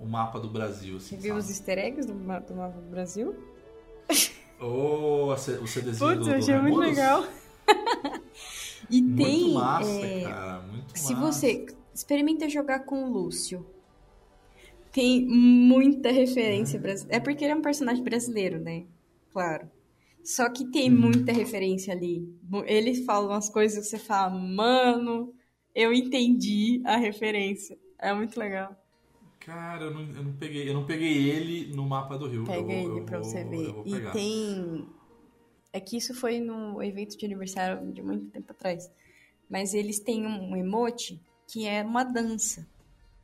o 0.02 0.06
mapa 0.08 0.40
do 0.40 0.50
Brasil, 0.50 0.98
assim, 0.98 1.16
Você 1.16 1.22
viu 1.22 1.36
os 1.36 1.50
easter 1.50 1.78
eggs 1.80 2.06
do, 2.08 2.14
do 2.14 2.24
mapa 2.56 2.80
do 2.82 2.90
Brasil? 2.90 3.36
Oh, 4.60 5.32
a 5.32 5.36
o 5.36 5.68
CDzinho 5.68 6.00
Putz, 6.00 6.28
do, 6.28 6.30
eu 6.32 6.36
do 6.36 6.44
achei 6.44 6.56
muito 6.58 6.80
Raimundos? 6.80 6.98
legal. 6.98 7.24
e 8.90 9.02
Muito 9.02 9.18
tem. 9.18 9.54
massa, 9.54 10.06
é, 10.06 10.24
cara, 10.24 10.62
muito 10.62 10.94
Se 10.96 11.14
massa. 11.14 11.32
você 11.32 11.66
experimenta 11.94 12.50
jogar 12.50 12.80
com 12.82 13.04
o 13.04 13.10
Lúcio, 13.12 13.66
tem 14.92 15.26
muita 15.28 16.12
referência 16.12 16.80
brasileira. 16.80 17.18
É 17.18 17.20
porque 17.20 17.44
ele 17.44 17.54
é 17.54 17.56
um 17.56 17.62
personagem 17.62 18.04
brasileiro, 18.04 18.60
né? 18.60 18.86
Claro. 19.32 19.70
Só 20.24 20.50
que 20.50 20.66
tem 20.72 20.92
Uhum. 20.92 21.00
muita 21.02 21.32
referência 21.32 21.94
ali. 21.94 22.28
Mu- 22.44 22.64
Ele 22.66 23.04
fala 23.06 23.28
umas 23.28 23.50
coisas 23.50 23.84
que 23.86 23.90
você 23.92 24.00
fala, 24.00 24.30
mano, 24.32 25.34
eu 25.78 25.94
entendi 25.94 26.82
a 26.84 26.98
referência. 26.98 27.78
É 28.00 28.12
muito 28.14 28.40
legal. 28.40 28.76
Cara, 29.40 29.86
eu 29.86 29.92
não, 29.94 30.02
eu 30.02 30.24
não 30.24 30.34
peguei, 30.34 30.68
eu 30.70 30.74
não 30.74 30.86
peguei 30.86 31.30
ele 31.30 31.74
no 31.74 31.86
mapa 31.86 32.18
do 32.18 32.28
Rio. 32.28 32.44
Pega 32.46 32.62
vou- 32.64 32.72
ele 32.98 33.02
pra 33.06 33.20
vou- 33.20 33.30
você 33.30 33.44
ver. 33.44 33.74
E 33.86 34.12
tem 34.12 34.88
É 35.72 35.80
que 35.80 35.96
isso 35.98 36.16
foi 36.16 36.40
no 36.40 36.82
evento 36.82 37.16
de 37.18 37.26
aniversário 37.26 37.92
de 37.92 38.02
muito 38.02 38.26
tempo 38.32 38.52
atrás. 38.52 38.90
Mas 39.50 39.74
eles 39.76 40.00
têm 40.00 40.26
um 40.26 40.56
emote 40.56 41.22
que 41.46 41.68
é 41.68 41.84
uma 41.84 42.04
dança. 42.04 42.66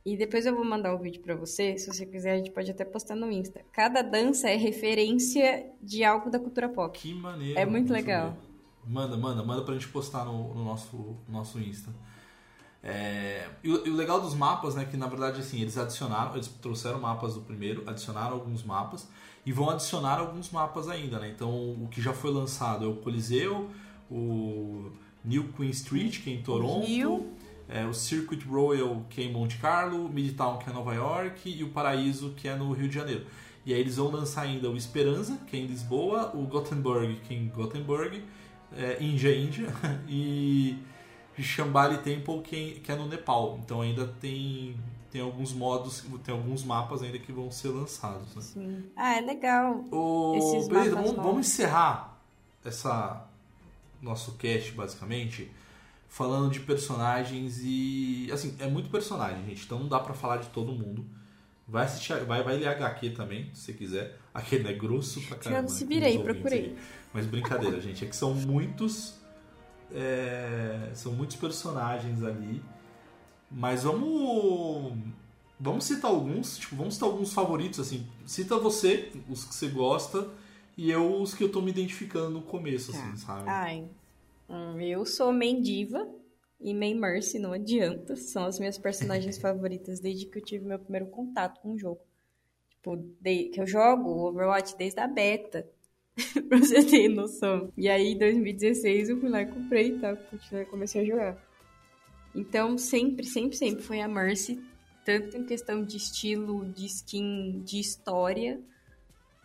E 0.06 0.16
depois 0.16 0.46
eu 0.46 0.54
vou 0.54 0.64
mandar 0.64 0.94
o 0.94 0.98
um 0.98 1.00
vídeo 1.00 1.20
para 1.22 1.34
você, 1.34 1.76
se 1.78 1.88
você 1.88 2.06
quiser, 2.06 2.32
a 2.34 2.36
gente 2.36 2.50
pode 2.52 2.70
até 2.70 2.84
postar 2.84 3.16
no 3.16 3.30
Insta. 3.32 3.62
Cada 3.72 4.02
dança 4.02 4.48
é 4.48 4.56
referência 4.56 5.66
de 5.82 6.04
algo 6.04 6.30
da 6.30 6.38
cultura 6.38 6.68
pop. 6.68 6.96
Que 6.98 7.12
maneiro. 7.14 7.58
É 7.58 7.66
muito 7.66 7.92
legal. 7.92 8.36
Manda, 8.86 9.16
manda, 9.16 9.42
manda 9.42 9.62
pra 9.64 9.74
gente 9.74 9.88
postar 9.88 10.24
no, 10.26 10.54
no 10.54 10.64
nosso, 10.64 10.96
no 11.26 11.32
nosso 11.32 11.58
Insta. 11.58 11.90
É, 12.86 13.48
e, 13.62 13.70
o, 13.70 13.86
e, 13.86 13.90
o, 13.90 13.96
legal 13.96 14.20
dos 14.20 14.34
mapas, 14.34 14.74
né, 14.74 14.84
que 14.84 14.94
na 14.94 15.06
verdade 15.06 15.40
assim, 15.40 15.58
eles 15.62 15.78
adicionaram, 15.78 16.34
eles 16.34 16.48
trouxeram 16.60 17.00
mapas 17.00 17.32
do 17.32 17.40
primeiro, 17.40 17.82
adicionaram 17.86 18.34
alguns 18.34 18.62
mapas 18.62 19.08
e 19.46 19.52
vão 19.52 19.70
adicionar 19.70 20.18
alguns 20.18 20.50
mapas 20.50 20.86
ainda, 20.86 21.18
né? 21.18 21.30
Então, 21.34 21.48
o 21.48 21.88
que 21.90 22.02
já 22.02 22.12
foi 22.12 22.30
lançado 22.30 22.84
é 22.84 22.88
o 22.88 22.96
Coliseu, 22.96 23.70
o 24.10 24.90
New 25.24 25.48
Queen 25.56 25.70
Street, 25.70 26.22
que 26.22 26.30
é 26.30 26.34
em 26.34 26.42
Toronto, 26.42 26.86
Rio. 26.86 27.32
É, 27.66 27.86
o 27.86 27.94
Circuit 27.94 28.44
Royal, 28.46 29.06
que 29.08 29.22
é 29.22 29.24
em 29.24 29.32
Monte 29.32 29.56
Carlo, 29.56 30.06
Midtown, 30.10 30.58
que 30.58 30.68
é 30.68 30.72
em 30.72 30.76
Nova 30.76 30.94
York, 30.94 31.48
e 31.48 31.64
o 31.64 31.70
Paraíso, 31.70 32.34
que 32.36 32.46
é 32.46 32.54
no 32.54 32.70
Rio 32.72 32.88
de 32.88 32.94
Janeiro. 32.94 33.24
E 33.64 33.72
aí 33.72 33.80
eles 33.80 33.96
vão 33.96 34.10
lançar 34.10 34.42
ainda 34.42 34.68
o 34.70 34.76
Esperança, 34.76 35.38
que 35.46 35.56
é 35.56 35.60
em 35.60 35.66
Lisboa, 35.66 36.30
o 36.34 36.42
Gothenburg, 36.42 37.20
que 37.26 37.32
é 37.32 37.38
em 37.38 37.48
Gothenburg, 37.48 38.22
é, 38.76 39.02
Índia, 39.02 39.34
Índia, 39.34 39.68
e 40.06 40.76
Shambhala 41.42 41.98
Temple, 41.98 42.42
que, 42.42 42.80
que 42.80 42.92
é 42.92 42.96
no 42.96 43.08
Nepal. 43.08 43.58
Então 43.62 43.80
ainda 43.80 44.06
tem 44.06 44.76
tem 45.14 45.22
alguns 45.22 45.52
modos, 45.52 46.04
tem 46.24 46.34
alguns 46.34 46.64
mapas 46.64 47.00
ainda 47.00 47.20
que 47.20 47.30
vão 47.30 47.48
ser 47.48 47.68
lançados. 47.68 48.34
Né? 48.34 48.42
Sim. 48.42 48.84
Ah, 48.96 49.16
é 49.16 49.20
legal. 49.20 49.84
O... 49.92 50.34
Esses 50.36 50.66
Beleza, 50.66 50.96
vamos, 50.96 51.12
vamos, 51.12 51.46
encerrar 51.46 52.20
essa 52.64 53.24
nosso 54.02 54.32
cast 54.32 54.72
basicamente 54.72 55.52
falando 56.08 56.50
de 56.50 56.58
personagens 56.58 57.60
e 57.62 58.28
assim 58.32 58.56
é 58.58 58.66
muito 58.66 58.90
personagem, 58.90 59.44
gente. 59.46 59.64
Então 59.64 59.78
não 59.78 59.88
dá 59.88 60.00
para 60.00 60.14
falar 60.14 60.38
de 60.38 60.48
todo 60.48 60.72
mundo. 60.72 61.06
Vai 61.66 61.84
assistir, 61.84 62.12
vai, 62.24 62.42
vai 62.42 62.56
ler 62.56 62.66
HQ 62.66 63.10
também, 63.10 63.50
se 63.54 63.62
você 63.62 63.72
quiser. 63.72 64.18
Aquele 64.34 64.68
é 64.68 64.72
grosso 64.72 65.20
pra 65.22 65.38
caramba. 65.38 65.62
Eu 65.62 65.68
se 65.68 65.84
virei, 65.84 66.18
procurei. 66.18 66.76
Mas 67.12 67.24
brincadeira, 67.24 67.80
gente. 67.80 68.04
É 68.04 68.08
que 68.08 68.16
são 68.16 68.34
muitos. 68.34 69.14
É, 69.94 70.90
são 70.92 71.12
muitos 71.12 71.36
personagens 71.36 72.22
ali. 72.22 72.60
Mas 73.50 73.84
vamos. 73.84 74.92
Vamos 75.58 75.84
citar 75.84 76.10
alguns. 76.10 76.58
Tipo, 76.58 76.76
vamos 76.76 76.94
citar 76.94 77.08
alguns 77.08 77.32
favoritos, 77.32 77.78
assim. 77.78 78.06
Cita 78.26 78.58
você, 78.58 79.12
os 79.28 79.44
que 79.44 79.54
você 79.54 79.68
gosta, 79.68 80.28
e 80.76 80.90
eu 80.90 81.22
os 81.22 81.32
que 81.32 81.44
eu 81.44 81.50
tô 81.50 81.60
me 81.60 81.70
identificando 81.70 82.30
no 82.30 82.42
começo, 82.42 82.92
tá. 82.92 82.98
assim, 82.98 83.16
sabe? 83.16 83.48
Ai. 83.48 83.88
Hum, 84.48 84.80
eu 84.80 85.06
sou 85.06 85.32
main 85.32 85.62
diva 85.62 86.06
e 86.60 86.74
main 86.74 86.94
mercy, 86.98 87.38
não 87.38 87.52
adianta. 87.52 88.16
São 88.16 88.44
as 88.44 88.58
minhas 88.58 88.76
personagens 88.76 89.38
favoritas 89.38 90.00
desde 90.00 90.26
que 90.26 90.38
eu 90.38 90.44
tive 90.44 90.64
meu 90.64 90.78
primeiro 90.78 91.06
contato 91.06 91.60
com 91.60 91.74
o 91.74 91.78
jogo. 91.78 92.00
Tipo, 92.70 92.96
de, 93.20 93.44
que 93.50 93.60
eu 93.60 93.66
jogo 93.66 94.28
Overwatch 94.28 94.76
desde 94.76 95.00
a 95.00 95.06
beta. 95.06 95.66
pra 96.48 96.58
você 96.58 96.84
ter 96.84 97.08
noção. 97.08 97.72
E 97.76 97.88
aí, 97.88 98.12
em 98.12 98.18
2016, 98.18 99.08
eu 99.08 99.20
fui 99.20 99.28
lá 99.28 99.42
e 99.42 99.46
comprei, 99.46 99.98
tá? 99.98 100.16
Comecei 100.70 101.02
a 101.02 101.04
jogar. 101.04 101.54
Então, 102.34 102.76
sempre, 102.76 103.24
sempre, 103.24 103.56
sempre 103.56 103.82
foi 103.82 104.00
a 104.00 104.08
Mercy, 104.08 104.60
tanto 105.04 105.36
em 105.36 105.44
questão 105.44 105.84
de 105.84 105.96
estilo, 105.96 106.64
de 106.72 106.86
skin, 106.86 107.62
de 107.64 107.78
história 107.78 108.60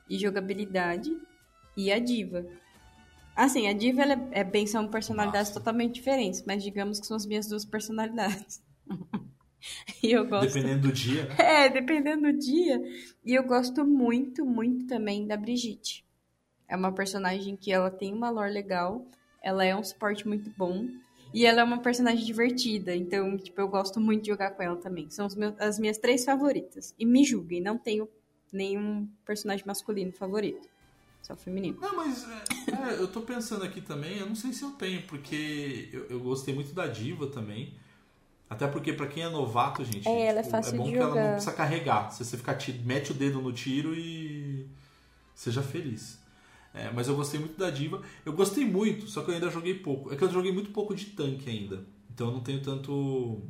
e 0.09 0.17
jogabilidade, 0.17 1.15
e 1.77 1.91
a 1.91 1.99
Diva. 1.99 2.45
Assim, 3.35 3.67
a 3.67 3.73
Diva 3.73 4.01
ela 4.01 4.13
é, 4.13 4.39
é 4.39 4.43
bem, 4.43 4.65
são 4.65 4.87
personalidades 4.87 5.49
Nossa. 5.49 5.59
totalmente 5.59 5.95
diferentes, 5.95 6.43
mas 6.45 6.63
digamos 6.63 6.99
que 6.99 7.05
são 7.05 7.15
as 7.15 7.25
minhas 7.25 7.47
duas 7.47 7.63
personalidades. 7.63 8.61
e 10.03 10.11
eu 10.11 10.27
gosto... 10.27 10.53
Dependendo 10.53 10.87
do 10.87 10.93
dia. 10.93 11.29
É, 11.37 11.69
dependendo 11.69 12.23
do 12.23 12.37
dia. 12.37 12.81
E 13.23 13.33
eu 13.33 13.43
gosto 13.43 13.85
muito, 13.85 14.45
muito 14.45 14.87
também 14.87 15.27
da 15.27 15.37
Brigitte. 15.37 16.03
É 16.69 16.75
uma 16.75 16.91
personagem 16.91 17.55
que 17.55 17.71
ela 17.71 17.89
tem 17.89 18.13
uma 18.13 18.29
lore 18.29 18.53
legal, 18.53 19.03
ela 19.41 19.65
é 19.65 19.75
um 19.75 19.83
suporte 19.83 20.27
muito 20.27 20.51
bom. 20.55 20.87
E 21.33 21.45
ela 21.45 21.61
é 21.61 21.63
uma 21.63 21.79
personagem 21.79 22.25
divertida, 22.25 22.95
então, 22.95 23.37
tipo, 23.37 23.59
eu 23.61 23.67
gosto 23.67 23.99
muito 23.99 24.23
de 24.23 24.29
jogar 24.29 24.51
com 24.51 24.63
ela 24.63 24.75
também. 24.75 25.09
São 25.09 25.27
meus, 25.35 25.53
as 25.59 25.77
minhas 25.77 25.97
três 25.97 26.25
favoritas. 26.25 26.93
E 26.97 27.05
me 27.05 27.23
julguem, 27.23 27.61
não 27.61 27.77
tenho 27.77 28.09
nenhum 28.51 29.07
personagem 29.25 29.63
masculino 29.65 30.11
favorito. 30.11 30.67
Só 31.21 31.35
feminino. 31.35 31.77
Não, 31.79 31.95
mas 31.95 32.25
é, 32.27 32.93
é, 32.93 32.99
eu 32.99 33.07
tô 33.07 33.21
pensando 33.21 33.63
aqui 33.63 33.81
também, 33.81 34.17
eu 34.17 34.25
não 34.25 34.35
sei 34.35 34.53
se 34.53 34.63
eu 34.63 34.71
tenho, 34.71 35.03
porque 35.03 35.89
eu, 35.93 36.05
eu 36.05 36.19
gostei 36.19 36.53
muito 36.53 36.73
da 36.73 36.87
Diva 36.87 37.27
também. 37.27 37.75
Até 38.49 38.67
porque 38.67 38.93
para 38.93 39.05
quem 39.05 39.21
é 39.21 39.29
novato, 39.29 39.85
gente, 39.85 40.07
é, 40.07 40.25
ela 40.27 40.39
é, 40.39 40.41
tipo, 40.41 40.51
fácil 40.55 40.73
é 40.73 40.77
bom 40.77 40.85
de 40.85 40.91
que 40.91 40.97
jogar. 40.97 41.11
ela 41.11 41.23
não 41.23 41.31
precisa 41.33 41.53
carregar. 41.53 42.11
Se 42.11 42.25
você 42.25 42.37
ficar 42.37 42.57
mete 42.83 43.11
o 43.11 43.13
dedo 43.13 43.39
no 43.39 43.53
tiro 43.53 43.93
e 43.93 44.67
seja 45.35 45.61
feliz. 45.61 46.17
É, 46.73 46.91
mas 46.91 47.07
eu 47.07 47.15
gostei 47.15 47.39
muito 47.39 47.57
da 47.57 47.69
Diva. 47.69 48.01
Eu 48.25 48.33
gostei 48.33 48.65
muito, 48.65 49.07
só 49.07 49.21
que 49.21 49.31
eu 49.31 49.35
ainda 49.35 49.49
joguei 49.49 49.73
pouco. 49.73 50.13
É 50.13 50.15
que 50.15 50.23
eu 50.23 50.31
joguei 50.31 50.51
muito 50.51 50.71
pouco 50.71 50.95
de 50.95 51.05
tanque 51.07 51.49
ainda. 51.49 51.83
Então 52.13 52.27
eu 52.27 52.33
não 52.33 52.41
tenho 52.41 52.61
tanto. 52.61 53.41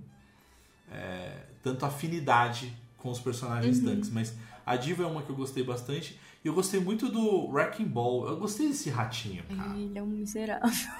É, 0.91 1.45
tanto 1.61 1.85
afinidade 1.85 2.73
com 2.97 3.09
os 3.11 3.19
personagens 3.19 3.79
uhum. 3.79 3.85
tanques. 3.85 4.09
Mas 4.09 4.35
a 4.65 4.75
Diva 4.75 5.03
é 5.03 5.05
uma 5.05 5.21
que 5.21 5.29
eu 5.29 5.35
gostei 5.35 5.63
bastante. 5.63 6.19
E 6.43 6.47
eu 6.47 6.53
gostei 6.53 6.79
muito 6.79 7.09
do 7.09 7.47
Wrecking 7.49 7.85
Ball. 7.85 8.27
Eu 8.27 8.37
gostei 8.37 8.69
desse 8.69 8.89
ratinho, 8.89 9.43
cara. 9.43 9.77
Ele 9.77 9.97
é 9.97 10.01
um 10.01 10.07
miserável. 10.07 10.91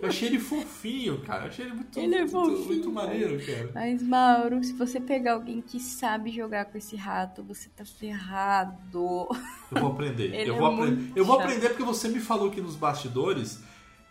Eu 0.00 0.08
achei 0.08 0.28
ele 0.28 0.38
fofinho, 0.38 1.20
cara. 1.22 1.44
Eu 1.44 1.48
achei 1.48 1.64
ele 1.64 1.74
muito, 1.74 1.98
ele 1.98 2.14
é 2.14 2.26
fofinho, 2.26 2.56
muito, 2.56 2.68
muito 2.68 2.92
maneiro, 2.92 3.38
cara. 3.44 3.70
Mas, 3.74 4.02
Mauro, 4.02 4.62
se 4.62 4.72
você 4.72 5.00
pegar 5.00 5.34
alguém 5.34 5.60
que 5.60 5.80
sabe 5.80 6.30
jogar 6.30 6.66
com 6.66 6.78
esse 6.78 6.96
rato, 6.96 7.42
você 7.42 7.68
tá 7.68 7.84
ferrado. 7.84 9.28
Eu 9.70 9.80
vou 9.80 9.92
aprender. 9.92 10.34
eu, 10.46 10.54
é 10.54 10.58
vou 10.58 10.66
aprender. 10.66 11.12
eu 11.14 11.24
vou 11.24 11.40
aprender 11.40 11.68
porque 11.70 11.82
você 11.82 12.08
me 12.08 12.20
falou 12.20 12.48
aqui 12.48 12.60
nos 12.60 12.76
bastidores 12.76 13.62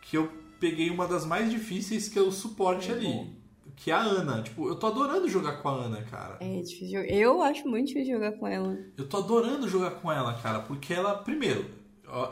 que 0.01 0.17
eu 0.17 0.29
peguei 0.59 0.89
uma 0.89 1.07
das 1.07 1.25
mais 1.25 1.49
difíceis 1.49 2.07
que 2.07 2.17
é 2.17 2.21
o 2.21 2.31
suporte 2.31 2.91
é 2.91 2.93
ali. 2.93 3.07
Bom. 3.07 3.45
Que 3.75 3.91
é 3.91 3.93
a 3.93 3.99
Ana. 3.99 4.41
Tipo, 4.41 4.69
eu 4.69 4.75
tô 4.75 4.87
adorando 4.87 5.27
jogar 5.27 5.61
com 5.61 5.67
a 5.67 5.73
Ana, 5.73 6.01
cara. 6.03 6.37
É 6.39 6.61
difícil. 6.61 7.01
Eu 7.01 7.41
acho 7.41 7.67
muito 7.67 7.87
difícil 7.87 8.13
jogar 8.13 8.31
com 8.33 8.47
ela. 8.47 8.77
Eu 8.97 9.07
tô 9.07 9.17
adorando 9.17 9.67
jogar 9.67 9.91
com 9.91 10.09
ela, 10.11 10.33
cara. 10.35 10.59
Porque 10.59 10.93
ela, 10.93 11.15
primeiro, 11.15 11.65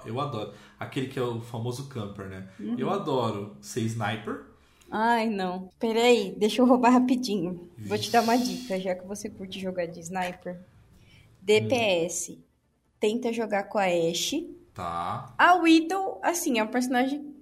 eu 0.06 0.20
adoro. 0.20 0.54
Aquele 0.80 1.08
que 1.08 1.20
é 1.20 1.22
o 1.22 1.42
famoso 1.42 1.88
camper, 1.88 2.28
né? 2.28 2.50
Uhum. 2.60 2.76
Eu 2.78 2.90
adoro 2.90 3.56
ser 3.62 3.82
sniper. 3.82 4.46
Ai, 4.90 5.28
não. 5.28 5.70
Peraí, 5.80 6.36
deixa 6.38 6.62
eu 6.62 6.68
roubar 6.68 6.92
rapidinho. 6.92 7.70
Vixe. 7.76 7.90
Vou 7.90 7.98
te 7.98 8.12
dar 8.12 8.22
uma 8.22 8.38
dica, 8.38 8.80
já 8.80 8.94
que 8.94 9.06
você 9.08 9.30
curte 9.30 9.60
jogar 9.60 9.88
de 9.88 10.00
sniper. 10.00 10.60
DPS. 11.42 12.30
Hum. 12.30 12.38
Tenta 13.00 13.34
jogar 13.34 13.64
com 13.64 13.78
a 13.78 13.86
Ashe. 13.86 14.56
Tá. 14.74 15.34
A 15.38 15.56
Widow, 15.56 16.20
assim, 16.24 16.60
é 16.60 16.64
um 16.64 16.68
personagem 16.68 17.34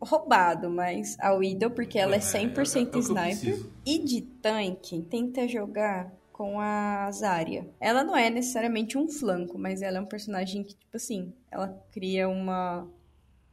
roubado, 0.00 0.68
mas 0.68 1.16
a 1.20 1.32
Widow, 1.32 1.70
porque 1.70 1.98
ela 1.98 2.16
é 2.16 2.18
100% 2.18 2.76
é, 2.76 2.78
é, 2.78 2.98
é 2.98 2.98
sniper. 2.98 3.66
E 3.84 3.98
de 3.98 4.20
tanque, 4.20 5.02
tenta 5.02 5.48
jogar 5.48 6.12
com 6.36 6.60
a 6.60 7.10
Zarya. 7.10 7.66
Ela 7.80 8.04
não 8.04 8.14
é 8.14 8.28
necessariamente 8.28 8.98
um 8.98 9.08
flanco, 9.08 9.58
mas 9.58 9.80
ela 9.80 9.96
é 9.96 10.00
um 10.02 10.06
personagem 10.06 10.62
que, 10.62 10.74
tipo 10.74 10.94
assim, 10.94 11.32
ela 11.50 11.68
cria 11.90 12.28
uma, 12.28 12.86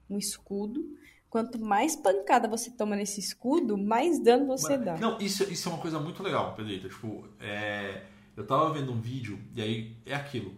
um 0.10 0.18
escudo. 0.18 0.84
Quanto 1.30 1.58
mais 1.58 1.96
pancada 1.96 2.46
você 2.46 2.70
toma 2.70 2.98
nesse 2.98 3.22
escudo, 3.22 3.78
mais 3.78 4.22
dano 4.22 4.48
você 4.48 4.76
mas, 4.76 4.86
dá. 4.86 4.98
Não, 4.98 5.18
isso, 5.18 5.44
isso 5.46 5.70
é 5.70 5.72
uma 5.72 5.82
coisa 5.82 5.98
muito 5.98 6.22
legal, 6.22 6.54
Pedrita. 6.56 6.90
Tipo, 6.90 7.26
é, 7.40 8.04
eu 8.36 8.46
tava 8.46 8.74
vendo 8.74 8.92
um 8.92 9.00
vídeo, 9.00 9.40
e 9.56 9.62
aí 9.62 9.96
é 10.06 10.14
aquilo. 10.14 10.54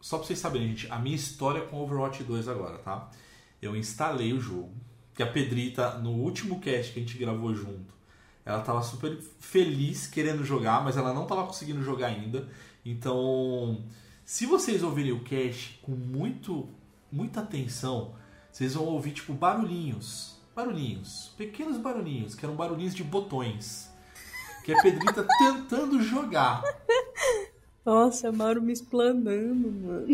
Só 0.00 0.16
pra 0.16 0.26
vocês 0.26 0.38
saberem, 0.38 0.68
gente, 0.68 0.90
a 0.90 0.98
minha 0.98 1.16
história 1.16 1.60
com 1.62 1.78
Overwatch 1.78 2.24
2 2.24 2.48
agora, 2.48 2.78
tá? 2.78 3.10
Eu 3.60 3.76
instalei 3.76 4.32
o 4.32 4.40
jogo, 4.40 4.72
que 5.14 5.22
a 5.22 5.26
Pedrita, 5.26 5.98
no 5.98 6.12
último 6.12 6.58
cast 6.58 6.92
que 6.92 6.98
a 6.98 7.02
gente 7.02 7.18
gravou 7.18 7.54
junto, 7.54 7.94
ela 8.44 8.60
estava 8.60 8.82
super 8.82 9.18
feliz 9.40 10.06
querendo 10.06 10.44
jogar, 10.44 10.84
mas 10.84 10.96
ela 10.96 11.14
não 11.14 11.22
estava 11.22 11.46
conseguindo 11.46 11.82
jogar 11.82 12.08
ainda. 12.08 12.48
Então, 12.84 13.84
se 14.24 14.44
vocês 14.46 14.82
ouvirem 14.82 15.12
o 15.12 15.24
cast 15.24 15.78
com 15.82 15.92
muito, 15.92 16.68
muita 17.10 17.40
atenção, 17.40 18.14
vocês 18.52 18.74
vão 18.74 18.84
ouvir 18.84 19.12
tipo 19.12 19.32
barulhinhos, 19.32 20.38
barulhinhos, 20.54 21.32
pequenos 21.36 21.78
barulhinhos, 21.78 22.34
que 22.34 22.44
eram 22.44 22.54
barulhinhos 22.54 22.94
de 22.94 23.02
botões. 23.02 23.90
Que 24.64 24.72
é 24.72 24.78
a 24.78 24.82
Pedrita 24.82 25.26
tentando 25.38 26.02
jogar. 26.02 26.62
Nossa, 27.84 28.32
Mauro 28.32 28.62
me 28.62 28.72
explanando, 28.72 29.70
mano. 29.70 30.06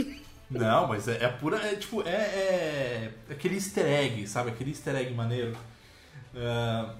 Não, 0.50 0.88
mas 0.88 1.06
é, 1.06 1.24
é 1.24 1.28
pura. 1.28 1.56
É 1.58 1.76
tipo, 1.76 2.02
é, 2.02 2.10
é, 2.10 3.14
aquele 3.30 3.54
easter 3.54 3.86
egg, 3.86 4.26
sabe? 4.26 4.50
Aquele 4.50 4.70
easter 4.70 4.96
egg 4.96 5.14
maneiro. 5.14 5.56
Uh, 6.34 6.92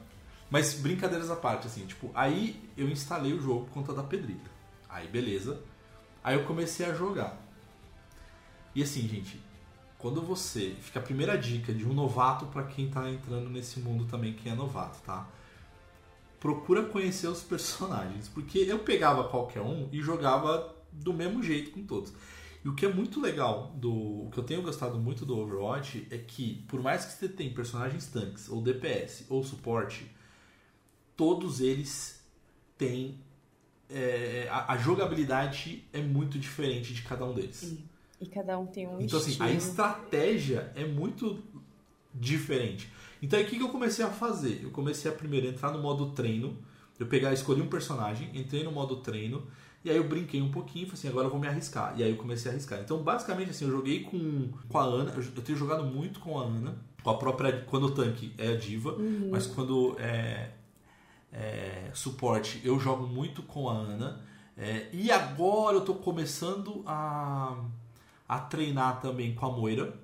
mas 0.50 0.74
brincadeiras 0.74 1.30
à 1.30 1.36
parte, 1.36 1.66
assim, 1.66 1.86
tipo, 1.86 2.10
aí 2.14 2.60
eu 2.76 2.88
instalei 2.88 3.32
o 3.32 3.40
jogo 3.40 3.66
por 3.66 3.72
conta 3.72 3.92
da 3.92 4.02
Pedrita. 4.02 4.50
Aí 4.88 5.06
beleza. 5.06 5.62
Aí 6.22 6.36
eu 6.36 6.44
comecei 6.44 6.84
a 6.84 6.92
jogar. 6.92 7.40
E 8.74 8.82
assim, 8.82 9.06
gente, 9.08 9.40
quando 9.96 10.20
você. 10.20 10.74
Fica 10.80 10.98
a 10.98 11.02
primeira 11.02 11.36
dica 11.38 11.72
de 11.72 11.86
um 11.86 11.92
novato 11.92 12.46
para 12.46 12.64
quem 12.64 12.90
tá 12.90 13.08
entrando 13.08 13.48
nesse 13.48 13.78
mundo 13.80 14.06
também, 14.06 14.32
quem 14.32 14.50
é 14.50 14.54
novato, 14.54 14.98
tá? 15.04 15.28
Procura 16.40 16.84
conhecer 16.84 17.28
os 17.28 17.42
personagens. 17.42 18.28
Porque 18.28 18.58
eu 18.58 18.80
pegava 18.80 19.24
qualquer 19.24 19.60
um 19.60 19.88
e 19.92 20.02
jogava 20.02 20.74
do 20.90 21.12
mesmo 21.12 21.42
jeito 21.42 21.70
com 21.70 21.84
todos. 21.84 22.12
E 22.64 22.68
o 22.68 22.74
que 22.74 22.84
é 22.84 22.92
muito 22.92 23.20
legal 23.20 23.72
do. 23.76 23.92
O 24.26 24.30
que 24.32 24.38
eu 24.38 24.44
tenho 24.44 24.62
gostado 24.62 24.98
muito 24.98 25.24
do 25.24 25.38
Overwatch 25.38 26.06
é 26.10 26.18
que, 26.18 26.64
por 26.68 26.82
mais 26.82 27.04
que 27.04 27.12
você 27.12 27.28
tenha 27.28 27.52
personagens 27.54 28.06
tanques, 28.06 28.48
ou 28.50 28.60
DPS, 28.60 29.24
ou 29.28 29.42
suporte, 29.42 30.10
todos 31.20 31.60
eles 31.60 32.18
têm. 32.78 33.18
é, 33.90 34.48
a, 34.50 34.72
a 34.72 34.76
jogabilidade 34.78 35.84
é 35.92 36.00
muito 36.00 36.38
diferente 36.38 36.94
de 36.94 37.02
cada 37.02 37.26
um 37.26 37.34
deles. 37.34 37.56
Sim. 37.56 37.78
E 38.20 38.26
cada 38.26 38.58
um 38.58 38.66
tem 38.66 38.86
um 38.88 39.00
Então, 39.00 39.18
assim, 39.18 39.30
estilo. 39.32 39.48
a 39.48 39.52
estratégia 39.52 40.72
é 40.74 40.84
muito 40.86 41.42
diferente. 42.14 42.90
Então, 43.22 43.38
aí, 43.38 43.44
o 43.44 43.48
que, 43.48 43.56
que 43.56 43.62
eu 43.62 43.68
comecei 43.68 44.04
a 44.04 44.08
fazer? 44.10 44.60
Eu 44.62 44.70
comecei 44.70 45.10
a 45.10 45.14
primeiro 45.14 45.46
entrar 45.46 45.70
no 45.72 45.78
modo 45.82 46.12
treino. 46.12 46.56
Eu 46.98 47.06
pegar, 47.06 47.32
escolhi 47.34 47.60
um 47.60 47.68
personagem, 47.68 48.30
entrei 48.32 48.62
no 48.64 48.72
modo 48.72 48.96
treino. 48.96 49.46
E 49.84 49.90
aí 49.90 49.96
eu 49.96 50.04
brinquei 50.08 50.40
um 50.40 50.50
pouquinho 50.50 50.84
e 50.84 50.86
falei 50.86 50.98
assim, 50.98 51.08
agora 51.08 51.26
eu 51.26 51.30
vou 51.30 51.40
me 51.40 51.48
arriscar. 51.48 51.94
E 51.98 52.02
aí 52.02 52.10
eu 52.10 52.16
comecei 52.16 52.50
a 52.50 52.54
arriscar. 52.54 52.80
Então, 52.80 53.02
basicamente, 53.02 53.50
assim, 53.50 53.64
eu 53.66 53.70
joguei 53.70 54.04
com, 54.04 54.48
com 54.68 54.78
a 54.78 54.84
Ana. 54.84 55.10
Eu, 55.12 55.22
eu 55.22 55.42
tenho 55.42 55.58
jogado 55.58 55.84
muito 55.84 56.20
com 56.20 56.38
a 56.38 56.44
Ana. 56.44 56.78
Com 57.02 57.10
a 57.10 57.16
própria... 57.18 57.64
Quando 57.70 57.86
o 57.86 57.90
tanque 57.90 58.32
é 58.38 58.48
a 58.48 58.56
diva. 58.56 58.96
Mas 59.30 59.46
quando 59.46 59.96
é, 59.98 60.50
é 61.32 61.90
suporte, 61.94 62.60
eu 62.64 62.78
jogo 62.78 63.06
muito 63.06 63.42
com 63.42 63.68
a 63.68 63.74
Ana. 63.74 64.20
É, 64.56 64.88
e 64.92 65.10
agora 65.10 65.76
eu 65.76 65.80
tô 65.80 65.94
começando 65.94 66.82
a, 66.86 67.56
a 68.28 68.38
treinar 68.38 69.00
também 69.00 69.34
com 69.34 69.46
a 69.46 69.50
Moira. 69.50 69.98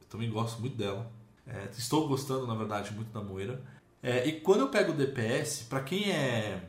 Eu 0.00 0.06
também 0.08 0.30
gosto 0.30 0.60
muito 0.60 0.76
dela. 0.76 1.10
É, 1.46 1.68
estou 1.76 2.08
gostando, 2.08 2.46
na 2.46 2.54
verdade, 2.54 2.92
muito 2.92 3.12
da 3.12 3.22
Moira. 3.22 3.62
É, 4.02 4.26
e 4.26 4.40
quando 4.40 4.60
eu 4.60 4.68
pego 4.68 4.92
o 4.92 4.96
DPS, 4.96 5.64
pra 5.68 5.80
quem 5.80 6.10
é, 6.10 6.62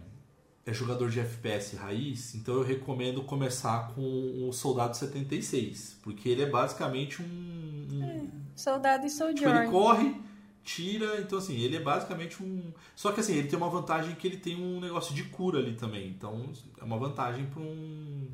é 0.66 0.74
jogador 0.74 1.10
de 1.10 1.20
FPS 1.20 1.76
raiz, 1.76 2.36
então 2.36 2.56
eu 2.56 2.64
recomendo 2.64 3.24
começar 3.24 3.90
com 3.94 4.48
o 4.48 4.52
Soldado 4.54 4.96
76. 4.96 6.00
Porque 6.04 6.30
ele 6.30 6.44
é 6.44 6.50
basicamente 6.50 7.22
um. 7.22 7.26
um 7.26 8.30
Soldado 8.56 9.06
e 9.06 9.10
tipo, 9.10 9.50
ele 9.50 9.68
corre, 9.70 10.16
tira, 10.70 11.20
então 11.20 11.40
assim, 11.40 11.60
ele 11.60 11.78
é 11.78 11.80
basicamente 11.80 12.44
um. 12.44 12.72
Só 12.96 13.12
que 13.12 13.20
assim, 13.20 13.36
ele 13.36 13.48
tem 13.48 13.58
uma 13.58 13.70
vantagem 13.70 14.14
que 14.16 14.28
ele 14.28 14.38
tem 14.38 14.56
um 14.56 14.80
negócio 14.80 15.16
de 15.16 15.24
cura 15.24 15.60
ali 15.60 15.74
também. 15.74 16.08
Então 16.08 16.52
é 16.80 16.84
uma 16.84 16.98
vantagem 16.98 17.46
para 17.48 17.62
um, 17.62 18.28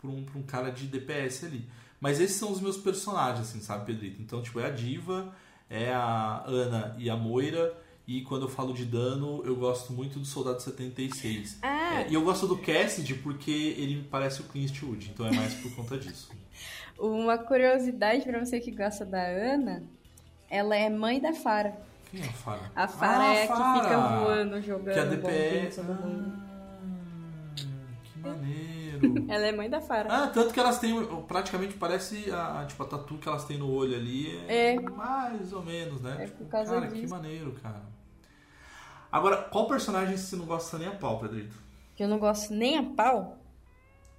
pra 0.00 0.10
um, 0.10 0.24
pra 0.24 0.38
um 0.38 0.42
cara 0.42 0.70
de 0.70 0.86
DPS 0.86 1.44
ali. 1.44 1.68
Mas 2.00 2.18
esses 2.18 2.36
são 2.36 2.50
os 2.50 2.60
meus 2.60 2.78
personagens, 2.78 3.48
assim, 3.48 3.60
sabe, 3.60 3.84
Pedrito? 3.84 4.22
Então, 4.22 4.40
tipo, 4.40 4.58
é 4.58 4.66
a 4.66 4.70
Diva, 4.70 5.34
é 5.68 5.92
a 5.92 6.42
Ana 6.46 6.96
e 6.98 7.10
a 7.10 7.16
Moira. 7.16 7.76
E 8.06 8.22
quando 8.22 8.42
eu 8.42 8.48
falo 8.48 8.72
de 8.72 8.86
dano, 8.86 9.42
eu 9.44 9.54
gosto 9.54 9.92
muito 9.92 10.18
do 10.18 10.24
Soldado 10.24 10.60
76. 10.60 11.58
Ah. 11.62 12.00
É, 12.00 12.10
e 12.10 12.14
eu 12.14 12.22
gosto 12.22 12.46
do 12.46 12.56
Cassidy 12.56 13.14
porque 13.14 13.50
ele 13.50 13.96
me 13.96 14.02
parece 14.04 14.40
o 14.40 14.44
Clint 14.44 14.70
Eastwood, 14.70 15.10
então 15.12 15.26
é 15.26 15.30
mais 15.30 15.54
por 15.54 15.70
conta 15.76 15.98
disso. 15.98 16.30
Uma 16.98 17.38
curiosidade 17.38 18.24
pra 18.24 18.44
você 18.44 18.58
que 18.60 18.70
gosta 18.70 19.04
da 19.04 19.22
Ana, 19.22 19.84
ela 20.50 20.76
é 20.76 20.90
mãe 20.90 21.20
da 21.20 21.32
Fara. 21.32 21.74
Quem 22.10 22.20
é 22.22 22.24
a 22.26 22.32
Farah? 22.32 22.70
A 22.74 22.88
Fara 22.88 23.22
Ah, 23.24 23.34
é 23.34 23.44
a 23.44 23.46
que 23.46 23.52
Farah! 23.52 23.82
fica 23.82 23.98
voando, 24.18 24.60
jogando 24.62 24.94
Que 24.94 25.00
a 25.00 25.04
bombinha 25.04 25.20
DPS. 25.22 25.80
Ah, 25.80 27.54
que 28.04 28.18
maneiro. 28.18 29.24
Ela 29.28 29.46
é 29.46 29.52
mãe 29.52 29.70
da 29.70 29.80
Fara. 29.80 30.08
Ah, 30.12 30.26
tanto 30.26 30.52
que 30.52 30.60
elas 30.60 30.78
têm. 30.78 30.92
Praticamente 31.28 31.74
parece 31.74 32.30
a, 32.32 32.64
tipo, 32.68 32.82
a 32.82 32.86
tatu 32.86 33.16
que 33.16 33.28
elas 33.28 33.44
têm 33.44 33.56
no 33.58 33.70
olho 33.72 33.94
ali. 33.94 34.36
É. 34.48 34.78
Mais 34.78 35.52
ou 35.52 35.62
menos, 35.62 36.00
né? 36.02 36.16
É 36.20 36.24
Tipo, 36.26 36.44
por 36.44 36.50
causa 36.50 36.74
cara, 36.74 36.86
que 36.88 37.00
disso. 37.00 37.14
maneiro, 37.14 37.52
cara. 37.62 37.80
Agora, 39.10 39.38
qual 39.38 39.66
personagem 39.66 40.16
você 40.16 40.36
não 40.36 40.44
gosta 40.44 40.78
nem 40.78 40.88
a 40.88 40.92
pau, 40.92 41.18
Pedrito? 41.18 41.56
Que 41.96 42.02
eu 42.04 42.08
não 42.08 42.18
gosto 42.18 42.52
nem 42.52 42.76
a 42.78 42.82
pau. 42.82 43.38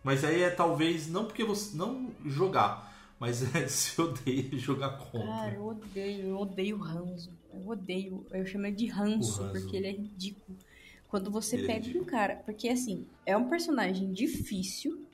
Mas 0.04 0.24
aí 0.24 0.42
é 0.42 0.50
talvez 0.50 1.08
não 1.08 1.26
porque 1.26 1.44
você 1.44 1.78
não 1.78 2.10
jogar, 2.26 2.91
mas 3.22 3.56
é 3.56 3.68
se 3.70 4.02
odeia 4.02 4.50
jogar 4.58 4.98
contra. 4.98 5.28
Cara, 5.28 5.54
eu 5.54 5.66
odeio, 5.68 6.28
eu 6.30 6.38
odeio 6.40 6.76
o 6.76 6.80
Ranzo. 6.80 7.30
Eu 7.54 7.70
odeio, 7.70 8.26
eu 8.32 8.46
chamo 8.46 8.66
ele 8.66 8.76
de 8.76 8.88
ranço, 8.88 9.42
O 9.42 9.46
Hanzo. 9.46 9.62
porque 9.62 9.78
ele 9.78 9.88
é 9.88 9.92
ridículo. 9.92 10.58
Quando 11.08 11.30
você 11.30 11.56
Ele 11.56 11.64
é 11.66 11.68
pega 11.68 11.80
ridículo. 11.80 12.04
um 12.04 12.08
cara, 12.08 12.36
porque 12.46 12.68
assim, 12.70 13.06
é 13.26 13.38
um 13.38 13.48
personagem 13.48 14.12
difícil. 14.12 15.06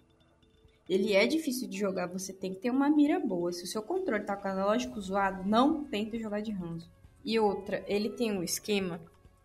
Ele 0.88 1.14
é 1.14 1.28
difícil 1.28 1.68
de 1.68 1.78
jogar, 1.78 2.08
você 2.08 2.32
tem 2.32 2.54
que 2.54 2.62
ter 2.62 2.70
uma 2.72 2.90
mira 2.90 3.20
boa. 3.20 3.52
Se 3.52 3.64
o 3.64 3.68
seu 3.68 3.82
controle 3.82 4.24
tá 4.24 4.38
com 4.38 4.48
o 4.48 4.52
analógico 4.52 5.02
zoado, 5.02 5.44
não 5.48 5.84
tenta 5.84 6.18
jogar 6.18 6.40
de 6.42 6.52
ranço. 6.52 6.90
E 7.26 7.38
outra, 7.40 7.84
ele 7.88 8.10
tem 8.12 8.32
um 8.32 8.42
esquema 8.42 9.02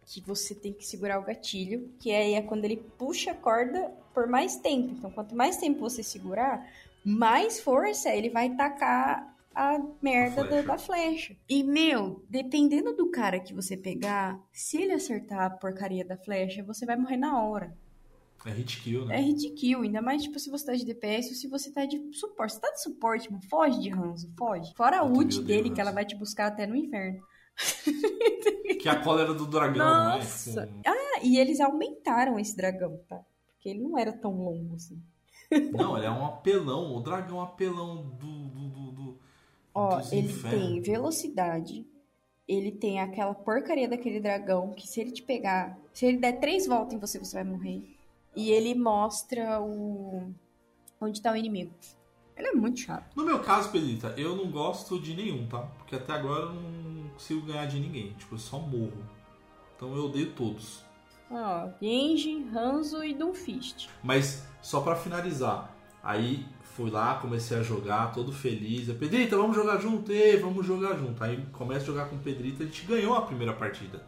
que 0.06 0.20
você 0.20 0.54
tem 0.54 0.72
que 0.72 0.86
segurar 0.86 1.18
o 1.18 1.24
gatilho, 1.24 1.90
que 1.98 2.12
aí 2.12 2.34
é 2.34 2.42
quando 2.42 2.64
ele 2.64 2.76
puxa 2.76 3.32
a 3.32 3.34
corda 3.34 3.90
por 4.14 4.26
mais 4.28 4.56
tempo. 4.56 4.92
Então, 4.92 5.10
quanto 5.10 5.34
mais 5.34 5.56
tempo 5.56 5.80
você 5.80 6.02
segurar, 6.02 6.70
mais 7.04 7.60
força 7.60 8.10
ele 8.14 8.30
vai 8.30 8.54
tacar 8.54 9.30
a 9.54 9.78
merda 10.00 10.40
A 10.40 10.44
da, 10.44 10.48
flecha. 10.48 10.66
da 10.66 10.78
flecha. 10.78 11.36
E, 11.48 11.62
meu, 11.62 12.24
dependendo 12.28 12.94
do 12.96 13.10
cara 13.10 13.38
que 13.38 13.52
você 13.52 13.76
pegar, 13.76 14.40
se 14.52 14.80
ele 14.80 14.92
acertar 14.94 15.40
a 15.40 15.50
porcaria 15.50 16.04
da 16.04 16.16
flecha, 16.16 16.62
você 16.62 16.86
vai 16.86 16.96
morrer 16.96 17.18
na 17.18 17.42
hora. 17.42 17.76
É 18.44 18.50
hit 18.50 18.80
kill, 18.80 19.04
né? 19.06 19.18
É 19.18 19.20
ridículo, 19.20 19.84
ainda 19.84 20.02
mais 20.02 20.22
tipo 20.22 20.36
se 20.38 20.50
você 20.50 20.66
tá 20.66 20.72
de 20.74 20.84
DPS 20.84 21.28
ou 21.28 21.34
se 21.36 21.46
você 21.46 21.70
tá 21.70 21.84
de 21.84 22.00
suporte. 22.12 22.54
Você 22.54 22.60
tá 22.60 22.70
de 22.72 22.82
suporte, 22.82 23.30
mano, 23.30 23.42
foge 23.48 23.78
de 23.80 23.90
Hanzo, 23.92 24.32
foge. 24.36 24.72
Fora 24.74 24.98
a 24.98 25.04
ult 25.04 25.40
dele, 25.42 25.66
Hanzo. 25.68 25.74
que 25.74 25.80
ela 25.80 25.92
vai 25.92 26.04
te 26.04 26.16
buscar 26.16 26.46
até 26.48 26.66
no 26.66 26.74
inferno. 26.74 27.22
Que 28.80 28.88
é 28.88 28.90
a 28.92 29.00
cólera 29.00 29.32
do 29.32 29.46
dragão, 29.46 29.76
né? 29.76 30.16
Nossa! 30.16 30.66
Tipo, 30.66 30.80
Ah, 30.86 31.20
e 31.22 31.38
eles 31.38 31.60
aumentaram 31.60 32.36
esse 32.36 32.56
dragão, 32.56 32.98
tá? 33.08 33.20
Porque 33.46 33.68
ele 33.68 33.78
não 33.80 33.96
era 33.96 34.12
tão 34.12 34.32
longo 34.32 34.74
assim. 34.74 35.00
Não, 35.72 35.96
ele 35.96 36.06
é 36.06 36.10
um 36.10 36.24
apelão. 36.26 36.96
O 36.96 37.00
dragão 37.00 37.38
é 37.38 37.40
um 37.40 37.44
apelão 37.44 37.96
do. 38.18 38.46
do, 38.46 38.68
do, 38.68 38.90
do 38.92 39.18
Ó, 39.74 40.00
ele 40.10 40.26
infernos. 40.26 40.60
tem 40.60 40.80
velocidade, 40.82 41.86
ele 42.46 42.70
tem 42.70 43.00
aquela 43.00 43.34
porcaria 43.34 43.88
daquele 43.88 44.20
dragão 44.20 44.72
que 44.72 44.86
se 44.86 45.00
ele 45.00 45.10
te 45.12 45.22
pegar, 45.22 45.78
se 45.94 46.04
ele 46.06 46.18
der 46.18 46.38
três 46.40 46.66
voltas 46.66 46.94
em 46.94 46.98
você, 46.98 47.18
você 47.18 47.36
vai 47.36 47.44
morrer. 47.44 47.82
E 48.36 48.50
ele 48.50 48.74
mostra 48.74 49.60
o 49.60 50.30
onde 51.00 51.20
tá 51.20 51.32
o 51.32 51.36
inimigo. 51.36 51.72
Ele 52.36 52.48
é 52.48 52.52
muito 52.52 52.80
chato. 52.80 53.14
No 53.14 53.24
meu 53.24 53.40
caso, 53.40 53.70
Pedrita, 53.70 54.14
eu 54.16 54.34
não 54.36 54.50
gosto 54.50 54.98
de 54.98 55.14
nenhum, 55.14 55.46
tá? 55.46 55.62
Porque 55.78 55.96
até 55.96 56.12
agora 56.12 56.44
eu 56.46 56.54
não 56.54 57.08
consigo 57.10 57.42
ganhar 57.42 57.66
de 57.66 57.78
ninguém. 57.78 58.12
Tipo, 58.14 58.34
eu 58.34 58.38
só 58.38 58.58
morro. 58.58 59.02
Então 59.76 59.94
eu 59.94 60.06
odeio 60.06 60.32
todos. 60.32 60.82
Ó, 61.32 61.70
Genji, 61.80 62.46
Hanzo 62.54 63.02
e 63.02 63.14
Doomfist. 63.14 63.88
Mas 64.02 64.46
só 64.60 64.80
pra 64.80 64.94
finalizar, 64.94 65.74
aí 66.02 66.46
fui 66.76 66.90
lá, 66.90 67.14
comecei 67.16 67.58
a 67.58 67.62
jogar, 67.62 68.12
todo 68.12 68.32
feliz. 68.32 68.88
Eu, 68.88 68.94
Pedrita, 68.96 69.36
vamos 69.36 69.56
jogar 69.56 69.78
junto? 69.78 70.12
Ei, 70.12 70.36
vamos 70.38 70.66
jogar 70.66 70.96
junto. 70.96 71.22
Aí 71.24 71.44
começa 71.52 71.82
a 71.82 71.86
jogar 71.86 72.06
com 72.08 72.16
o 72.16 72.18
Pedrita, 72.20 72.62
a 72.62 72.66
gente 72.66 72.84
ganhou 72.86 73.14
a 73.14 73.22
primeira 73.22 73.52
partida. 73.52 74.04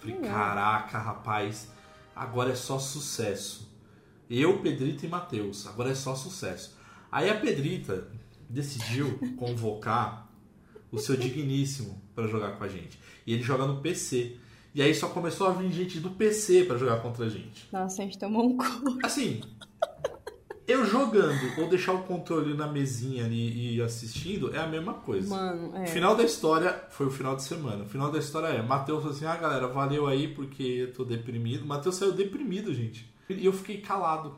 Falei, 0.00 0.16
Ganhou. 0.16 0.34
caraca, 0.34 0.98
rapaz, 0.98 1.68
agora 2.14 2.52
é 2.52 2.54
só 2.54 2.78
sucesso. 2.78 3.72
Eu, 4.28 4.58
Pedrita 4.60 5.04
e 5.04 5.08
Matheus, 5.08 5.66
agora 5.66 5.90
é 5.90 5.94
só 5.94 6.14
sucesso. 6.14 6.76
Aí 7.12 7.28
a 7.30 7.38
Pedrita 7.38 8.08
decidiu 8.48 9.18
convocar 9.36 10.28
o 10.90 10.98
seu 10.98 11.16
digníssimo 11.16 12.00
pra 12.14 12.26
jogar 12.26 12.52
com 12.52 12.64
a 12.64 12.68
gente. 12.68 12.98
E 13.26 13.32
ele 13.34 13.42
joga 13.42 13.66
no 13.66 13.80
PC. 13.80 14.36
E 14.74 14.82
aí 14.82 14.94
só 14.94 15.08
começou 15.08 15.46
a 15.46 15.52
vir 15.52 15.70
gente 15.70 16.00
do 16.00 16.10
PC 16.10 16.64
pra 16.64 16.76
jogar 16.76 17.00
contra 17.00 17.26
a 17.26 17.28
gente. 17.28 17.68
Nossa, 17.72 18.02
a 18.02 18.04
gente 18.04 18.18
tomou 18.18 18.44
um 18.44 18.56
cu. 18.56 18.98
Assim, 19.04 19.40
eu 20.66 20.84
jogando 20.84 21.60
ou 21.60 21.68
deixar 21.68 21.92
o 21.92 22.02
controle 22.04 22.54
na 22.54 22.66
mesinha 22.66 23.24
ali 23.26 23.76
e 23.76 23.82
assistindo 23.82 24.54
é 24.54 24.58
a 24.58 24.66
mesma 24.66 24.94
coisa. 24.94 25.28
Mano, 25.28 25.76
é. 25.76 25.86
Final 25.86 26.16
da 26.16 26.24
história 26.24 26.84
foi 26.90 27.06
o 27.06 27.10
final 27.10 27.36
de 27.36 27.42
semana. 27.42 27.84
O 27.84 27.88
final 27.88 28.10
da 28.10 28.18
história 28.18 28.48
é: 28.48 28.62
Matheus 28.62 29.00
falou 29.00 29.14
assim: 29.16 29.26
ah, 29.26 29.36
galera, 29.36 29.68
valeu 29.68 30.06
aí 30.06 30.28
porque 30.28 30.62
eu 30.62 30.92
tô 30.92 31.04
deprimido. 31.04 31.64
Matheus 31.66 31.94
saiu 31.96 32.12
deprimido, 32.12 32.72
gente. 32.74 33.12
E 33.28 33.44
eu 33.44 33.52
fiquei 33.52 33.78
calado 33.80 34.34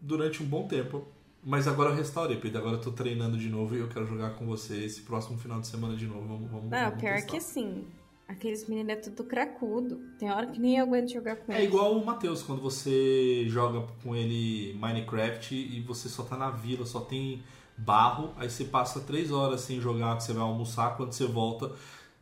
durante 0.00 0.42
um 0.42 0.46
bom 0.46 0.68
tempo. 0.68 1.06
Mas 1.42 1.66
agora 1.66 1.88
eu 1.90 1.96
restaurei, 1.96 2.36
Pedro. 2.36 2.58
Agora 2.58 2.76
eu 2.76 2.80
tô 2.80 2.92
treinando 2.92 3.38
de 3.38 3.48
novo 3.48 3.74
e 3.74 3.78
eu 3.78 3.88
quero 3.88 4.06
jogar 4.06 4.34
com 4.34 4.44
você 4.46 4.84
esse 4.84 5.00
próximo 5.00 5.38
final 5.38 5.58
de 5.58 5.66
semana 5.66 5.96
de 5.96 6.06
novo. 6.06 6.28
Vamos, 6.28 6.50
vamos, 6.50 6.70
Não, 6.70 6.84
vamos 6.84 7.00
pior 7.00 7.14
testar. 7.14 7.30
que 7.30 7.36
assim, 7.38 7.84
aqueles 8.30 8.66
meninos 8.68 8.92
é 8.92 8.96
tudo 8.96 9.24
cracudo. 9.24 10.00
Tem 10.18 10.30
hora 10.30 10.46
que 10.46 10.60
nem 10.60 10.78
eu 10.78 10.84
aguento 10.84 11.10
jogar 11.12 11.36
com 11.36 11.52
É 11.52 11.56
eles. 11.56 11.68
igual 11.68 11.96
o 11.96 12.04
Matheus, 12.04 12.42
quando 12.42 12.62
você 12.62 13.44
joga 13.48 13.86
com 14.02 14.14
ele 14.14 14.72
Minecraft 14.78 15.54
e 15.54 15.80
você 15.80 16.08
só 16.08 16.22
tá 16.22 16.36
na 16.36 16.50
vila, 16.50 16.86
só 16.86 17.00
tem 17.00 17.42
barro, 17.76 18.32
aí 18.36 18.48
você 18.48 18.64
passa 18.64 19.00
três 19.00 19.32
horas 19.32 19.62
sem 19.62 19.80
jogar, 19.80 20.20
você 20.20 20.32
vai 20.32 20.42
almoçar, 20.42 20.96
quando 20.96 21.12
você 21.12 21.26
volta, 21.26 21.72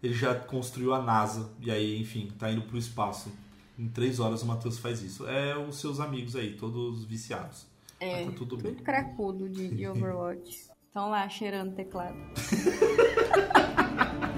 ele 0.02 0.14
já 0.14 0.34
construiu 0.34 0.94
a 0.94 1.02
NASA, 1.02 1.50
e 1.60 1.70
aí, 1.70 2.00
enfim, 2.00 2.32
tá 2.38 2.50
indo 2.50 2.62
pro 2.62 2.78
espaço. 2.78 3.30
Em 3.78 3.88
três 3.88 4.18
horas 4.18 4.42
o 4.42 4.46
Matheus 4.46 4.78
faz 4.78 5.02
isso. 5.02 5.28
É 5.28 5.56
os 5.56 5.78
seus 5.80 6.00
amigos 6.00 6.34
aí, 6.36 6.54
todos 6.54 7.04
viciados. 7.04 7.66
É, 8.00 8.24
tá 8.24 8.32
tudo 8.32 8.56
bem. 8.56 8.72
Tudo 8.72 8.82
cracudo 8.84 9.48
de, 9.48 9.68
de 9.68 9.86
Overwatch. 9.86 10.68
Estão 10.86 11.10
lá 11.10 11.28
cheirando 11.28 11.74
teclado. 11.74 12.16